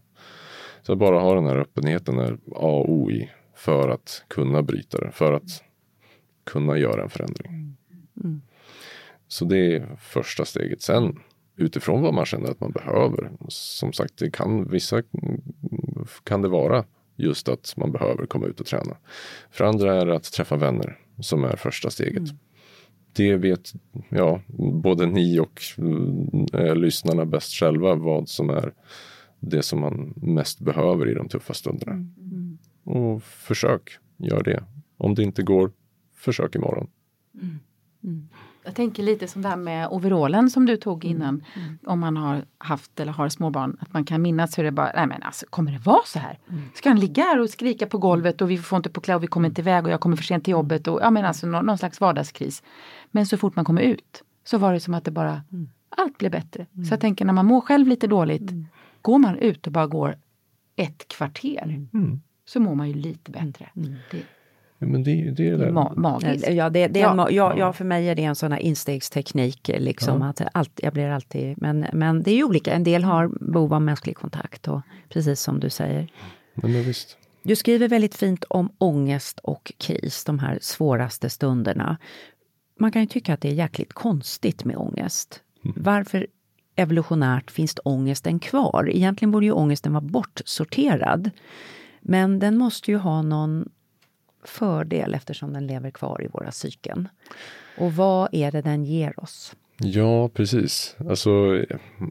Så 0.82 0.92
att 0.92 0.98
bara 0.98 1.20
ha 1.20 1.34
den 1.34 1.46
här 1.46 1.56
öppenheten 1.56 2.18
är 2.18 2.32
A 2.54 2.68
och 2.68 2.92
O 2.92 3.10
i 3.10 3.30
för 3.54 3.88
att 3.88 4.24
kunna 4.28 4.62
bryta 4.62 4.98
det. 4.98 5.10
För 5.12 5.32
att 5.32 5.62
kunna 6.44 6.78
göra 6.78 7.02
en 7.02 7.10
förändring. 7.10 7.76
Mm. 8.24 8.42
Så 9.28 9.44
det 9.44 9.76
är 9.76 9.96
första 9.96 10.44
steget. 10.44 10.82
Sen 10.82 11.20
utifrån 11.56 12.02
vad 12.02 12.14
man 12.14 12.24
känner 12.26 12.50
att 12.50 12.60
man 12.60 12.72
behöver. 12.72 13.30
Som 13.48 13.92
sagt, 13.92 14.16
det 14.16 14.30
kan, 14.30 14.70
vissa 14.70 15.02
kan 16.24 16.42
det 16.42 16.48
vara 16.48 16.84
just 17.16 17.48
att 17.48 17.74
man 17.76 17.92
behöver 17.92 18.26
komma 18.26 18.46
ut 18.46 18.60
och 18.60 18.66
träna. 18.66 18.96
För 19.50 19.64
andra 19.64 20.00
är 20.00 20.06
det 20.06 20.16
att 20.16 20.32
träffa 20.32 20.56
vänner 20.56 20.98
som 21.20 21.44
är 21.44 21.56
första 21.56 21.90
steget. 21.90 22.18
Mm. 22.18 22.38
Det 23.12 23.36
vet 23.36 23.72
ja, 24.08 24.40
både 24.82 25.06
ni 25.06 25.38
och 25.38 25.60
äh, 26.52 26.76
lyssnarna 26.76 27.26
bäst 27.26 27.52
själva 27.52 27.94
vad 27.94 28.28
som 28.28 28.50
är 28.50 28.72
det 29.40 29.62
som 29.62 29.80
man 29.80 30.14
mest 30.16 30.60
behöver 30.60 31.08
i 31.08 31.14
de 31.14 31.28
tuffa 31.28 31.54
stunderna. 31.54 31.92
Mm. 31.92 32.58
Och 32.84 33.22
försök, 33.22 33.98
gör 34.16 34.42
det. 34.42 34.64
Om 34.96 35.14
det 35.14 35.22
inte 35.22 35.42
går, 35.42 35.72
försök 36.16 36.54
imorgon. 36.54 36.86
Mm. 37.34 37.58
mm. 38.04 38.28
Jag 38.64 38.74
tänker 38.74 39.02
lite 39.02 39.28
som 39.28 39.42
det 39.42 39.48
här 39.48 39.56
med 39.56 39.88
overallen 39.88 40.50
som 40.50 40.66
du 40.66 40.76
tog 40.76 41.04
mm. 41.04 41.16
innan. 41.16 41.44
Mm. 41.54 41.78
Om 41.86 42.00
man 42.00 42.16
har 42.16 42.44
haft 42.58 43.00
eller 43.00 43.12
har 43.12 43.28
småbarn. 43.28 43.76
Att 43.80 43.92
man 43.92 44.04
kan 44.04 44.22
minnas 44.22 44.58
hur 44.58 44.64
det 44.64 44.70
bara, 44.70 44.92
nej 44.94 45.06
men 45.06 45.22
alltså 45.22 45.46
kommer 45.50 45.72
det 45.72 45.78
vara 45.78 46.04
så 46.04 46.18
här? 46.18 46.38
Mm. 46.48 46.62
Ska 46.74 46.88
han 46.88 47.00
ligga 47.00 47.22
här 47.22 47.40
och 47.40 47.50
skrika 47.50 47.86
på 47.86 47.98
golvet 47.98 48.40
och 48.42 48.50
vi 48.50 48.58
får 48.58 48.76
inte 48.76 48.90
på 48.90 49.00
kläder 49.00 49.16
och 49.16 49.22
vi 49.22 49.26
kommer 49.26 49.48
inte 49.48 49.60
iväg 49.60 49.84
och 49.84 49.90
jag 49.90 50.00
kommer 50.00 50.16
för 50.16 50.24
sent 50.24 50.44
till 50.44 50.52
jobbet. 50.52 50.88
Och, 50.88 51.00
ja 51.02 51.10
men 51.10 51.24
alltså 51.24 51.46
någon, 51.46 51.66
någon 51.66 51.78
slags 51.78 52.00
vardagskris. 52.00 52.62
Men 53.10 53.26
så 53.26 53.36
fort 53.36 53.56
man 53.56 53.64
kommer 53.64 53.82
ut 53.82 54.22
så 54.44 54.58
var 54.58 54.72
det 54.72 54.80
som 54.80 54.94
att 54.94 55.04
det 55.04 55.10
bara, 55.10 55.42
mm. 55.52 55.70
allt 55.88 56.18
blev 56.18 56.30
bättre. 56.30 56.66
Mm. 56.74 56.84
Så 56.84 56.92
jag 56.92 57.00
tänker 57.00 57.24
när 57.24 57.32
man 57.32 57.46
mår 57.46 57.60
själv 57.60 57.88
lite 57.88 58.06
dåligt. 58.06 58.50
Mm. 58.50 58.66
Går 59.02 59.18
man 59.18 59.38
ut 59.38 59.66
och 59.66 59.72
bara 59.72 59.86
går 59.86 60.16
ett 60.76 61.08
kvarter. 61.08 61.86
Så 62.44 62.60
mår 62.60 62.74
man 62.74 62.88
ju 62.88 62.94
lite 62.94 63.30
bättre. 63.30 63.68
Det, 64.10 64.22
Ja, 64.82 64.86
men 64.86 65.04
det, 65.04 65.30
det 65.30 65.48
är 65.48 65.58
det. 65.58 65.72
Ma 65.72 65.92
magiskt. 65.96 66.48
Ja, 66.50 66.70
det, 66.70 66.88
det 66.88 67.00
ja. 67.00 67.30
ja, 67.30 67.54
ja, 67.58 67.72
för 67.72 67.84
mig 67.84 68.08
är 68.08 68.14
det 68.14 68.24
en 68.24 68.34
sån 68.34 68.52
här 68.52 68.58
instegsteknik. 68.58 69.70
Liksom, 69.78 70.20
ja. 70.20 70.28
att 70.28 70.42
allt, 70.52 70.80
jag 70.82 70.92
blir 70.92 71.08
alltid, 71.08 71.62
men, 71.62 71.86
men 71.92 72.22
det 72.22 72.30
är 72.30 72.34
ju 72.34 72.44
olika. 72.44 72.72
En 72.72 72.84
del 72.84 73.04
har 73.04 73.28
behov 73.52 73.74
av 73.74 73.82
mänsklig 73.82 74.16
kontakt, 74.16 74.68
och, 74.68 74.80
precis 75.08 75.40
som 75.40 75.60
du 75.60 75.70
säger. 75.70 76.08
Men, 76.54 76.72
men 76.72 76.82
visst. 76.82 77.16
Du 77.42 77.56
skriver 77.56 77.88
väldigt 77.88 78.14
fint 78.14 78.44
om 78.44 78.72
ångest 78.78 79.38
och 79.38 79.72
kris, 79.78 80.24
de 80.24 80.38
här 80.38 80.58
svåraste 80.62 81.30
stunderna. 81.30 81.98
Man 82.80 82.92
kan 82.92 83.02
ju 83.02 83.06
tycka 83.06 83.34
att 83.34 83.40
det 83.40 83.48
är 83.48 83.52
jäkligt 83.52 83.92
konstigt 83.92 84.64
med 84.64 84.76
ångest. 84.76 85.42
Mm. 85.64 85.76
Varför 85.80 86.26
evolutionärt 86.76 87.50
finns 87.50 87.74
ångesten 87.84 88.38
kvar? 88.38 88.90
Egentligen 88.90 89.30
borde 89.30 89.46
ju 89.46 89.52
ångesten 89.52 89.92
vara 89.92 90.00
bortsorterad. 90.04 91.30
Men 92.00 92.38
den 92.38 92.56
måste 92.56 92.90
ju 92.90 92.96
ha 92.96 93.22
någon 93.22 93.68
fördel 94.44 95.14
eftersom 95.14 95.52
den 95.52 95.66
lever 95.66 95.90
kvar 95.90 96.22
i 96.22 96.28
våra 96.28 96.50
psyken. 96.50 97.08
Och 97.78 97.92
vad 97.92 98.28
är 98.32 98.52
det 98.52 98.62
den 98.62 98.84
ger 98.84 99.20
oss? 99.20 99.56
Ja, 99.82 100.28
precis. 100.28 100.96
Alltså, 101.08 101.30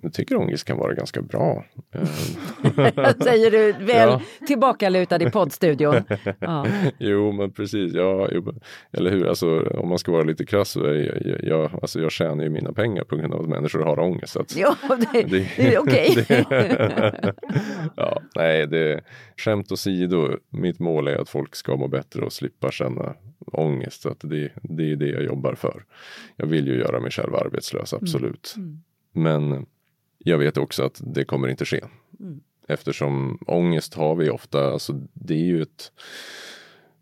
jag 0.02 0.14
tycker 0.14 0.36
ångest 0.38 0.66
kan 0.66 0.78
vara 0.78 0.94
ganska 0.94 1.22
bra. 1.22 1.66
Säger 3.24 3.52
du 3.52 3.72
väl 3.72 4.10
ja. 4.10 4.22
tillbakalutad 4.48 5.24
i 5.24 5.32
poddstudion. 5.32 5.96
Ja. 6.40 6.66
jo, 6.98 7.32
men 7.32 7.52
precis. 7.52 7.94
Ja, 7.94 8.28
eller 8.92 9.12
hur? 9.12 9.28
Alltså, 9.28 9.60
om 9.60 9.90
man 9.90 10.00
ska 10.00 10.12
vara 10.12 10.24
lite 10.24 10.46
krass 10.46 10.70
så 10.70 10.84
är 10.84 11.28
jag, 11.28 11.44
jag, 11.44 11.80
alltså, 11.82 12.02
jag 12.02 12.12
tjänar 12.12 12.44
ju 12.44 12.50
mina 12.50 12.74
pengar 12.74 13.04
på 13.04 13.16
grund 13.16 13.34
av 13.34 13.42
att 13.42 13.50
människor 13.50 13.80
har 13.80 14.00
ångest. 14.00 14.38
Att, 14.38 14.56
ja, 14.56 14.76
det, 15.14 15.22
det, 15.22 15.48
det 15.58 15.76
är 15.76 15.80
okej. 15.80 16.26
ja, 17.96 18.22
nej, 18.36 18.68
det, 18.68 19.02
skämt 19.38 19.72
åsido, 19.72 20.38
mitt 20.50 20.80
mål 20.80 21.08
är 21.08 21.16
att 21.16 21.30
folk 21.30 21.56
ska 21.56 21.76
må 21.76 21.88
bättre 21.88 22.22
och 22.22 22.34
slippa 22.34 22.72
känna 22.72 23.16
ångest. 23.52 24.06
Att 24.06 24.20
det, 24.22 24.50
det 24.62 24.92
är 24.92 24.96
det 24.96 25.10
jag 25.10 25.24
jobbar 25.24 25.56
för. 25.56 25.84
Jag 26.36 26.48
vill 26.48 26.68
ju 26.68 26.80
göra 26.80 27.00
mig 27.00 27.12
själv 27.12 27.36
arbetslös, 27.60 27.94
mm. 27.94 28.04
absolut. 28.04 28.54
Mm. 28.58 28.84
Men 29.12 29.66
jag 30.18 30.38
vet 30.38 30.58
också 30.58 30.84
att 30.84 31.02
det 31.04 31.26
kommer 31.26 31.48
inte 31.48 31.66
ske. 31.66 31.82
Mm. 32.20 32.40
Eftersom 32.68 33.40
ångest 33.48 33.94
har 33.94 34.16
vi 34.16 34.30
ofta, 34.30 34.72
alltså 34.72 34.94
det 35.14 35.34
är 35.34 35.46
ju 35.46 35.62
ett 35.62 35.92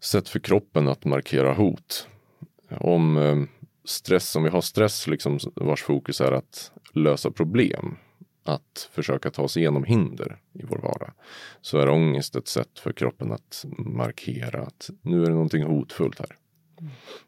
sätt 0.04 0.30
för 0.30 0.40
kroppen 0.40 0.88
att 0.88 1.06
markera 1.06 1.54
hot. 1.54 2.08
Om 2.70 3.18
eh, 3.18 3.44
stress, 3.86 4.36
om 4.36 4.44
vi 4.44 4.50
har 4.50 4.62
stress 4.62 5.08
liksom 5.08 5.40
vars 5.56 5.84
fokus 5.84 6.22
är 6.22 6.32
att 6.32 6.72
lösa 6.94 7.32
problem, 7.32 7.98
att 8.44 8.90
försöka 8.92 9.32
ta 9.32 9.48
sig 9.48 9.62
igenom 9.62 9.84
hinder 9.84 10.40
i 10.54 10.64
vår 10.64 10.78
vardag, 10.78 11.12
så 11.62 11.78
är 11.78 11.90
ångest 11.90 12.36
ett 12.36 12.48
sätt 12.48 12.80
för 12.80 12.94
kroppen 12.94 13.32
att 13.32 13.66
markera 13.78 14.62
att 14.62 14.90
nu 15.02 15.22
är 15.22 15.28
det 15.28 15.34
någonting 15.34 15.64
hotfullt 15.64 16.20
här. 16.20 16.36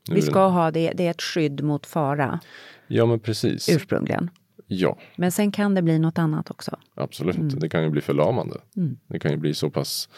Nu 0.08 0.16
vi 0.16 0.22
ska 0.22 0.48
ha 0.48 0.72
det, 0.72 0.92
det 0.96 1.08
är 1.08 1.12
ett 1.12 1.22
skydd 1.22 1.64
mot 1.64 1.86
fara. 1.86 2.40
Ja 2.88 3.06
men 3.06 3.20
precis. 3.20 3.70
Ursprungligen. 3.70 4.30
Ja. 4.72 4.98
Men 5.16 5.32
sen 5.32 5.52
kan 5.52 5.76
det 5.76 5.82
bli 5.82 6.00
något 6.00 6.18
annat 6.18 6.52
också. 6.52 6.78
Absolut, 6.96 7.36
mm. 7.36 7.60
det 7.60 7.70
kan 7.70 7.84
ju 7.84 7.90
bli 7.90 8.02
förlamande. 8.02 8.62
Mm. 8.76 8.98
Det 9.08 9.20
kan 9.20 9.32
ju 9.32 9.38
bli 9.38 9.54
så 9.54 9.70
pass, 9.70 10.10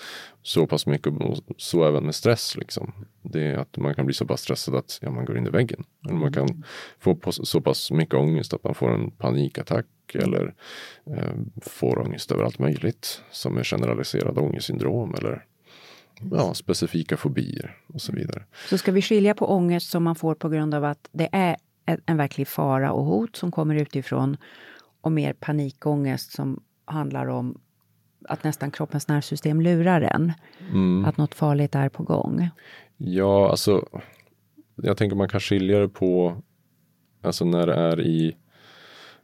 så 0.42 0.68
pass 0.68 0.86
mycket, 0.86 1.14
så 1.58 1.88
även 1.88 2.06
med 2.06 2.16
stress. 2.16 2.58
Liksom. 2.58 2.94
Det 3.22 3.42
är 3.42 3.58
att 3.58 3.78
man 3.78 3.96
kan 3.96 4.06
bli 4.06 4.14
så 4.14 4.26
pass 4.26 4.42
stressad 4.42 4.76
att 4.76 5.00
ja, 5.02 5.12
man 5.12 5.26
går 5.26 5.38
in 5.38 5.48
i 5.48 5.50
väggen. 5.50 5.84
Eller 6.06 6.20
man 6.20 6.34
kan 6.34 6.64
få 7.00 7.18
så 7.32 7.62
pass 7.62 7.92
mycket 7.92 8.16
ångest 8.16 8.54
att 8.54 8.64
man 8.64 8.76
får 8.76 8.94
en 8.94 9.12
panikattack 9.12 9.86
eller 10.14 10.54
eh, 11.06 11.34
får 11.62 12.00
ångest 12.00 12.32
över 12.32 12.44
allt 12.44 12.60
möjligt 12.60 13.22
som 13.32 13.58
är 13.58 13.64
generaliserad 13.64 14.38
ångestsyndrom 14.38 15.16
eller 15.16 15.46
ja, 16.32 16.54
specifika 16.54 17.18
fobier 17.18 17.78
och 17.88 18.02
så 18.02 18.12
vidare. 18.12 18.44
Så 18.70 18.78
ska 18.78 18.92
vi 18.92 19.02
skilja 19.02 19.34
på 19.34 19.46
ångest 19.46 19.90
som 19.90 20.04
man 20.04 20.16
får 20.16 20.36
på 20.36 20.50
grund 20.50 20.74
av 20.74 20.86
att 20.86 21.10
det 21.12 21.30
är 21.32 21.58
en 22.06 22.18
verklig 22.18 22.48
fara 22.48 22.92
och 22.92 23.06
hot 23.06 23.36
som 23.36 23.52
kommer 23.52 23.76
utifrån 23.76 24.38
och 25.02 25.12
mer 25.12 25.34
panikångest 25.34 26.32
som 26.32 26.64
handlar 26.86 27.28
om 27.28 27.60
att 28.28 28.44
nästan 28.44 28.72
kroppens 28.72 29.08
nervsystem 29.08 29.62
lurar 29.62 30.02
en. 30.02 30.34
Mm. 30.72 31.06
Att 31.06 31.18
något 31.18 31.36
farligt 31.36 31.76
är 31.76 31.90
på 31.90 32.04
gång. 32.04 32.50
Ja, 32.98 33.50
alltså 33.50 33.86
jag 34.76 34.98
tänker 34.98 35.16
man 35.16 35.30
kan 35.30 35.40
skilja 35.40 35.80
det 35.80 35.90
på 35.90 36.42
alltså 37.22 37.46
när 37.46 37.68
det 37.68 37.74
är 37.74 38.02
i 38.02 38.36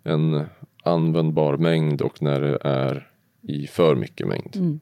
en 0.04 0.46
användbar 0.84 1.58
mängd 1.58 2.02
och 2.02 2.22
när 2.22 2.42
det 2.42 2.58
är 2.62 3.12
i 3.42 3.68
för 3.68 3.96
mycket 3.96 4.28
mängd. 4.28 4.56
Mm. 4.56 4.80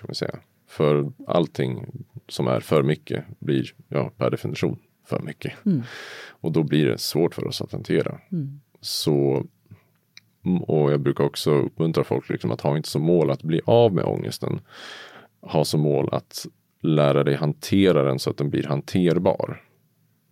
kan 0.00 0.06
vi 0.08 0.14
säga. 0.14 0.38
För 0.66 1.12
allting 1.26 1.86
som 2.28 2.46
är 2.46 2.60
för 2.60 2.82
mycket 2.82 3.24
blir 3.38 3.74
ja, 3.88 4.10
per 4.16 4.30
definition 4.30 4.78
för 5.04 5.20
mycket. 5.20 5.52
Mm. 5.66 5.82
Och 6.28 6.52
då 6.52 6.62
blir 6.62 6.86
det 6.86 6.98
svårt 6.98 7.34
för 7.34 7.46
oss 7.46 7.62
att 7.62 7.72
hantera. 7.72 8.20
Mm. 8.32 8.60
Så 8.80 9.46
och 10.60 10.92
jag 10.92 11.00
brukar 11.00 11.24
också 11.24 11.50
uppmuntra 11.50 12.04
folk 12.04 12.28
liksom 12.28 12.50
att 12.50 12.60
ha 12.60 12.76
inte 12.76 12.88
som 12.88 13.02
mål 13.02 13.30
att 13.30 13.42
bli 13.42 13.60
av 13.64 13.92
med 13.92 14.04
ångesten. 14.04 14.60
Ha 15.40 15.64
som 15.64 15.80
mål 15.80 16.08
att 16.12 16.46
lära 16.80 17.24
dig 17.24 17.34
hantera 17.34 18.02
den 18.02 18.18
så 18.18 18.30
att 18.30 18.36
den 18.36 18.50
blir 18.50 18.64
hanterbar. 18.64 19.62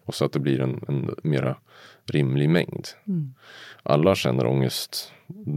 Och 0.04 0.14
så 0.14 0.24
att 0.24 0.32
det 0.32 0.38
blir 0.38 0.60
en, 0.60 0.84
en 0.88 1.14
mera 1.22 1.56
rimlig 2.04 2.50
mängd. 2.50 2.88
Mm. 3.06 3.34
Alla 3.82 4.14
känner 4.14 4.46
ångest 4.46 5.12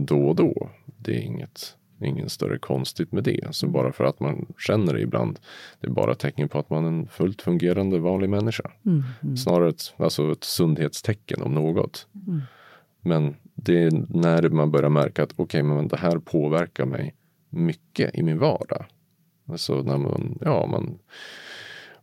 då 0.06 0.28
och 0.28 0.36
då. 0.36 0.70
Det 0.84 1.12
är 1.12 1.20
inget 1.20 1.76
ingen 2.06 2.28
större 2.28 2.58
konstigt 2.58 3.12
med 3.12 3.24
det. 3.24 3.46
Så 3.50 3.66
bara 3.66 3.92
för 3.92 4.04
att 4.04 4.20
man 4.20 4.46
känner 4.58 4.94
det 4.94 5.00
ibland, 5.00 5.38
det 5.80 5.86
är 5.86 5.90
bara 5.90 6.14
tecken 6.14 6.48
på 6.48 6.58
att 6.58 6.70
man 6.70 6.84
är 6.84 6.88
en 6.88 7.06
fullt 7.06 7.42
fungerande 7.42 7.98
vanlig 7.98 8.30
människa. 8.30 8.70
Mm, 8.86 9.02
mm. 9.22 9.36
Snarare 9.36 9.68
ett, 9.68 9.94
alltså 9.96 10.32
ett 10.32 10.44
sundhetstecken 10.44 11.42
om 11.42 11.54
något. 11.54 12.06
Mm. 12.26 12.40
Men 13.00 13.36
det 13.54 13.82
är 13.82 13.90
när 14.08 14.48
man 14.48 14.70
börjar 14.70 14.90
märka 14.90 15.22
att 15.22 15.32
okej, 15.32 15.44
okay, 15.44 15.62
men 15.62 15.88
det 15.88 15.96
här 15.96 16.18
påverkar 16.18 16.86
mig 16.86 17.14
mycket 17.50 18.14
i 18.14 18.22
min 18.22 18.38
vardag. 18.38 18.84
Alltså 19.46 19.82
när 19.82 19.98
man, 19.98 20.38
ja, 20.40 20.66
man 20.66 20.98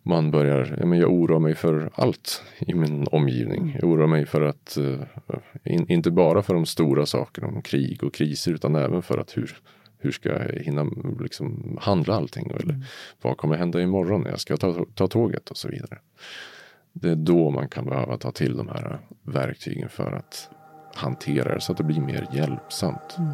man 0.08 0.32
börjar, 0.32 0.78
ja, 0.80 0.86
men 0.86 1.00
jag 1.00 1.14
oroar 1.14 1.40
mig 1.40 1.56
för 1.56 1.90
allt 1.94 2.44
i 2.60 2.74
min 2.74 3.08
omgivning. 3.12 3.78
Jag 3.82 3.90
oroar 3.90 4.08
mig 4.08 4.26
för 4.26 4.42
att, 4.42 4.78
uh, 4.80 5.02
in, 5.64 5.86
inte 5.92 6.12
bara 6.12 6.44
för 6.44 6.54
de 6.54 6.66
stora 6.66 7.06
sakerna 7.06 7.48
om 7.48 7.62
krig 7.62 8.04
och 8.04 8.14
kriser 8.14 8.52
utan 8.54 8.76
även 8.76 9.02
för 9.02 9.18
att 9.18 9.38
hur, 9.38 9.58
hur 10.06 10.12
ska 10.12 10.30
jag 10.30 10.64
hinna 10.64 10.86
liksom, 11.20 11.78
handla 11.82 12.16
allting? 12.16 12.52
Eller 12.52 12.74
mm. 12.74 12.84
vad 13.22 13.38
kommer 13.38 13.58
hända 13.58 13.82
imorgon 13.82 14.22
när 14.22 14.30
jag 14.30 14.40
ska 14.40 14.58
ta, 14.58 14.86
ta 14.96 15.08
tåget 15.08 15.50
och 15.50 15.58
så 15.58 15.68
vidare. 15.68 16.00
Det 16.94 17.10
är 17.10 17.16
då 17.16 17.50
man 17.50 17.70
kan 17.70 17.86
behöva 17.86 18.18
ta 18.18 18.32
till 18.32 18.58
de 18.58 18.68
här 18.68 19.00
verktygen 19.24 19.90
för 19.90 20.12
att 20.12 20.50
hantera 20.96 21.56
det 21.56 21.62
så 21.62 21.72
att 21.72 21.78
det 21.78 21.84
blir 21.84 22.02
mer 22.02 22.28
hjälpsamt. 22.34 23.16
Mm. 23.18 23.34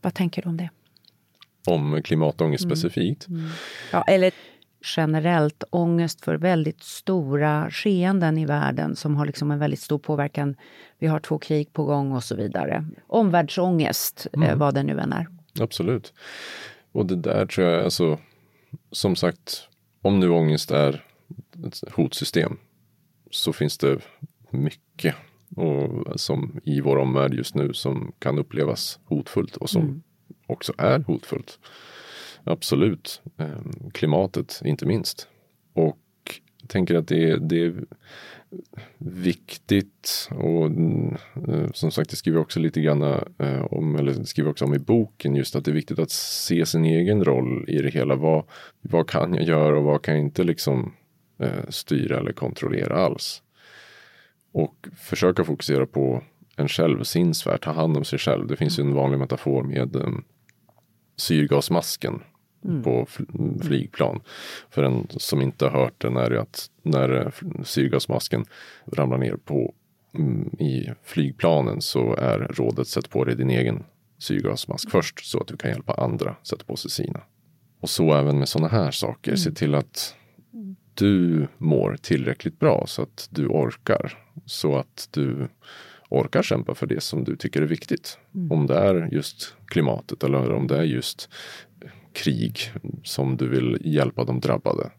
Vad 0.00 0.14
tänker 0.14 0.42
du 0.42 0.48
om 0.48 0.56
det? 0.56 0.70
Om 1.66 2.02
klimatångest 2.02 2.64
mm. 2.64 2.76
specifikt? 2.76 3.28
Mm. 3.28 3.48
Ja, 3.92 4.02
eller 4.02 4.32
generellt 4.96 5.64
ångest 5.70 6.24
för 6.24 6.34
väldigt 6.34 6.82
stora 6.82 7.70
skeenden 7.70 8.38
i 8.38 8.46
världen 8.46 8.96
som 8.96 9.16
har 9.16 9.26
liksom 9.26 9.50
en 9.50 9.58
väldigt 9.58 9.80
stor 9.80 9.98
påverkan. 9.98 10.56
Vi 10.98 11.06
har 11.06 11.20
två 11.20 11.38
krig 11.38 11.72
på 11.72 11.84
gång 11.84 12.12
och 12.12 12.24
så 12.24 12.36
vidare. 12.36 12.86
Omvärldsångest, 13.06 14.26
eh, 14.32 14.42
mm. 14.42 14.58
vad 14.58 14.74
det 14.74 14.82
nu 14.82 15.00
än 15.00 15.12
är. 15.12 15.26
Absolut. 15.60 16.12
Och 16.92 17.06
det 17.06 17.16
där 17.16 17.46
tror 17.46 17.66
jag, 17.66 17.84
alltså, 17.84 18.18
som 18.92 19.16
sagt, 19.16 19.68
om 20.02 20.20
nu 20.20 20.28
ångest 20.28 20.70
är 20.70 21.04
ett 21.66 21.92
hotsystem 21.92 22.58
så 23.30 23.52
finns 23.52 23.78
det 23.78 23.98
mycket 24.50 25.14
och 25.56 26.20
som 26.20 26.60
i 26.64 26.80
vår 26.80 26.96
omvärld 26.96 27.34
just 27.34 27.54
nu 27.54 27.72
som 27.72 28.12
kan 28.18 28.38
upplevas 28.38 28.98
hotfullt 29.04 29.56
och 29.56 29.70
som 29.70 29.82
mm. 29.82 30.02
också 30.46 30.72
är 30.78 30.98
hotfullt. 30.98 31.58
Absolut. 32.44 33.22
Ehm, 33.36 33.90
klimatet 33.92 34.60
inte 34.64 34.86
minst. 34.86 35.28
Och 35.72 35.98
jag 36.60 36.68
tänker 36.68 36.94
att 36.94 37.08
det 37.08 37.30
är, 37.30 37.36
det 37.36 37.64
är 37.64 37.74
viktigt 38.98 40.28
och 40.30 40.66
eh, 41.48 41.70
som 41.72 41.90
sagt 41.90 42.10
det 42.10 42.16
skriver 42.16 42.38
jag 42.38 42.42
också 42.42 42.60
lite 42.60 42.80
grann 42.80 43.02
eh, 43.38 43.64
om, 43.70 43.96
eller 43.96 44.24
skriver 44.24 44.50
också 44.50 44.64
om 44.64 44.74
i 44.74 44.78
boken 44.78 45.36
just 45.36 45.56
att 45.56 45.64
det 45.64 45.70
är 45.70 45.74
viktigt 45.74 45.98
att 45.98 46.10
se 46.10 46.66
sin 46.66 46.84
egen 46.84 47.24
roll 47.24 47.64
i 47.68 47.78
det 47.78 47.90
hela. 47.90 48.14
Vad, 48.14 48.44
vad 48.80 49.10
kan 49.10 49.34
jag 49.34 49.44
göra 49.44 49.78
och 49.78 49.84
vad 49.84 50.02
kan 50.02 50.14
jag 50.14 50.24
inte 50.24 50.44
liksom 50.44 50.92
eh, 51.38 51.68
styra 51.68 52.18
eller 52.18 52.32
kontrollera 52.32 52.96
alls? 52.96 53.42
Och 54.52 54.88
försöka 54.96 55.44
fokusera 55.44 55.86
på 55.86 56.22
en 56.56 56.68
själv, 56.68 57.02
sin 57.02 57.34
sfär, 57.34 57.58
ta 57.58 57.72
hand 57.72 57.96
om 57.96 58.04
sig 58.04 58.18
själv. 58.18 58.46
Det 58.46 58.56
finns 58.56 58.78
ju 58.78 58.82
en 58.82 58.94
vanlig 58.94 59.18
metafor 59.18 59.62
med 59.62 59.96
um, 59.96 60.24
syrgasmasken 61.16 62.22
mm. 62.64 62.82
på 62.82 63.06
flygplan. 63.62 64.20
För 64.70 64.82
en 64.82 65.06
som 65.10 65.42
inte 65.42 65.64
har 65.64 65.80
hört 65.80 66.00
den 66.00 66.16
är 66.16 66.30
det 66.30 66.40
att 66.40 66.70
när 66.82 67.26
eh, 67.26 67.32
syrgasmasken 67.64 68.44
ramlar 68.92 69.18
ner 69.18 69.36
på 69.36 69.74
um, 70.12 70.50
i 70.58 70.90
flygplanen 71.02 71.80
så 71.80 72.14
är 72.14 72.38
rådet 72.38 72.88
sätt 72.88 73.10
på 73.10 73.24
dig 73.24 73.36
din 73.36 73.50
egen 73.50 73.84
syrgasmask 74.18 74.90
först 74.90 75.26
så 75.26 75.40
att 75.40 75.46
du 75.46 75.56
kan 75.56 75.70
hjälpa 75.70 75.94
andra 75.94 76.36
sätta 76.42 76.64
på 76.64 76.76
sig 76.76 76.90
sina. 76.90 77.20
Och 77.80 77.90
så 77.90 78.14
även 78.14 78.38
med 78.38 78.48
sådana 78.48 78.68
här 78.68 78.90
saker. 78.90 79.30
Mm. 79.30 79.38
Se 79.38 79.50
till 79.50 79.74
att 79.74 80.14
du 80.98 81.46
mår 81.58 81.96
tillräckligt 82.00 82.58
bra 82.58 82.84
så 82.86 83.02
att 83.02 83.28
du 83.30 83.46
orkar. 83.46 84.18
Så 84.46 84.76
att 84.76 85.08
du 85.10 85.48
orkar 86.08 86.42
kämpa 86.42 86.74
för 86.74 86.86
det 86.86 87.00
som 87.00 87.24
du 87.24 87.36
tycker 87.36 87.62
är 87.62 87.66
viktigt. 87.66 88.18
Mm. 88.34 88.52
Om 88.52 88.66
det 88.66 88.74
är 88.74 89.08
just 89.12 89.54
klimatet 89.66 90.24
eller 90.24 90.52
om 90.52 90.66
det 90.66 90.78
är 90.78 90.82
just 90.82 91.28
krig 92.12 92.58
som 93.04 93.36
du 93.36 93.48
vill 93.48 93.78
hjälpa 93.84 94.24
de 94.24 94.40
drabbade. 94.40 94.90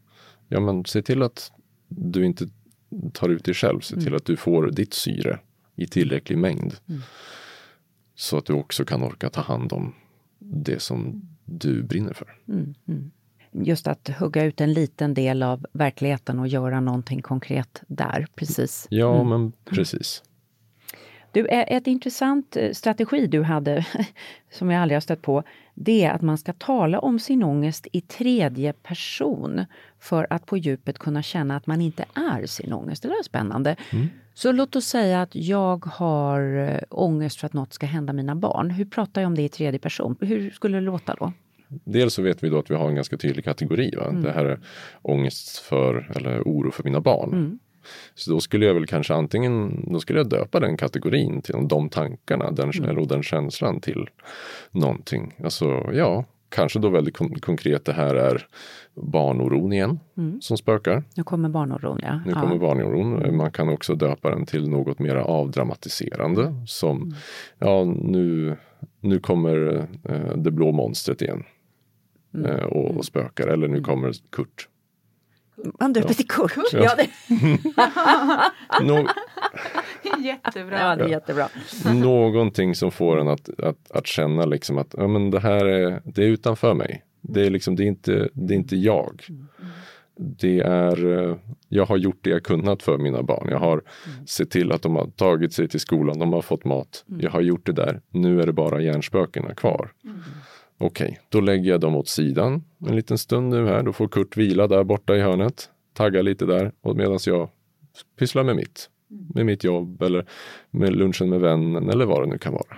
Ja 0.48 0.60
men 0.60 0.84
se 0.84 1.02
till 1.02 1.22
att 1.22 1.52
du 1.88 2.24
inte 2.24 2.48
tar 3.12 3.28
ut 3.28 3.44
dig 3.44 3.54
själv. 3.54 3.80
Se 3.80 3.94
till 3.94 4.06
mm. 4.06 4.16
att 4.16 4.24
du 4.24 4.36
får 4.36 4.70
ditt 4.70 4.94
syre 4.94 5.38
i 5.76 5.86
tillräcklig 5.86 6.38
mängd. 6.38 6.74
Mm. 6.88 7.00
Så 8.14 8.38
att 8.38 8.46
du 8.46 8.52
också 8.52 8.84
kan 8.84 9.02
orka 9.02 9.30
ta 9.30 9.40
hand 9.40 9.72
om 9.72 9.94
det 10.38 10.82
som 10.82 11.22
du 11.44 11.82
brinner 11.82 12.12
för. 12.12 12.36
Mm. 12.48 12.74
mm 12.88 13.10
just 13.52 13.86
att 13.86 14.08
hugga 14.08 14.44
ut 14.44 14.60
en 14.60 14.72
liten 14.72 15.14
del 15.14 15.42
av 15.42 15.66
verkligheten 15.72 16.38
och 16.38 16.48
göra 16.48 16.80
någonting 16.80 17.22
konkret 17.22 17.82
där. 17.86 18.26
Precis. 18.34 18.86
Ja, 18.90 19.14
mm. 19.14 19.28
men 19.28 19.52
precis. 19.64 20.22
Du, 21.32 21.46
ett 21.48 21.86
intressant 21.86 22.56
eh, 22.56 22.72
strategi 22.72 23.26
du 23.26 23.42
hade, 23.42 23.86
som 24.50 24.70
jag 24.70 24.82
aldrig 24.82 24.96
har 24.96 25.00
stött 25.00 25.22
på, 25.22 25.42
det 25.74 26.04
är 26.04 26.10
att 26.10 26.22
man 26.22 26.38
ska 26.38 26.52
tala 26.52 26.98
om 26.98 27.18
sin 27.18 27.42
ångest 27.42 27.86
i 27.92 28.00
tredje 28.00 28.72
person 28.72 29.64
för 29.98 30.26
att 30.30 30.46
på 30.46 30.56
djupet 30.56 30.98
kunna 30.98 31.22
känna 31.22 31.56
att 31.56 31.66
man 31.66 31.80
inte 31.80 32.04
är 32.14 32.46
sin 32.46 32.72
ångest. 32.72 33.02
Det 33.02 33.08
där 33.08 33.18
är 33.18 33.22
spännande. 33.22 33.76
Mm. 33.92 34.08
Så 34.34 34.52
låt 34.52 34.76
oss 34.76 34.86
säga 34.86 35.22
att 35.22 35.34
jag 35.34 35.86
har 35.86 36.68
eh, 36.68 36.80
ångest 36.90 37.40
för 37.40 37.46
att 37.46 37.52
något 37.52 37.72
ska 37.72 37.86
hända 37.86 38.12
mina 38.12 38.34
barn. 38.34 38.70
Hur 38.70 38.84
pratar 38.84 39.20
jag 39.20 39.26
om 39.26 39.34
det 39.34 39.42
i 39.42 39.48
tredje 39.48 39.80
person? 39.80 40.16
Hur 40.20 40.50
skulle 40.50 40.76
det 40.76 40.80
låta 40.80 41.14
då? 41.14 41.32
Dels 41.84 42.14
så 42.14 42.22
vet 42.22 42.42
vi 42.42 42.48
då 42.48 42.58
att 42.58 42.70
vi 42.70 42.74
har 42.74 42.88
en 42.88 42.94
ganska 42.94 43.16
tydlig 43.16 43.44
kategori. 43.44 43.94
Va? 43.96 44.08
Mm. 44.08 44.22
Det 44.22 44.32
här 44.32 44.44
är 44.44 44.60
ångest 45.02 45.58
för 45.58 46.12
eller 46.16 46.40
oro 46.40 46.70
för 46.70 46.84
mina 46.84 47.00
barn. 47.00 47.32
Mm. 47.32 47.58
Så 48.14 48.30
då 48.30 48.40
skulle 48.40 48.66
jag 48.66 48.74
väl 48.74 48.86
kanske 48.86 49.14
antingen, 49.14 49.84
då 49.92 50.00
skulle 50.00 50.18
jag 50.18 50.28
döpa 50.28 50.60
den 50.60 50.76
kategorin 50.76 51.42
till 51.42 51.54
de 51.68 51.88
tankarna 51.88 52.50
den, 52.50 52.70
mm. 52.70 52.90
eller 52.90 53.06
den 53.06 53.22
känslan 53.22 53.80
till 53.80 54.08
någonting. 54.70 55.34
Alltså 55.44 55.90
ja, 55.92 56.24
kanske 56.48 56.78
då 56.78 56.88
väldigt 56.88 57.16
kon 57.16 57.34
konkret 57.40 57.84
det 57.84 57.92
här 57.92 58.14
är 58.14 58.46
barnoron 58.94 59.72
igen 59.72 60.00
mm. 60.16 60.40
som 60.40 60.56
spökar. 60.56 61.04
Nu 61.14 61.24
kommer 61.24 61.48
barnoron 61.48 62.00
ja. 62.02 62.20
Nu 62.26 62.32
kommer 62.32 62.58
barnoron. 62.58 63.36
Man 63.36 63.50
kan 63.50 63.68
också 63.68 63.94
döpa 63.94 64.30
den 64.30 64.46
till 64.46 64.68
något 64.68 64.98
mer 64.98 65.14
avdramatiserande 65.16 66.54
som 66.66 66.96
mm. 66.96 67.14
ja 67.58 67.84
nu, 67.84 68.56
nu 69.00 69.18
kommer 69.18 69.86
eh, 70.04 70.36
det 70.36 70.50
blå 70.50 70.72
monstret 70.72 71.22
igen 71.22 71.44
mm. 72.34 72.46
Eh, 72.46 72.64
och, 72.64 72.96
och, 72.96 73.04
spökar. 73.04 73.46
Eller 73.48 73.68
nu 73.68 73.74
mm. 73.74 73.84
kommer 73.84 74.12
Kurt. 74.30 74.68
Han 75.78 75.92
döper 75.92 76.14
till 76.14 76.28
Kurt? 76.28 76.52
Ja. 76.72 76.78
ja 76.84 76.94
det... 76.96 77.08
no... 78.84 79.06
jättebra. 80.24 80.80
Ja, 80.80 80.96
det 80.96 81.04
är 81.04 81.08
jättebra. 81.08 81.48
Någonting 81.94 82.74
som 82.74 82.90
får 82.90 83.20
en 83.20 83.28
att, 83.28 83.60
att, 83.60 83.90
att 83.90 84.06
känna 84.06 84.44
liksom 84.44 84.78
att 84.78 84.94
ja, 84.98 85.08
men 85.08 85.30
det 85.30 85.40
här 85.40 85.64
är, 85.64 86.02
det 86.04 86.22
är 86.22 86.28
utanför 86.28 86.74
mig. 86.74 87.04
Det 87.20 87.46
är, 87.46 87.50
liksom, 87.50 87.76
det 87.76 87.84
är, 87.84 87.86
inte, 87.86 88.28
det 88.32 88.54
är 88.54 88.56
inte 88.56 88.76
jag. 88.76 89.22
Det 90.16 90.60
är, 90.60 91.28
eh, 91.30 91.36
jag 91.68 91.86
har 91.86 91.96
gjort 91.96 92.18
det 92.20 92.30
jag 92.30 92.42
kunnat 92.42 92.82
för 92.82 92.98
mina 92.98 93.22
barn. 93.22 93.48
Jag 93.50 93.58
har 93.58 93.82
sett 94.26 94.50
till 94.50 94.72
att 94.72 94.82
de 94.82 94.96
har 94.96 95.06
tagit 95.06 95.52
sig 95.52 95.68
till 95.68 95.80
skolan, 95.80 96.18
de 96.18 96.32
har 96.32 96.42
fått 96.42 96.64
mat. 96.64 97.04
Jag 97.06 97.30
har 97.30 97.40
gjort 97.40 97.66
det 97.66 97.72
där. 97.72 98.00
Nu 98.10 98.40
är 98.40 98.46
det 98.46 98.52
bara 98.52 98.80
hjärnspökena 98.80 99.54
kvar. 99.54 99.92
Okej, 100.82 101.04
okay, 101.04 101.18
då 101.28 101.40
lägger 101.40 101.70
jag 101.70 101.80
dem 101.80 101.96
åt 101.96 102.08
sidan 102.08 102.64
en 102.88 102.96
liten 102.96 103.18
stund 103.18 103.50
nu 103.50 103.66
här. 103.66 103.82
Då 103.82 103.92
får 103.92 104.08
Kurt 104.08 104.36
vila 104.36 104.66
där 104.66 104.84
borta 104.84 105.16
i 105.16 105.20
hörnet. 105.20 105.70
Tagga 105.94 106.22
lite 106.22 106.46
där 106.46 106.72
och 106.80 106.96
medan 106.96 107.18
jag 107.26 107.48
pysslar 108.18 108.44
med 108.44 108.56
mitt. 108.56 108.90
Med 109.34 109.46
mitt 109.46 109.64
jobb 109.64 110.02
eller 110.02 110.26
med 110.70 110.96
lunchen 110.96 111.30
med 111.30 111.40
vännen 111.40 111.90
eller 111.90 112.04
vad 112.04 112.22
det 112.22 112.26
nu 112.26 112.38
kan 112.38 112.52
vara. 112.52 112.76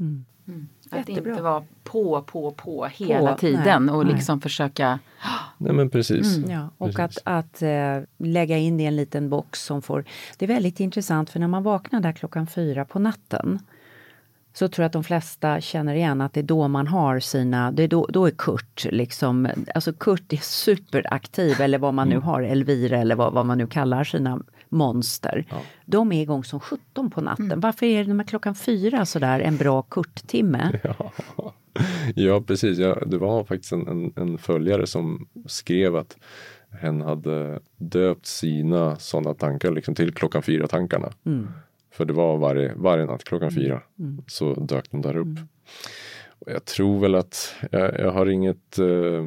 Mm. 0.00 0.24
Mm. 0.48 0.68
Att 0.90 1.08
inte 1.08 1.42
vara 1.42 1.64
på, 1.84 2.22
på, 2.22 2.50
på 2.50 2.84
hela 2.84 3.32
på, 3.32 3.38
tiden 3.38 3.86
nej, 3.86 3.94
och 3.94 4.06
liksom 4.06 4.36
nej. 4.36 4.42
försöka 4.42 4.98
Nej 5.58 5.72
men 5.72 5.90
precis. 5.90 6.36
Mm, 6.36 6.50
ja. 6.50 6.68
Och 6.78 6.94
precis. 6.94 7.22
att, 7.24 7.62
att 7.62 7.62
äh, 7.62 8.02
lägga 8.18 8.58
in 8.58 8.76
det 8.76 8.82
i 8.82 8.86
en 8.86 8.96
liten 8.96 9.30
box 9.30 9.64
som 9.64 9.82
får... 9.82 10.04
Det 10.38 10.44
är 10.44 10.48
väldigt 10.48 10.80
intressant 10.80 11.30
för 11.30 11.40
när 11.40 11.48
man 11.48 11.62
vaknar 11.62 12.00
där 12.00 12.12
klockan 12.12 12.46
fyra 12.46 12.84
på 12.84 12.98
natten 12.98 13.58
så 14.52 14.68
tror 14.68 14.82
jag 14.82 14.86
att 14.86 14.92
de 14.92 15.04
flesta 15.04 15.60
känner 15.60 15.94
igen 15.94 16.20
att 16.20 16.32
det 16.32 16.40
är 16.40 16.44
då 16.44 16.68
man 16.68 16.86
har 16.86 17.20
sina, 17.20 17.72
det 17.72 17.82
är 17.82 17.88
då, 17.88 18.06
då 18.06 18.26
är 18.26 18.30
Kurt 18.30 18.86
liksom, 18.90 19.48
alltså 19.74 19.92
Kurt 19.92 20.32
är 20.32 20.36
superaktiv 20.36 21.60
eller 21.60 21.78
vad 21.78 21.94
man 21.94 22.08
nu 22.08 22.14
mm. 22.14 22.26
har, 22.26 22.42
Elvira 22.42 22.98
eller 22.98 23.14
vad, 23.14 23.32
vad 23.32 23.46
man 23.46 23.58
nu 23.58 23.66
kallar 23.66 24.04
sina 24.04 24.42
monster. 24.68 25.44
Ja. 25.50 25.62
De 25.84 26.12
är 26.12 26.22
igång 26.22 26.44
som 26.44 26.60
17 26.60 27.10
på 27.10 27.20
natten. 27.20 27.46
Mm. 27.46 27.60
Varför 27.60 27.86
är 27.86 28.04
det 28.04 28.14
med 28.14 28.28
klockan 28.28 28.54
fyra 28.54 29.06
sådär 29.06 29.40
en 29.40 29.56
bra 29.56 29.82
Kurt-timme? 29.82 30.80
Ja. 31.36 31.52
ja 32.14 32.40
precis, 32.40 32.78
ja, 32.78 32.98
det 33.06 33.18
var 33.18 33.44
faktiskt 33.44 33.72
en, 33.72 33.88
en, 33.88 34.12
en 34.16 34.38
följare 34.38 34.86
som 34.86 35.28
skrev 35.46 35.96
att 35.96 36.16
hen 36.80 37.00
hade 37.00 37.60
döpt 37.76 38.26
sina 38.26 38.96
sådana 38.96 39.34
tankar 39.34 39.70
liksom 39.70 39.94
till 39.94 40.14
klockan 40.14 40.42
fyra 40.42 40.66
tankarna. 40.66 41.12
Mm. 41.26 41.48
För 41.92 42.04
det 42.04 42.12
var 42.12 42.36
varje, 42.36 42.74
varje 42.76 43.06
natt 43.06 43.24
klockan 43.24 43.48
mm. 43.48 43.62
fyra 43.62 43.82
mm. 43.98 44.24
så 44.26 44.54
dök 44.54 44.90
de 44.90 45.02
där 45.02 45.16
upp. 45.16 45.26
Mm. 45.26 45.48
Och 46.28 46.52
jag 46.52 46.64
tror 46.64 47.00
väl 47.00 47.14
att 47.14 47.54
jag, 47.70 48.00
jag 48.00 48.12
har 48.12 48.26
inget 48.26 48.78
eh, 48.78 49.24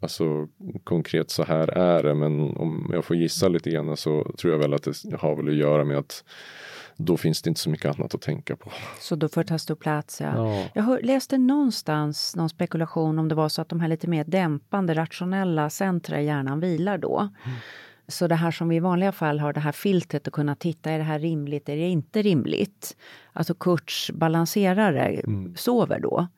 alltså 0.00 0.48
konkret 0.84 1.30
så 1.30 1.44
här 1.44 1.68
är 1.68 2.02
det 2.02 2.14
men 2.14 2.56
om 2.56 2.90
jag 2.92 3.04
får 3.04 3.16
gissa 3.16 3.48
lite 3.48 3.70
grann 3.70 3.96
så 3.96 4.32
tror 4.38 4.52
jag 4.52 4.58
väl 4.58 4.74
att 4.74 4.82
det 4.82 5.16
har 5.16 5.36
väl 5.36 5.48
att 5.48 5.54
göra 5.54 5.84
med 5.84 5.98
att 5.98 6.24
då 6.96 7.16
finns 7.16 7.42
det 7.42 7.48
inte 7.48 7.60
så 7.60 7.70
mycket 7.70 7.98
annat 7.98 8.14
att 8.14 8.22
tänka 8.22 8.56
på. 8.56 8.72
Så 9.00 9.16
då 9.16 9.28
får 9.28 9.42
det 9.42 9.48
ta 9.48 9.58
stor 9.58 9.74
plats, 9.74 10.20
ja. 10.20 10.32
ja. 10.36 10.68
Jag 10.74 10.82
hör, 10.82 11.02
läste 11.02 11.38
någonstans 11.38 12.36
någon 12.36 12.48
spekulation 12.48 13.18
om 13.18 13.28
det 13.28 13.34
var 13.34 13.48
så 13.48 13.62
att 13.62 13.68
de 13.68 13.80
här 13.80 13.88
lite 13.88 14.08
mer 14.08 14.24
dämpande, 14.24 14.94
rationella 14.94 15.70
centra 15.70 16.20
i 16.20 16.26
hjärnan 16.26 16.60
vilar 16.60 16.98
då. 16.98 17.18
Mm. 17.18 17.58
Så 18.08 18.26
det 18.26 18.34
här 18.34 18.50
som 18.50 18.68
vi 18.68 18.76
i 18.76 18.80
vanliga 18.80 19.12
fall 19.12 19.40
har, 19.40 19.52
det 19.52 19.60
här 19.60 19.72
filtret 19.72 20.26
att 20.26 20.32
kunna 20.32 20.54
titta, 20.54 20.90
är 20.90 20.98
det 20.98 21.04
här 21.04 21.18
rimligt, 21.18 21.68
är 21.68 21.76
det 21.76 21.88
inte 21.88 22.22
rimligt? 22.22 22.96
Alltså 23.32 23.54
Kurts 23.54 24.10
balanserare 24.10 25.06
mm. 25.06 25.56
sover 25.56 26.00
då. 26.00 26.28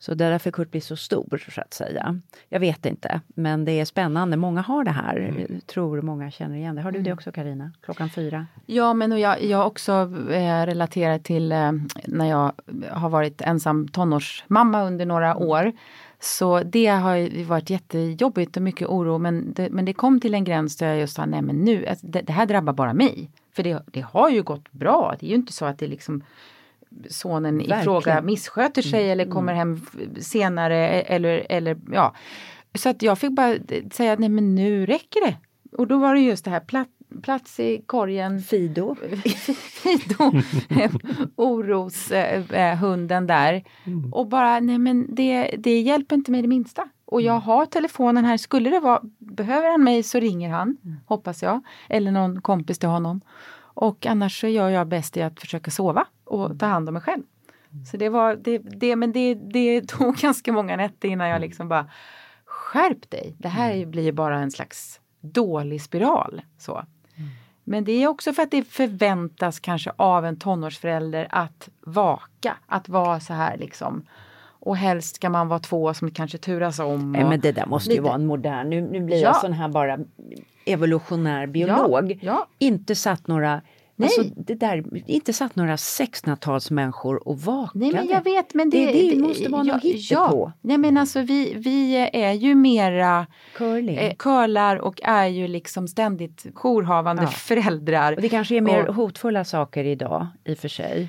Så 0.00 0.14
det 0.14 0.24
är 0.24 0.30
därför 0.30 0.50
Kurt 0.50 0.70
blir 0.70 0.80
så 0.80 0.96
stor, 0.96 1.50
så 1.50 1.60
att 1.60 1.74
säga. 1.74 2.20
Jag 2.48 2.60
vet 2.60 2.86
inte, 2.86 3.20
men 3.28 3.64
det 3.64 3.72
är 3.72 3.84
spännande. 3.84 4.36
Många 4.36 4.60
har 4.60 4.84
det 4.84 4.90
här, 4.90 5.16
mm. 5.16 5.60
tror 5.66 6.02
många 6.02 6.30
känner 6.30 6.56
igen 6.56 6.76
det. 6.76 6.82
Har 6.82 6.92
du 6.92 6.98
det 6.98 7.10
mm. 7.10 7.14
också 7.16 7.32
Karina? 7.32 7.72
Klockan 7.80 8.10
fyra? 8.10 8.46
Ja, 8.66 8.94
men 8.94 9.12
och 9.12 9.18
jag, 9.18 9.42
jag 9.42 9.66
också 9.66 9.92
eh, 10.30 10.66
relaterar 10.66 11.18
till 11.18 11.52
eh, 11.52 11.72
när 12.04 12.26
jag 12.26 12.52
har 12.90 13.08
varit 13.08 13.40
ensam 13.40 13.88
tonårsmamma 13.88 14.84
under 14.84 15.06
några 15.06 15.36
år. 15.36 15.72
Så 16.20 16.62
det 16.62 16.86
har 16.86 17.44
varit 17.44 17.70
jättejobbigt 17.70 18.56
och 18.56 18.62
mycket 18.62 18.88
oro 18.88 19.18
men 19.18 19.52
det, 19.52 19.70
men 19.70 19.84
det 19.84 19.92
kom 19.92 20.20
till 20.20 20.34
en 20.34 20.44
gräns 20.44 20.76
där 20.76 20.88
jag 20.88 20.98
just 20.98 21.16
sa 21.16 21.26
nej 21.26 21.42
men 21.42 21.56
nu, 21.56 21.86
alltså, 21.86 22.06
det, 22.06 22.20
det, 22.20 22.32
här 22.32 22.46
drabbar 22.46 22.72
bara 22.72 22.94
mig. 22.94 23.30
För 23.52 23.62
det, 23.62 23.82
det 23.86 24.00
har 24.00 24.30
ju 24.30 24.42
gått 24.42 24.72
bra, 24.72 25.16
det 25.20 25.26
är 25.26 25.30
ju 25.30 25.36
inte 25.36 25.52
så 25.52 25.64
att 25.64 25.78
det 25.78 25.86
liksom 25.86 26.22
sonen 27.08 27.56
Verkligen. 27.56 27.80
i 27.80 27.84
fråga 27.84 28.22
missköter 28.22 28.82
sig 28.82 29.00
mm. 29.00 29.12
eller 29.12 29.32
kommer 29.32 29.54
hem 29.54 29.80
senare 30.20 31.02
eller, 31.02 31.46
eller 31.48 31.76
ja. 31.92 32.14
Så 32.74 32.88
att 32.88 33.02
jag 33.02 33.18
fick 33.18 33.30
bara 33.30 33.54
säga 33.92 34.16
nej 34.18 34.28
men 34.28 34.54
nu 34.54 34.86
räcker 34.86 35.26
det. 35.26 35.36
Och 35.76 35.86
då 35.86 35.98
var 35.98 36.14
det 36.14 36.20
just 36.20 36.44
det 36.44 36.50
här 36.50 36.60
platt, 36.60 36.88
plats 37.22 37.60
i 37.60 37.82
korgen. 37.86 38.40
Fido. 38.40 38.94
Fido, 39.54 40.32
oroshunden 41.36 43.26
där. 43.26 43.64
Mm. 43.84 44.12
Och 44.12 44.28
bara, 44.28 44.60
nej 44.60 44.78
men 44.78 45.14
det, 45.14 45.54
det 45.58 45.80
hjälper 45.80 46.16
inte 46.16 46.30
mig 46.30 46.42
det 46.42 46.48
minsta. 46.48 46.88
Och 47.04 47.22
jag 47.22 47.34
mm. 47.34 47.42
har 47.42 47.66
telefonen 47.66 48.24
här, 48.24 48.36
skulle 48.36 48.70
det 48.70 48.80
vara, 48.80 49.00
behöver 49.18 49.70
han 49.70 49.84
mig 49.84 50.02
så 50.02 50.20
ringer 50.20 50.50
han, 50.50 50.76
mm. 50.84 50.96
hoppas 51.06 51.42
jag. 51.42 51.60
Eller 51.88 52.10
någon 52.10 52.40
kompis 52.40 52.78
till 52.78 52.88
honom. 52.88 53.20
Och 53.74 54.06
annars 54.06 54.40
så 54.40 54.46
gör 54.46 54.68
jag 54.68 54.88
bäst 54.88 55.16
i 55.16 55.22
att 55.22 55.40
försöka 55.40 55.70
sova 55.70 56.06
och 56.24 56.58
ta 56.58 56.66
hand 56.66 56.88
om 56.88 56.92
mig 56.92 57.02
själv. 57.02 57.22
Mm. 57.72 57.84
Så 57.84 57.96
det 57.96 58.08
var, 58.08 58.36
det, 58.36 58.58
det, 58.58 58.96
men 58.96 59.12
det, 59.12 59.34
det 59.34 59.82
tog 59.88 60.16
ganska 60.16 60.52
många 60.52 60.76
nätter 60.76 61.08
innan 61.08 61.28
jag 61.28 61.40
liksom 61.40 61.68
bara 61.68 61.90
skärp 62.44 63.10
dig. 63.10 63.36
Det 63.38 63.48
här 63.48 63.86
blir 63.86 64.12
bara 64.12 64.38
en 64.38 64.50
slags 64.50 65.00
dålig 65.20 65.82
spiral. 65.82 66.42
Så. 66.58 66.84
Men 67.70 67.84
det 67.84 67.92
är 67.92 68.08
också 68.08 68.32
för 68.32 68.42
att 68.42 68.50
det 68.50 68.64
förväntas 68.64 69.60
kanske 69.60 69.92
av 69.96 70.26
en 70.26 70.36
tonårsförälder 70.36 71.26
att 71.30 71.68
vaka, 71.80 72.56
att 72.66 72.88
vara 72.88 73.20
så 73.20 73.32
här 73.32 73.56
liksom. 73.56 74.06
Och 74.42 74.76
helst 74.76 75.16
ska 75.16 75.30
man 75.30 75.48
vara 75.48 75.58
två 75.58 75.94
som 75.94 76.10
kanske 76.10 76.38
turas 76.38 76.78
om. 76.78 77.12
Nej, 77.12 77.24
men 77.24 77.40
det 77.40 77.52
där 77.52 77.66
måste 77.66 77.92
ju 77.92 78.00
vara 78.00 78.14
en 78.14 78.26
modern, 78.26 78.70
nu, 78.70 78.80
nu 78.80 79.00
blir 79.00 79.16
ja. 79.16 79.22
jag 79.22 79.36
sån 79.36 79.52
här 79.52 79.68
bara 79.68 79.98
evolutionär 80.64 81.46
biolog. 81.46 82.12
Ja, 82.12 82.18
ja. 82.20 82.46
Inte 82.58 82.94
satt 82.94 83.26
några 83.26 83.60
Nej. 84.00 84.10
Alltså, 84.18 84.34
det 84.36 84.54
där, 84.54 84.84
inte 85.06 85.32
satt 85.32 85.56
några 85.56 85.76
1600-talsmänniskor 85.76 87.28
och 87.28 87.40
vakade. 87.40 87.84
Nej 87.84 87.92
men 87.92 88.08
jag 88.08 88.24
vet 88.24 88.54
men 88.54 88.70
det, 88.70 88.86
det, 88.86 89.10
det 89.10 89.20
måste 89.20 89.48
vara 89.48 89.62
något 89.62 90.10
ja, 90.10 90.28
på. 90.28 90.52
Nej 90.60 90.78
men 90.78 90.96
alltså 90.96 91.20
vi, 91.20 91.54
vi 91.54 91.96
är 92.12 92.32
ju 92.32 92.54
mera 92.54 93.26
Curling. 93.54 93.96
Eh, 93.96 94.14
curlar 94.14 94.76
och 94.76 95.00
är 95.02 95.26
ju 95.26 95.48
liksom 95.48 95.88
ständigt 95.88 96.46
jourhavande 96.54 97.22
ja. 97.22 97.28
föräldrar. 97.28 98.12
Och 98.12 98.22
det 98.22 98.28
kanske 98.28 98.56
är 98.56 98.60
mer 98.60 98.86
och, 98.86 98.94
hotfulla 98.94 99.44
saker 99.44 99.84
idag 99.84 100.26
i 100.44 100.54
och 100.54 100.58
för 100.58 100.68
sig. 100.68 101.08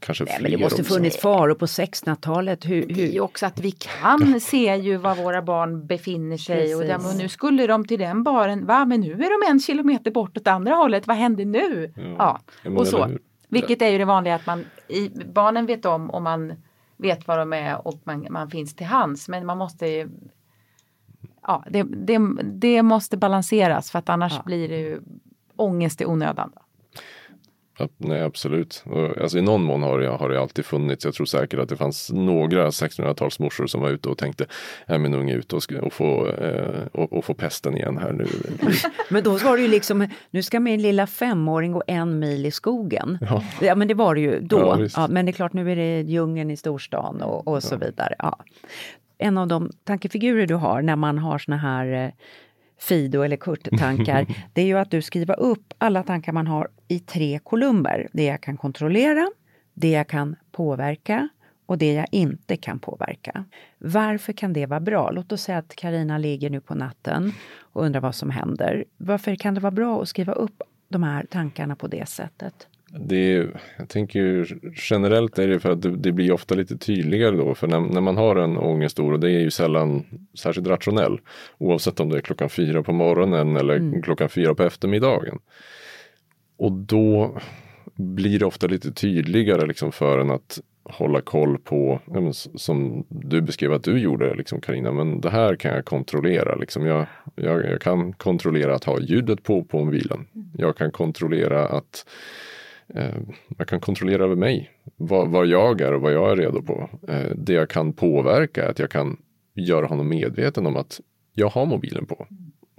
Kanske 0.00 0.24
Nej, 0.24 0.38
men 0.42 0.50
det 0.50 0.58
måste 0.58 0.84
funnits 0.84 1.20
faror 1.20 1.54
på 1.54 1.66
1600-talet. 1.66 2.64
Hur, 2.64 2.88
hur? 2.88 3.12
Det 3.12 3.20
också 3.20 3.46
att 3.46 3.60
vi 3.60 3.70
kan 3.70 4.40
se 4.40 4.76
ju 4.76 4.96
var 4.96 5.14
våra 5.14 5.42
barn 5.42 5.86
befinner 5.86 6.36
sig 6.36 6.74
och, 6.74 6.82
där, 6.82 6.96
och, 6.96 7.16
nu 7.16 7.28
skulle 7.28 7.66
de 7.66 7.84
till 7.84 7.98
den 7.98 8.22
baren, 8.22 8.66
va 8.66 8.84
men 8.84 9.00
nu 9.00 9.12
är 9.12 9.46
de 9.46 9.52
en 9.52 9.60
kilometer 9.60 10.10
bort 10.10 10.36
åt 10.36 10.46
andra 10.46 10.74
hållet, 10.74 11.06
vad 11.06 11.16
händer 11.16 11.44
nu? 11.44 11.92
Ja, 12.18 12.40
ja 12.62 12.70
och 12.70 12.86
så. 12.86 13.10
Vilket 13.48 13.82
är 13.82 13.88
ju 13.88 13.98
det 13.98 14.04
vanliga 14.04 14.34
att 14.34 14.46
man, 14.46 14.64
i, 14.88 15.08
barnen 15.08 15.66
vet 15.66 15.84
om 15.84 16.10
och 16.10 16.22
man 16.22 16.52
vet 16.96 17.28
var 17.28 17.38
de 17.38 17.52
är 17.52 17.86
och 17.86 18.00
man, 18.04 18.26
man 18.30 18.50
finns 18.50 18.76
till 18.76 18.86
hands 18.86 19.28
men 19.28 19.46
man 19.46 19.58
måste 19.58 19.86
ju 19.86 20.08
Ja, 21.42 21.64
det, 21.70 21.82
det, 21.82 22.18
det 22.42 22.82
måste 22.82 23.16
balanseras 23.16 23.90
för 23.90 23.98
att 23.98 24.08
annars 24.08 24.32
ja. 24.32 24.42
blir 24.44 24.68
det 24.68 24.78
ju 24.78 25.00
ångest 25.56 26.00
i 26.00 26.06
onödan. 26.06 26.52
Nej, 27.96 28.22
absolut. 28.22 28.84
Alltså, 29.20 29.38
I 29.38 29.42
någon 29.42 29.62
mån 29.62 29.82
har 29.82 29.98
det, 29.98 30.08
har 30.08 30.28
det 30.28 30.40
alltid 30.40 30.64
funnits. 30.64 31.04
Jag 31.04 31.14
tror 31.14 31.26
säkert 31.26 31.60
att 31.60 31.68
det 31.68 31.76
fanns 31.76 32.10
några 32.12 32.70
1600-talsmorsor 32.70 33.66
som 33.66 33.80
var 33.80 33.90
ute 33.90 34.08
och 34.08 34.18
tänkte, 34.18 34.46
är 34.86 34.98
min 34.98 35.14
unge 35.14 35.34
ute 35.34 35.56
och, 35.56 35.62
och, 35.82 35.92
få, 35.92 36.26
eh, 36.26 36.86
och, 36.92 37.12
och, 37.12 37.24
få 37.24 37.34
pesten 37.34 37.76
igen 37.76 37.98
här 37.98 38.12
nu. 38.12 38.26
men 39.10 39.22
då 39.22 39.36
var 39.36 39.56
det 39.56 39.62
ju 39.62 39.68
liksom, 39.68 40.08
nu 40.30 40.42
ska 40.42 40.60
min 40.60 40.82
lilla 40.82 41.06
femåring 41.06 41.72
gå 41.72 41.82
en 41.86 42.18
mil 42.18 42.46
i 42.46 42.50
skogen. 42.50 43.18
Ja, 43.20 43.44
ja 43.60 43.74
men 43.74 43.88
det 43.88 43.94
var 43.94 44.14
det 44.14 44.20
ju 44.20 44.40
då. 44.40 44.58
Ja, 44.58 44.88
ja, 44.96 45.08
men 45.08 45.26
det 45.26 45.30
är 45.30 45.32
klart, 45.32 45.52
nu 45.52 45.72
är 45.72 45.76
det 45.76 46.00
djungeln 46.00 46.50
i 46.50 46.56
storstan 46.56 47.22
och, 47.22 47.48
och 47.48 47.62
så 47.62 47.76
vidare. 47.76 48.14
Ja. 48.18 48.38
En 49.18 49.38
av 49.38 49.48
de 49.48 49.70
tankefigurer 49.84 50.46
du 50.46 50.54
har 50.54 50.82
när 50.82 50.96
man 50.96 51.18
har 51.18 51.38
såna 51.38 51.56
här 51.56 52.04
eh, 52.04 52.10
Fido 52.78 53.22
eller 53.22 53.36
Kurt-tankar, 53.36 54.26
det 54.52 54.62
är 54.62 54.66
ju 54.66 54.78
att 54.78 54.90
du 54.90 55.02
skriver 55.02 55.40
upp 55.40 55.74
alla 55.78 56.02
tankar 56.02 56.32
man 56.32 56.46
har 56.46 56.68
i 56.88 56.98
tre 56.98 57.40
kolumner. 57.44 58.08
Det 58.12 58.24
jag 58.24 58.40
kan 58.40 58.56
kontrollera, 58.56 59.30
det 59.74 59.90
jag 59.90 60.08
kan 60.08 60.36
påverka 60.52 61.28
och 61.66 61.78
det 61.78 61.92
jag 61.92 62.06
inte 62.12 62.56
kan 62.56 62.78
påverka. 62.78 63.44
Varför 63.78 64.32
kan 64.32 64.52
det 64.52 64.66
vara 64.66 64.80
bra? 64.80 65.10
Låt 65.10 65.32
oss 65.32 65.42
säga 65.42 65.58
att 65.58 65.76
Karina 65.76 66.18
ligger 66.18 66.50
nu 66.50 66.60
på 66.60 66.74
natten 66.74 67.32
och 67.58 67.84
undrar 67.84 68.00
vad 68.00 68.14
som 68.14 68.30
händer. 68.30 68.84
Varför 68.96 69.34
kan 69.34 69.54
det 69.54 69.60
vara 69.60 69.70
bra 69.70 70.02
att 70.02 70.08
skriva 70.08 70.32
upp 70.32 70.62
de 70.88 71.02
här 71.02 71.26
tankarna 71.30 71.76
på 71.76 71.86
det 71.86 72.08
sättet? 72.08 72.68
Det 72.90 73.34
är, 73.34 73.60
jag 73.78 73.88
tänker 73.88 74.58
generellt 74.90 75.38
är 75.38 75.48
det 75.48 75.60
för 75.60 75.70
att 75.70 75.82
det, 75.82 75.96
det, 75.96 76.12
blir 76.12 76.32
ofta 76.32 76.54
lite 76.54 76.78
tydligare 76.78 77.36
då. 77.36 77.54
För 77.54 77.66
när, 77.66 77.80
när 77.80 78.00
man 78.00 78.16
har 78.16 78.36
en 78.36 78.56
ångestoro, 78.56 79.16
det 79.16 79.30
är 79.30 79.40
ju 79.40 79.50
sällan 79.50 80.04
särskilt 80.38 80.68
rationell. 80.68 81.20
Oavsett 81.58 82.00
om 82.00 82.08
det 82.08 82.16
är 82.16 82.20
klockan 82.20 82.48
fyra 82.48 82.82
på 82.82 82.92
morgonen 82.92 83.56
eller 83.56 83.76
mm. 83.76 84.02
klockan 84.02 84.28
fyra 84.28 84.54
på 84.54 84.62
eftermiddagen. 84.62 85.38
Och 86.56 86.72
då 86.72 87.38
blir 87.94 88.38
det 88.38 88.46
ofta 88.46 88.66
lite 88.66 88.92
tydligare 88.92 89.66
liksom 89.66 89.92
för 89.92 90.18
en 90.18 90.30
att 90.30 90.60
hålla 90.84 91.20
koll 91.20 91.58
på, 91.58 92.00
som 92.54 93.06
du 93.08 93.40
beskrev 93.40 93.72
att 93.72 93.84
du 93.84 93.98
gjorde 93.98 94.34
liksom 94.34 94.60
Karina, 94.60 94.92
men 94.92 95.20
det 95.20 95.30
här 95.30 95.56
kan 95.56 95.74
jag 95.74 95.84
kontrollera. 95.84 96.54
Liksom 96.54 96.86
jag, 96.86 97.06
jag, 97.34 97.64
jag 97.64 97.80
kan 97.80 98.12
kontrollera 98.12 98.74
att 98.74 98.84
ha 98.84 99.00
ljudet 99.00 99.42
på 99.42 99.64
på 99.64 99.84
mobilen. 99.84 100.26
Jag 100.56 100.76
kan 100.76 100.90
kontrollera 100.92 101.68
att 101.68 102.04
eh, 102.94 103.14
jag 103.58 103.68
kan 103.68 103.80
kontrollera 103.80 104.24
över 104.24 104.36
mig. 104.36 104.70
Vad, 104.96 105.28
vad, 105.28 105.46
jag 105.46 105.80
är 105.80 105.92
och 105.92 106.00
vad 106.00 106.12
jag 106.12 106.32
är 106.32 106.36
redo 106.36 106.62
på. 106.62 106.90
Eh, 107.08 107.30
det 107.36 107.52
jag 107.52 107.70
kan 107.70 107.92
påverka 107.92 108.64
är 108.64 108.70
att 108.70 108.78
jag 108.78 108.90
kan 108.90 109.16
göra 109.54 109.86
honom 109.86 110.08
medveten 110.08 110.66
om 110.66 110.76
att 110.76 111.00
jag 111.34 111.48
har 111.48 111.66
mobilen 111.66 112.06
på. 112.06 112.26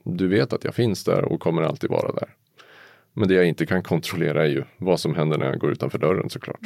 Du 0.04 0.28
vet 0.28 0.54
att 0.54 0.64
jag 0.64 0.76
finns 0.76 1.04
där 1.04 1.24
och 1.24 1.40
kommer 1.40 1.62
alltid 1.62 1.90
vara 1.90 2.12
där. 2.12 2.30
Men 3.14 3.28
det 3.28 3.34
jag 3.34 3.46
inte 3.46 3.66
kan 3.66 3.84
kontrollera 3.84 4.44
är 4.44 4.50
ju 4.50 4.64
vad 4.78 5.00
som 5.00 5.16
händer 5.16 5.38
när 5.38 5.46
jag 5.46 5.60
går 5.60 5.72
utanför 5.72 5.98
dörren 5.98 6.30
såklart. 6.30 6.62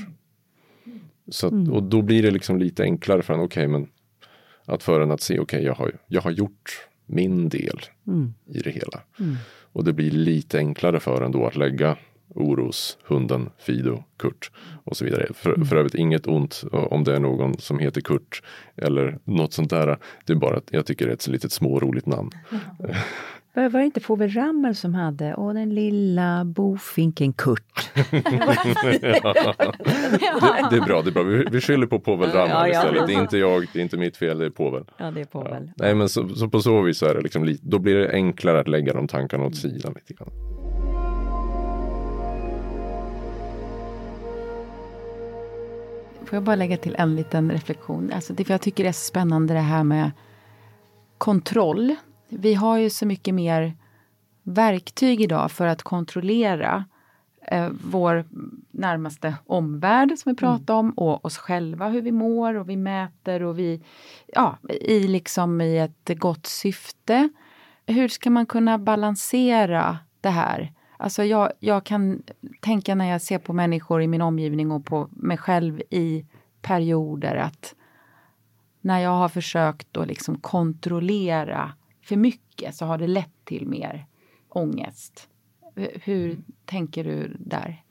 Så 1.27 1.47
att, 1.47 1.69
och 1.69 1.83
då 1.83 2.01
blir 2.01 2.23
det 2.23 2.31
liksom 2.31 2.57
lite 2.57 2.83
enklare 2.83 3.21
för 3.21 3.33
en, 3.33 3.39
okej 3.39 3.67
okay, 3.67 3.67
men 3.67 3.89
att 4.65 4.83
för 4.83 5.01
en 5.01 5.11
att 5.11 5.21
se, 5.21 5.33
okej 5.33 5.41
okay, 5.41 5.65
jag, 5.65 5.73
har, 5.73 5.91
jag 6.07 6.21
har 6.21 6.31
gjort 6.31 6.87
min 7.05 7.49
del 7.49 7.81
mm. 8.07 8.33
i 8.45 8.59
det 8.59 8.71
hela. 8.71 9.01
Mm. 9.19 9.35
Och 9.73 9.83
det 9.83 9.93
blir 9.93 10.11
lite 10.11 10.57
enklare 10.57 10.99
för 10.99 11.21
en 11.21 11.31
då 11.31 11.45
att 11.45 11.55
lägga 11.55 11.97
Oros, 12.35 12.97
hunden, 13.03 13.49
Fido, 13.57 14.03
Kurt 14.19 14.51
och 14.83 14.97
så 14.97 15.05
vidare. 15.05 15.27
För, 15.33 15.65
för 15.65 15.75
övrigt 15.75 15.95
inget 15.95 16.27
ont 16.27 16.63
om 16.71 17.03
det 17.03 17.15
är 17.15 17.19
någon 17.19 17.57
som 17.57 17.79
heter 17.79 18.01
Kurt 18.01 18.43
eller 18.75 19.19
något 19.23 19.53
sånt 19.53 19.69
där. 19.69 19.97
Det 20.25 20.33
är 20.33 20.37
bara 20.37 20.57
att 20.57 20.67
jag 20.71 20.85
tycker 20.85 21.05
det 21.05 21.11
är 21.11 21.13
ett 21.13 21.27
litet 21.27 21.51
småroligt 21.51 22.05
namn. 22.05 22.31
Var 23.55 23.69
det 23.69 23.85
inte 23.85 23.99
Povel 23.99 24.29
Ramel 24.29 24.75
som 24.75 24.93
hade 24.93 25.35
Åh 25.35 25.53
den 25.53 25.75
lilla 25.75 26.45
bofinken 26.45 27.33
Kurt? 27.33 27.91
ja. 27.95 28.03
det, 28.11 28.21
det, 30.71 30.77
är 30.77 30.85
bra, 30.85 31.01
det 31.01 31.09
är 31.09 31.11
bra. 31.11 31.23
Vi, 31.23 31.45
vi 31.51 31.61
skyller 31.61 31.87
på 31.87 31.99
Povel 31.99 32.29
Ramel 32.29 32.49
ja, 32.49 32.67
ja. 32.67 32.67
istället. 32.67 33.07
Det 33.07 33.13
är 33.13 33.21
inte 33.21 33.37
jag, 33.37 33.67
det 33.73 33.79
är 33.79 33.83
inte 33.83 33.97
mitt 33.97 34.17
fel, 34.17 34.37
det 34.37 34.45
är 34.45 34.49
Povel. 34.49 34.83
Ja, 34.97 35.11
det 35.11 35.21
är 35.21 35.25
Povel. 35.25 35.71
Nej, 35.75 35.95
men 35.95 36.09
så, 36.09 36.29
så, 36.29 36.49
på 36.49 36.59
så 36.59 36.81
vis 36.81 37.03
är 37.03 37.15
det 37.15 37.21
liksom 37.21 37.57
då 37.61 37.79
blir 37.79 37.95
det 37.95 38.11
enklare 38.11 38.59
att 38.59 38.67
lägga 38.67 38.93
de 38.93 39.07
tankarna 39.07 39.45
åt 39.45 39.55
sidan 39.55 39.93
lite 39.95 40.13
grann. 40.13 40.29
Får 46.33 46.37
jag 46.37 46.43
bara 46.43 46.55
lägga 46.55 46.77
till 46.77 46.95
en 46.95 47.15
liten 47.15 47.51
reflektion? 47.51 48.11
Alltså 48.13 48.33
det, 48.33 48.43
för 48.43 48.53
jag 48.53 48.61
tycker 48.61 48.83
det 48.83 48.89
är 48.89 48.93
så 48.93 49.05
spännande 49.05 49.53
det 49.53 49.59
här 49.59 49.83
med 49.83 50.11
kontroll. 51.17 51.95
Vi 52.29 52.53
har 52.53 52.77
ju 52.77 52.89
så 52.89 53.05
mycket 53.05 53.33
mer 53.33 53.73
verktyg 54.43 55.21
idag 55.21 55.51
för 55.51 55.67
att 55.67 55.83
kontrollera 55.83 56.85
eh, 57.41 57.69
vår 57.83 58.25
närmaste 58.71 59.35
omvärld 59.45 60.13
som 60.17 60.31
vi 60.31 60.35
pratar 60.35 60.73
om 60.73 60.91
och 60.91 61.25
oss 61.25 61.37
själva, 61.37 61.89
hur 61.89 62.01
vi 62.01 62.11
mår 62.11 62.53
och 62.53 62.69
vi 62.69 62.77
mäter 62.77 63.43
och 63.43 63.59
vi, 63.59 63.83
ja, 64.27 64.57
i 64.69 65.07
liksom 65.07 65.61
i 65.61 65.77
ett 65.77 66.19
gott 66.19 66.45
syfte. 66.45 67.29
Hur 67.85 68.07
ska 68.07 68.29
man 68.29 68.45
kunna 68.45 68.77
balansera 68.77 69.97
det 70.21 70.29
här? 70.29 70.71
Alltså 71.03 71.23
jag, 71.23 71.51
jag 71.59 71.83
kan 71.83 72.23
tänka 72.61 72.95
när 72.95 73.09
jag 73.09 73.21
ser 73.21 73.37
på 73.37 73.53
människor 73.53 74.01
i 74.01 74.07
min 74.07 74.21
omgivning 74.21 74.71
och 74.71 74.85
på 74.85 75.09
mig 75.11 75.37
själv 75.37 75.81
i 75.89 76.25
perioder 76.61 77.35
att 77.35 77.75
när 78.81 78.99
jag 78.99 79.09
har 79.09 79.29
försökt 79.29 79.97
att 79.97 80.07
liksom 80.07 80.39
kontrollera 80.39 81.73
för 82.01 82.15
mycket 82.15 82.75
så 82.75 82.85
har 82.85 82.97
det 82.97 83.07
lett 83.07 83.45
till 83.45 83.67
mer 83.67 84.05
ångest. 84.49 85.29
Hur 85.75 86.37
tänker 86.65 87.03
du 87.03 87.35
där? 87.39 87.83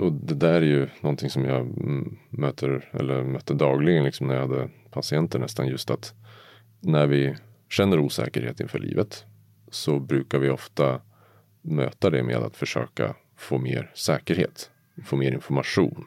Och 0.00 0.12
det 0.12 0.34
där 0.34 0.54
är 0.54 0.66
ju 0.66 0.88
någonting 1.00 1.30
som 1.30 1.44
jag 1.44 1.66
möter 2.30 2.90
eller 2.92 3.22
möter 3.22 3.54
dagligen 3.54 4.04
liksom 4.04 4.26
när 4.26 4.34
jag 4.34 4.48
hade 4.48 4.68
patienter 4.90 5.38
nästan 5.38 5.68
just 5.68 5.90
att 5.90 6.14
när 6.80 7.06
vi 7.06 7.36
känner 7.68 7.98
osäkerhet 7.98 8.60
inför 8.60 8.78
livet 8.78 9.24
så 9.70 10.00
brukar 10.00 10.38
vi 10.38 10.50
ofta 10.50 11.00
möta 11.66 12.10
det 12.10 12.22
med 12.22 12.36
att 12.36 12.56
försöka 12.56 13.14
få 13.36 13.58
mer 13.58 13.90
säkerhet, 13.94 14.70
få 15.04 15.16
mer 15.16 15.32
information, 15.32 16.06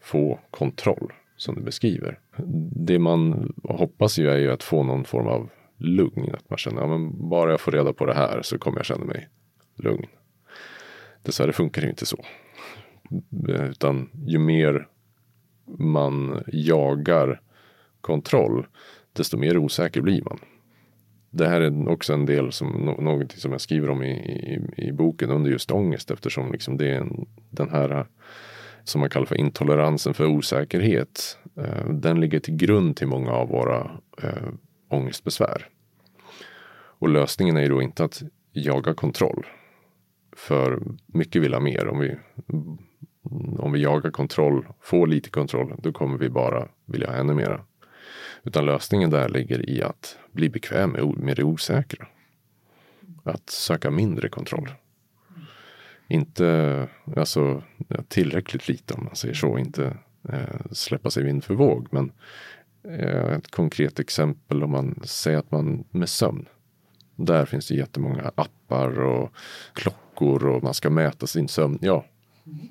få 0.00 0.40
kontroll 0.50 1.12
som 1.36 1.54
du 1.54 1.60
beskriver. 1.60 2.18
Det 2.86 2.98
man 2.98 3.52
hoppas 3.64 4.18
ju 4.18 4.30
är 4.30 4.36
ju 4.36 4.52
att 4.52 4.62
få 4.62 4.82
någon 4.82 5.04
form 5.04 5.26
av 5.26 5.50
lugn. 5.76 6.34
Att 6.34 6.50
man 6.50 6.58
känner, 6.58 6.82
ja 6.82 7.10
bara 7.12 7.50
jag 7.50 7.60
får 7.60 7.72
reda 7.72 7.92
på 7.92 8.06
det 8.06 8.14
här 8.14 8.42
så 8.42 8.58
kommer 8.58 8.78
jag 8.78 8.86
känna 8.86 9.04
mig 9.04 9.28
lugn. 9.76 10.06
Dessvärre 11.22 11.52
funkar 11.52 11.82
det 11.82 11.88
inte 11.88 12.06
så. 12.06 12.24
Utan 13.48 14.10
ju 14.26 14.38
mer 14.38 14.88
man 15.78 16.44
jagar 16.46 17.40
kontroll, 18.00 18.66
desto 19.12 19.38
mer 19.38 19.58
osäker 19.58 20.00
blir 20.00 20.22
man. 20.22 20.38
Det 21.30 21.48
här 21.48 21.60
är 21.60 21.88
också 21.88 22.12
en 22.12 22.26
del 22.26 22.52
som 22.52 22.68
något 22.98 23.32
som 23.32 23.52
jag 23.52 23.60
skriver 23.60 23.90
om 23.90 24.02
i, 24.02 24.10
i, 24.10 24.86
i 24.88 24.92
boken 24.92 25.30
under 25.30 25.50
just 25.50 25.70
ångest 25.70 26.10
eftersom 26.10 26.52
liksom 26.52 26.76
det 26.76 26.86
är 26.86 27.00
en, 27.00 27.26
den 27.50 27.70
här 27.70 27.90
eh, 27.90 28.04
som 28.84 29.00
man 29.00 29.10
kallar 29.10 29.26
för 29.26 29.34
intoleransen 29.34 30.14
för 30.14 30.26
osäkerhet. 30.26 31.38
Eh, 31.56 31.88
den 31.90 32.20
ligger 32.20 32.40
till 32.40 32.56
grund 32.56 32.96
till 32.96 33.06
många 33.06 33.30
av 33.30 33.48
våra 33.48 33.90
eh, 34.22 34.48
ångestbesvär. 34.88 35.66
Och 37.00 37.08
lösningen 37.08 37.56
är 37.56 37.60
ju 37.60 37.68
då 37.68 37.82
inte 37.82 38.04
att 38.04 38.22
jaga 38.52 38.94
kontroll. 38.94 39.46
För 40.36 40.82
mycket 41.06 41.42
vill 41.42 41.54
ha 41.54 41.60
mer. 41.60 41.88
Om 41.88 41.98
vi, 41.98 42.16
om 43.58 43.72
vi 43.72 43.82
jagar 43.82 44.10
kontroll, 44.10 44.66
får 44.80 45.06
lite 45.06 45.30
kontroll, 45.30 45.74
då 45.78 45.92
kommer 45.92 46.18
vi 46.18 46.28
bara 46.28 46.68
vilja 46.86 47.06
ha 47.06 47.14
ännu 47.14 47.34
mera. 47.34 47.60
Utan 48.48 48.66
lösningen 48.66 49.10
där 49.10 49.28
ligger 49.28 49.70
i 49.70 49.82
att 49.82 50.18
bli 50.32 50.48
bekväm 50.48 50.90
med, 51.16 51.36
det 51.36 51.42
osäkra. 51.42 52.06
Att 53.24 53.50
söka 53.50 53.90
mindre 53.90 54.28
kontroll. 54.28 54.70
Inte 56.08 56.88
alltså, 57.16 57.62
tillräckligt 58.08 58.68
lite 58.68 58.94
om 58.94 59.04
man 59.04 59.16
säger 59.16 59.34
så. 59.34 59.58
Inte 59.58 59.96
eh, 60.28 60.72
släppa 60.72 61.10
sig 61.10 61.24
vind 61.24 61.44
för 61.44 61.54
våg. 61.54 61.88
Men 61.90 62.12
eh, 62.84 63.32
ett 63.32 63.50
konkret 63.50 63.98
exempel 63.98 64.62
om 64.62 64.70
man 64.70 65.00
säger 65.04 65.38
att 65.38 65.50
man 65.50 65.84
med 65.90 66.08
sömn. 66.08 66.48
Där 67.16 67.44
finns 67.44 67.68
det 67.68 67.74
jättemånga 67.74 68.32
appar 68.34 69.00
och 69.00 69.32
klockor 69.72 70.46
och 70.46 70.62
man 70.62 70.74
ska 70.74 70.90
mäta 70.90 71.26
sin 71.26 71.48
sömn. 71.48 71.78
Ja, 71.82 72.04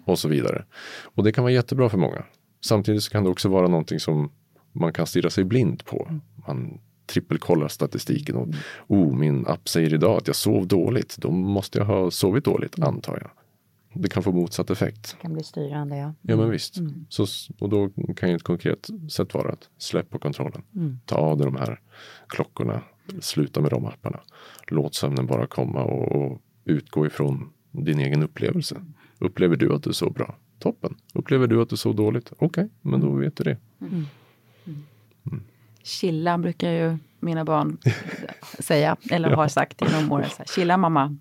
och 0.05 0.19
så 0.19 0.28
vidare. 0.28 0.65
Och 1.03 1.23
det 1.23 1.32
kan 1.32 1.43
vara 1.43 1.53
jättebra 1.53 1.89
för 1.89 1.97
många. 1.97 2.23
Samtidigt 2.61 3.03
så 3.03 3.11
kan 3.11 3.23
det 3.23 3.30
också 3.30 3.49
vara 3.49 3.67
någonting 3.67 3.99
som 3.99 4.32
man 4.80 4.93
kan 4.93 5.07
stirra 5.07 5.30
sig 5.30 5.43
blind 5.43 5.86
på. 5.86 6.11
Man 6.47 6.80
trippelkollar 7.05 7.67
statistiken 7.67 8.36
och 8.36 8.47
oh, 8.88 9.15
min 9.15 9.47
app 9.47 9.69
säger 9.69 9.93
idag 9.93 10.17
att 10.17 10.28
jag 10.28 10.36
sov 10.36 10.67
dåligt. 10.67 11.17
Då 11.17 11.32
måste 11.32 11.80
jag 11.80 11.86
ha 11.86 12.11
sovit 12.11 12.43
dåligt, 12.43 12.80
antar 12.80 13.17
jag. 13.21 13.30
Det 14.01 14.09
kan 14.09 14.23
få 14.23 14.32
motsatt 14.32 14.69
effekt. 14.69 15.11
Det 15.11 15.21
kan 15.21 15.34
bli 15.34 15.43
styrande, 15.43 15.97
ja. 15.97 16.13
Ja, 16.21 16.38
men 16.38 16.49
visst. 16.49 16.78
Mm. 16.78 17.05
Så, 17.09 17.25
och 17.59 17.69
då 17.69 17.89
kan 18.15 18.30
ju 18.30 18.36
ett 18.36 18.43
konkret 18.43 18.89
sätt 19.09 19.34
vara 19.34 19.51
att 19.51 19.69
släppa 19.78 20.09
på 20.09 20.19
kontrollen. 20.19 20.61
Mm. 20.75 20.99
Ta 21.05 21.15
av 21.15 21.38
dig 21.38 21.45
de 21.45 21.55
här 21.55 21.80
klockorna. 22.28 22.82
Sluta 23.19 23.61
med 23.61 23.71
de 23.71 23.86
apparna. 23.86 24.19
Låt 24.67 24.95
sömnen 24.95 25.28
bara 25.28 25.47
komma 25.47 25.84
och, 25.84 26.11
och 26.11 26.41
utgå 26.65 27.05
ifrån 27.05 27.49
din 27.71 27.99
egen 27.99 28.23
upplevelse. 28.23 28.82
Upplever 29.19 29.55
du 29.55 29.73
att 29.73 29.84
du 29.84 29.93
sov 29.93 30.13
bra? 30.13 30.36
Toppen. 30.59 30.95
Upplever 31.13 31.47
du 31.47 31.61
att 31.61 31.69
du 31.69 31.78
sov 31.78 31.95
dåligt? 31.95 32.32
Okej, 32.32 32.47
okay, 32.47 32.67
men 32.82 32.99
då 32.99 33.11
vet 33.11 33.38
du 33.38 33.43
det. 33.43 33.57
Mm. 35.88 36.09
Mm. 36.09 36.15
Chilla 36.15 36.38
brukar 36.38 36.69
ju 36.69 36.97
mina 37.19 37.45
barn 37.45 37.77
säga, 38.59 38.97
eller 39.11 39.29
har 39.35 39.47
sagt 39.47 39.81
genom 39.81 40.11
åren. 40.11 40.29
Chilla 40.55 40.77
mamma, 40.77 41.17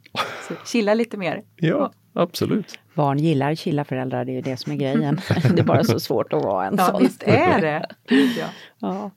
så, 0.48 0.54
chilla 0.66 0.94
lite 0.94 1.16
mer. 1.16 1.42
Ja, 1.56 1.92
absolut. 2.12 2.78
Barn 2.94 3.18
gillar 3.18 3.54
chilla 3.54 3.84
föräldrar, 3.84 4.24
det 4.24 4.32
är 4.32 4.34
ju 4.34 4.40
det 4.40 4.56
som 4.56 4.72
är 4.72 4.76
grejen. 4.76 5.20
det 5.54 5.60
är 5.60 5.64
bara 5.64 5.84
så 5.84 6.00
svårt 6.00 6.32
att 6.32 6.42
vara 6.42 6.66
en 6.66 6.74
ja, 6.78 6.86
sån. 6.86 7.02
Visst 7.02 7.22
är 7.22 7.60
det. 7.60 7.86
Ja. 8.08 8.48
ja. 8.78 9.10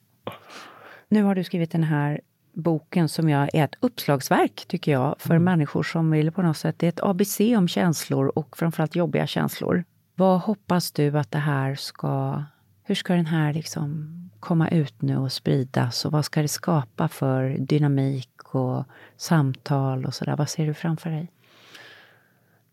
Nu 1.09 1.23
har 1.23 1.35
du 1.35 1.43
skrivit 1.43 1.71
den 1.71 1.83
här 1.83 2.21
boken 2.53 3.09
som 3.09 3.29
jag 3.29 3.55
är 3.55 3.63
ett 3.63 3.75
uppslagsverk, 3.79 4.65
tycker 4.67 4.91
jag, 4.91 5.15
för 5.19 5.29
mm. 5.29 5.43
människor 5.43 5.83
som 5.83 6.11
vill 6.11 6.31
på 6.31 6.41
något 6.41 6.57
sätt, 6.57 6.75
det 6.79 6.85
är 6.85 6.89
ett 6.89 7.03
ABC 7.03 7.39
om 7.39 7.67
känslor 7.67 8.31
och 8.35 8.57
framförallt 8.57 8.95
jobbiga 8.95 9.27
känslor. 9.27 9.83
Vad 10.15 10.39
hoppas 10.39 10.91
du 10.91 11.17
att 11.17 11.31
det 11.31 11.37
här 11.37 11.75
ska, 11.75 12.43
hur 12.89 12.95
ska 12.95 13.13
den 13.13 13.25
här 13.25 13.53
liksom 13.53 14.15
komma 14.39 14.69
ut 14.69 15.01
nu 15.01 15.17
och 15.17 15.31
spridas 15.31 16.05
och 16.05 16.11
vad 16.11 16.25
ska 16.25 16.41
det 16.41 16.47
skapa 16.47 17.07
för 17.07 17.57
dynamik 17.59 18.55
och 18.55 18.83
samtal 19.17 20.05
och 20.05 20.13
sådär? 20.13 20.35
Vad 20.35 20.49
ser 20.49 20.65
du 20.65 20.73
framför 20.73 21.09
dig? 21.09 21.31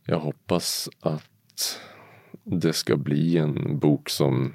Jag 0.04 0.20
hoppas 0.20 0.88
att 1.00 1.80
det 2.44 2.72
ska 2.72 2.96
bli 2.96 3.38
en 3.38 3.78
bok 3.78 4.10
som 4.10 4.54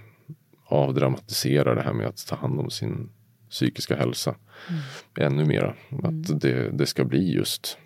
avdramatiserar 0.66 1.76
det 1.76 1.82
här 1.82 1.94
med 1.94 2.08
att 2.08 2.28
ta 2.28 2.36
hand 2.36 2.60
om 2.60 2.70
sin 2.70 3.10
psykiska 3.50 3.96
hälsa 3.96 4.36
mm. 4.70 4.82
ännu 5.32 5.46
mera. 5.46 5.76
Att 5.90 6.30
mm. 6.30 6.40
det, 6.40 6.70
det 6.72 6.86
ska 6.86 7.06
bli 7.06 7.34
just 7.34 7.78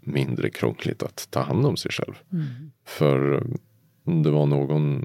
mindre 0.00 0.50
krångligt 0.50 1.02
att 1.02 1.28
ta 1.30 1.40
hand 1.40 1.66
om 1.66 1.76
sig 1.76 1.90
själv. 1.90 2.14
Mm. 2.32 2.70
För 2.84 3.46
det 4.04 4.30
var 4.30 4.46
någon 4.46 5.04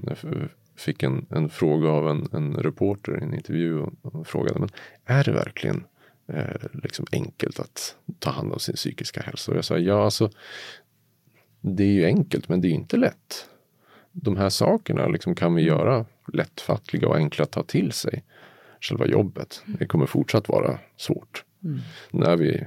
fick 0.76 1.02
en, 1.02 1.26
en 1.30 1.48
fråga 1.48 1.88
av 1.88 2.08
en, 2.08 2.28
en 2.32 2.54
reporter 2.54 3.18
i 3.20 3.22
en 3.22 3.34
intervju 3.34 3.78
och, 3.78 3.92
och 4.02 4.26
frågade 4.26 4.58
men 4.60 4.68
är 5.04 5.24
det 5.24 5.32
verkligen 5.32 5.84
eh, 6.26 6.66
liksom 6.72 7.06
enkelt 7.12 7.60
att 7.60 7.96
ta 8.18 8.30
hand 8.30 8.52
om 8.52 8.58
sin 8.58 8.74
psykiska 8.74 9.20
hälsa? 9.20 9.52
Och 9.52 9.56
jag 9.56 9.64
sa 9.64 9.78
ja, 9.78 10.04
alltså 10.04 10.30
det 11.60 11.84
är 11.84 11.92
ju 11.92 12.04
enkelt 12.04 12.48
men 12.48 12.60
det 12.60 12.68
är 12.68 12.72
inte 12.72 12.96
lätt. 12.96 13.48
de 14.12 14.36
här 14.36 14.50
sakerna 14.50 15.08
liksom 15.08 15.34
kan 15.34 15.54
vi 15.54 15.62
göra 15.62 16.06
lättfattliga 16.32 17.08
och 17.08 17.16
enkla 17.16 17.44
att 17.44 17.50
ta 17.50 17.62
till 17.62 17.92
sig. 17.92 18.24
Själva 18.80 19.06
jobbet, 19.06 19.62
det 19.66 19.86
kommer 19.86 20.06
fortsatt 20.06 20.48
vara 20.48 20.78
svårt. 20.96 21.44
Mm. 21.64 21.80
När 22.10 22.36
vi 22.36 22.66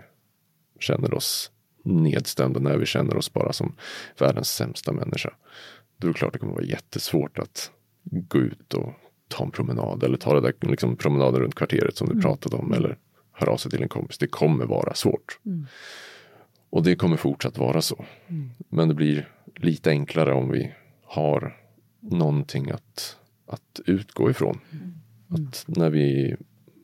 känner 0.80 1.14
oss 1.14 1.52
nedstämda, 1.84 2.60
när 2.60 2.78
vi 2.78 2.86
känner 2.86 3.18
oss 3.18 3.34
bara 3.34 3.54
som 3.54 3.76
världens 4.20 4.50
sämsta 4.50 4.92
människa. 4.92 5.34
Då 5.98 6.08
är 6.08 6.14
det 6.14 6.18
klart 6.18 6.34
det 6.34 6.40
kommer 6.40 6.54
vara 6.54 6.64
jättesvårt 6.64 7.40
att 7.40 7.72
gå 8.10 8.40
ut 8.40 8.74
och 8.74 8.94
ta 9.28 9.44
en 9.44 9.52
promenad 9.52 10.04
eller 10.04 10.18
ta 10.18 10.34
det 10.34 10.42
där 10.42 10.70
liksom, 10.70 10.96
promenaden 10.96 11.42
runt 11.42 11.56
kvarteret 11.56 11.98
som 11.98 12.08
du 12.08 12.14
mm. 12.14 12.24
pratade 12.24 12.56
om 12.56 12.74
eller 12.74 12.98
höra 13.32 13.52
av 13.52 13.58
sig 13.58 13.72
till 13.72 13.82
en 13.82 13.90
kompis. 13.90 14.18
Det 14.18 14.28
kommer 14.28 14.66
vara 14.66 14.94
svårt. 14.94 15.40
Mm. 15.46 15.68
Och 16.70 16.84
det 16.84 16.96
kommer 16.96 17.18
fortsatt 17.18 17.58
vara 17.58 17.82
så. 17.82 18.06
Mm. 18.28 18.50
Men 18.70 18.88
det 18.88 18.94
blir 18.94 19.30
lite 19.56 19.90
enklare 19.90 20.34
om 20.34 20.52
vi 20.52 20.74
har 21.04 21.58
någonting 22.00 22.72
att, 22.72 23.18
att 23.48 23.80
utgå 23.86 24.30
ifrån. 24.30 24.60
Mm. 24.72 24.94
Att 25.30 25.66
när 25.68 25.90
vi 25.90 26.36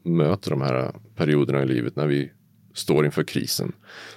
möter 0.04 0.50
de 0.50 0.62
här 0.62 0.92
perioderna 1.16 1.64
i 1.64 1.66
livet, 1.66 1.96
när 1.96 2.08
vi 2.08 2.32
står 2.74 3.06
inför 3.06 3.24
krisen, 3.24 3.72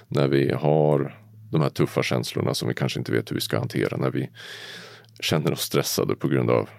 när 0.07 0.27
vi 0.27 0.51
har 0.51 1.19
de 1.51 1.61
här 1.61 1.69
tuffa 1.69 2.03
känslorna 2.03 2.53
som 2.53 2.67
vi 2.67 2.73
kanske 2.73 2.99
inte 2.99 3.11
vet 3.11 3.31
hur 3.31 3.35
vi 3.35 3.41
ska 3.41 3.59
hantera, 3.59 3.97
när 3.97 4.11
vi 4.11 4.29
känner 5.19 5.51
oss 5.51 5.61
stressade 5.61 6.15
på 6.15 6.27
grund 6.27 6.49
av 6.49 6.69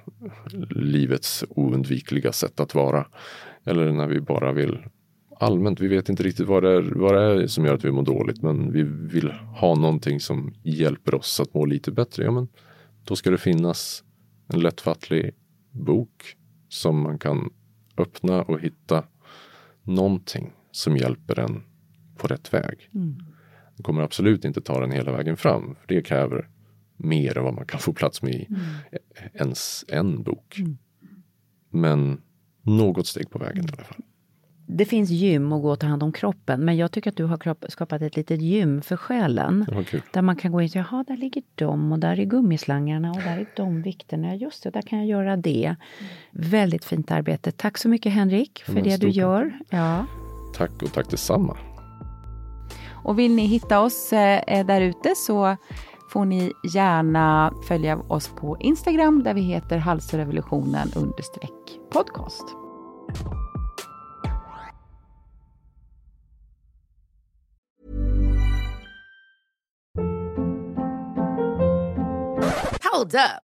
livets 0.70 1.44
oundvikliga 1.48 2.32
sätt 2.32 2.60
att 2.60 2.74
vara. 2.74 3.06
Eller 3.64 3.92
när 3.92 4.06
vi 4.06 4.20
bara 4.20 4.52
vill 4.52 4.78
allmänt, 5.40 5.80
vi 5.80 5.88
vet 5.88 6.08
inte 6.08 6.22
riktigt 6.22 6.46
vad 6.46 6.62
det, 6.62 6.70
är, 6.70 6.82
vad 6.82 7.14
det 7.14 7.20
är 7.20 7.46
som 7.46 7.64
gör 7.64 7.74
att 7.74 7.84
vi 7.84 7.92
mår 7.92 8.02
dåligt 8.02 8.42
men 8.42 8.72
vi 8.72 8.82
vill 8.82 9.30
ha 9.32 9.74
någonting 9.74 10.20
som 10.20 10.54
hjälper 10.62 11.14
oss 11.14 11.40
att 11.40 11.54
må 11.54 11.64
lite 11.64 11.92
bättre. 11.92 12.24
Ja, 12.24 12.30
men 12.30 12.48
då 13.04 13.16
ska 13.16 13.30
det 13.30 13.38
finnas 13.38 14.04
en 14.48 14.60
lättfattlig 14.60 15.34
bok 15.70 16.36
som 16.68 17.02
man 17.02 17.18
kan 17.18 17.50
öppna 17.98 18.42
och 18.42 18.60
hitta 18.60 19.04
någonting 19.82 20.52
som 20.70 20.96
hjälper 20.96 21.38
en 21.38 21.62
på 22.16 22.26
rätt 22.26 22.54
väg. 22.54 22.90
Mm. 22.94 23.18
Den 23.76 23.84
kommer 23.84 24.02
absolut 24.02 24.44
inte 24.44 24.60
ta 24.60 24.80
den 24.80 24.90
hela 24.90 25.12
vägen 25.12 25.36
fram. 25.36 25.76
För 25.80 25.94
Det 25.94 26.02
kräver 26.02 26.48
mer 27.02 27.38
än 27.38 27.44
vad 27.44 27.54
man 27.54 27.66
kan 27.66 27.80
få 27.80 27.92
plats 27.92 28.22
med 28.22 28.34
i 28.34 28.46
mm. 28.48 28.60
ens 29.34 29.84
en 29.88 30.22
bok. 30.22 30.58
Mm. 30.58 30.78
Men 31.70 32.20
något 32.62 33.06
steg 33.06 33.30
på 33.30 33.38
vägen 33.38 33.64
i 33.64 33.68
alla 33.72 33.84
fall. 33.84 34.02
Det 34.72 34.84
finns 34.84 35.10
gym 35.10 35.52
och 35.52 35.62
gå 35.62 35.70
och 35.70 35.80
ta 35.80 35.86
hand 35.86 36.02
om 36.02 36.12
kroppen, 36.12 36.64
men 36.64 36.76
jag 36.76 36.92
tycker 36.92 37.10
att 37.10 37.16
du 37.16 37.24
har 37.24 37.70
skapat 37.70 38.02
ett 38.02 38.16
litet 38.16 38.40
gym 38.40 38.82
för 38.82 38.96
själen. 38.96 39.66
Där 40.12 40.22
man 40.22 40.36
kan 40.36 40.52
gå 40.52 40.60
in 40.60 40.64
och 40.64 40.70
säga, 40.70 40.86
jaha, 40.90 41.04
där 41.08 41.16
ligger 41.16 41.42
de 41.54 41.92
och 41.92 41.98
där 41.98 42.20
är 42.20 42.24
gummislangarna 42.24 43.10
och 43.10 43.16
där 43.16 43.38
är 43.38 43.46
de 43.56 43.82
vikterna. 43.82 44.34
Just 44.34 44.62
det, 44.62 44.70
där 44.70 44.82
kan 44.82 44.98
jag 44.98 45.08
göra 45.08 45.36
det. 45.36 45.64
Mm. 45.64 46.50
Väldigt 46.50 46.84
fint 46.84 47.10
arbete. 47.10 47.52
Tack 47.52 47.78
så 47.78 47.88
mycket 47.88 48.12
Henrik 48.12 48.62
för 48.66 48.80
det 48.80 48.96
du 48.96 49.08
gör. 49.08 49.58
Ja. 49.70 50.06
Tack 50.56 50.82
och 50.82 50.92
tack 50.92 51.10
detsamma. 51.10 51.56
Och 53.04 53.18
vill 53.18 53.34
ni 53.34 53.46
hitta 53.46 53.80
oss 53.80 54.12
eh, 54.12 54.66
där 54.66 54.80
ute 54.80 55.14
så 55.16 55.56
får 56.10 56.24
ni 56.24 56.52
gärna 56.74 57.54
följa 57.68 57.98
oss 58.08 58.28
på 58.28 58.56
Instagram 58.60 59.22
där 59.22 59.34
vi 59.34 59.40
heter 59.40 59.78
halsrevolutionen 59.78 60.90
podcast. 61.92 62.44
Hold 72.92 73.14
up. 73.14 73.49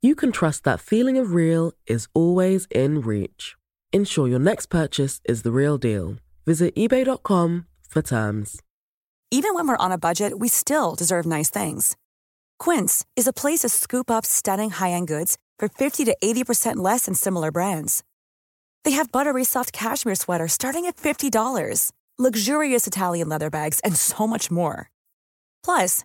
you 0.00 0.14
can 0.14 0.32
trust 0.32 0.64
that 0.64 0.80
feeling 0.80 1.18
of 1.18 1.34
real 1.34 1.72
is 1.86 2.08
always 2.14 2.66
in 2.70 3.00
reach. 3.00 3.56
Ensure 3.92 4.28
your 4.28 4.38
next 4.38 4.66
purchase 4.66 5.20
is 5.24 5.42
the 5.42 5.52
real 5.52 5.78
deal. 5.78 6.16
Visit 6.46 6.74
eBay.com 6.76 7.66
for 7.88 8.02
terms. 8.02 8.60
Even 9.30 9.52
when 9.54 9.68
we're 9.68 9.84
on 9.84 9.92
a 9.92 9.98
budget, 9.98 10.38
we 10.38 10.48
still 10.48 10.94
deserve 10.94 11.26
nice 11.26 11.50
things. 11.50 11.96
Quince 12.58 13.04
is 13.14 13.26
a 13.26 13.32
place 13.32 13.60
to 13.60 13.68
scoop 13.68 14.10
up 14.10 14.24
stunning 14.24 14.70
high 14.70 14.92
end 14.92 15.08
goods 15.08 15.36
for 15.58 15.68
50 15.68 16.04
to 16.06 16.16
80% 16.22 16.76
less 16.76 17.04
than 17.06 17.14
similar 17.14 17.50
brands. 17.50 18.02
They 18.84 18.92
have 18.92 19.12
buttery 19.12 19.44
soft 19.44 19.72
cashmere 19.72 20.14
sweaters 20.14 20.54
starting 20.54 20.86
at 20.86 20.96
$50, 20.96 21.92
luxurious 22.18 22.86
Italian 22.86 23.28
leather 23.28 23.50
bags, 23.50 23.80
and 23.80 23.94
so 23.96 24.26
much 24.26 24.50
more. 24.50 24.90
Plus, 25.62 26.04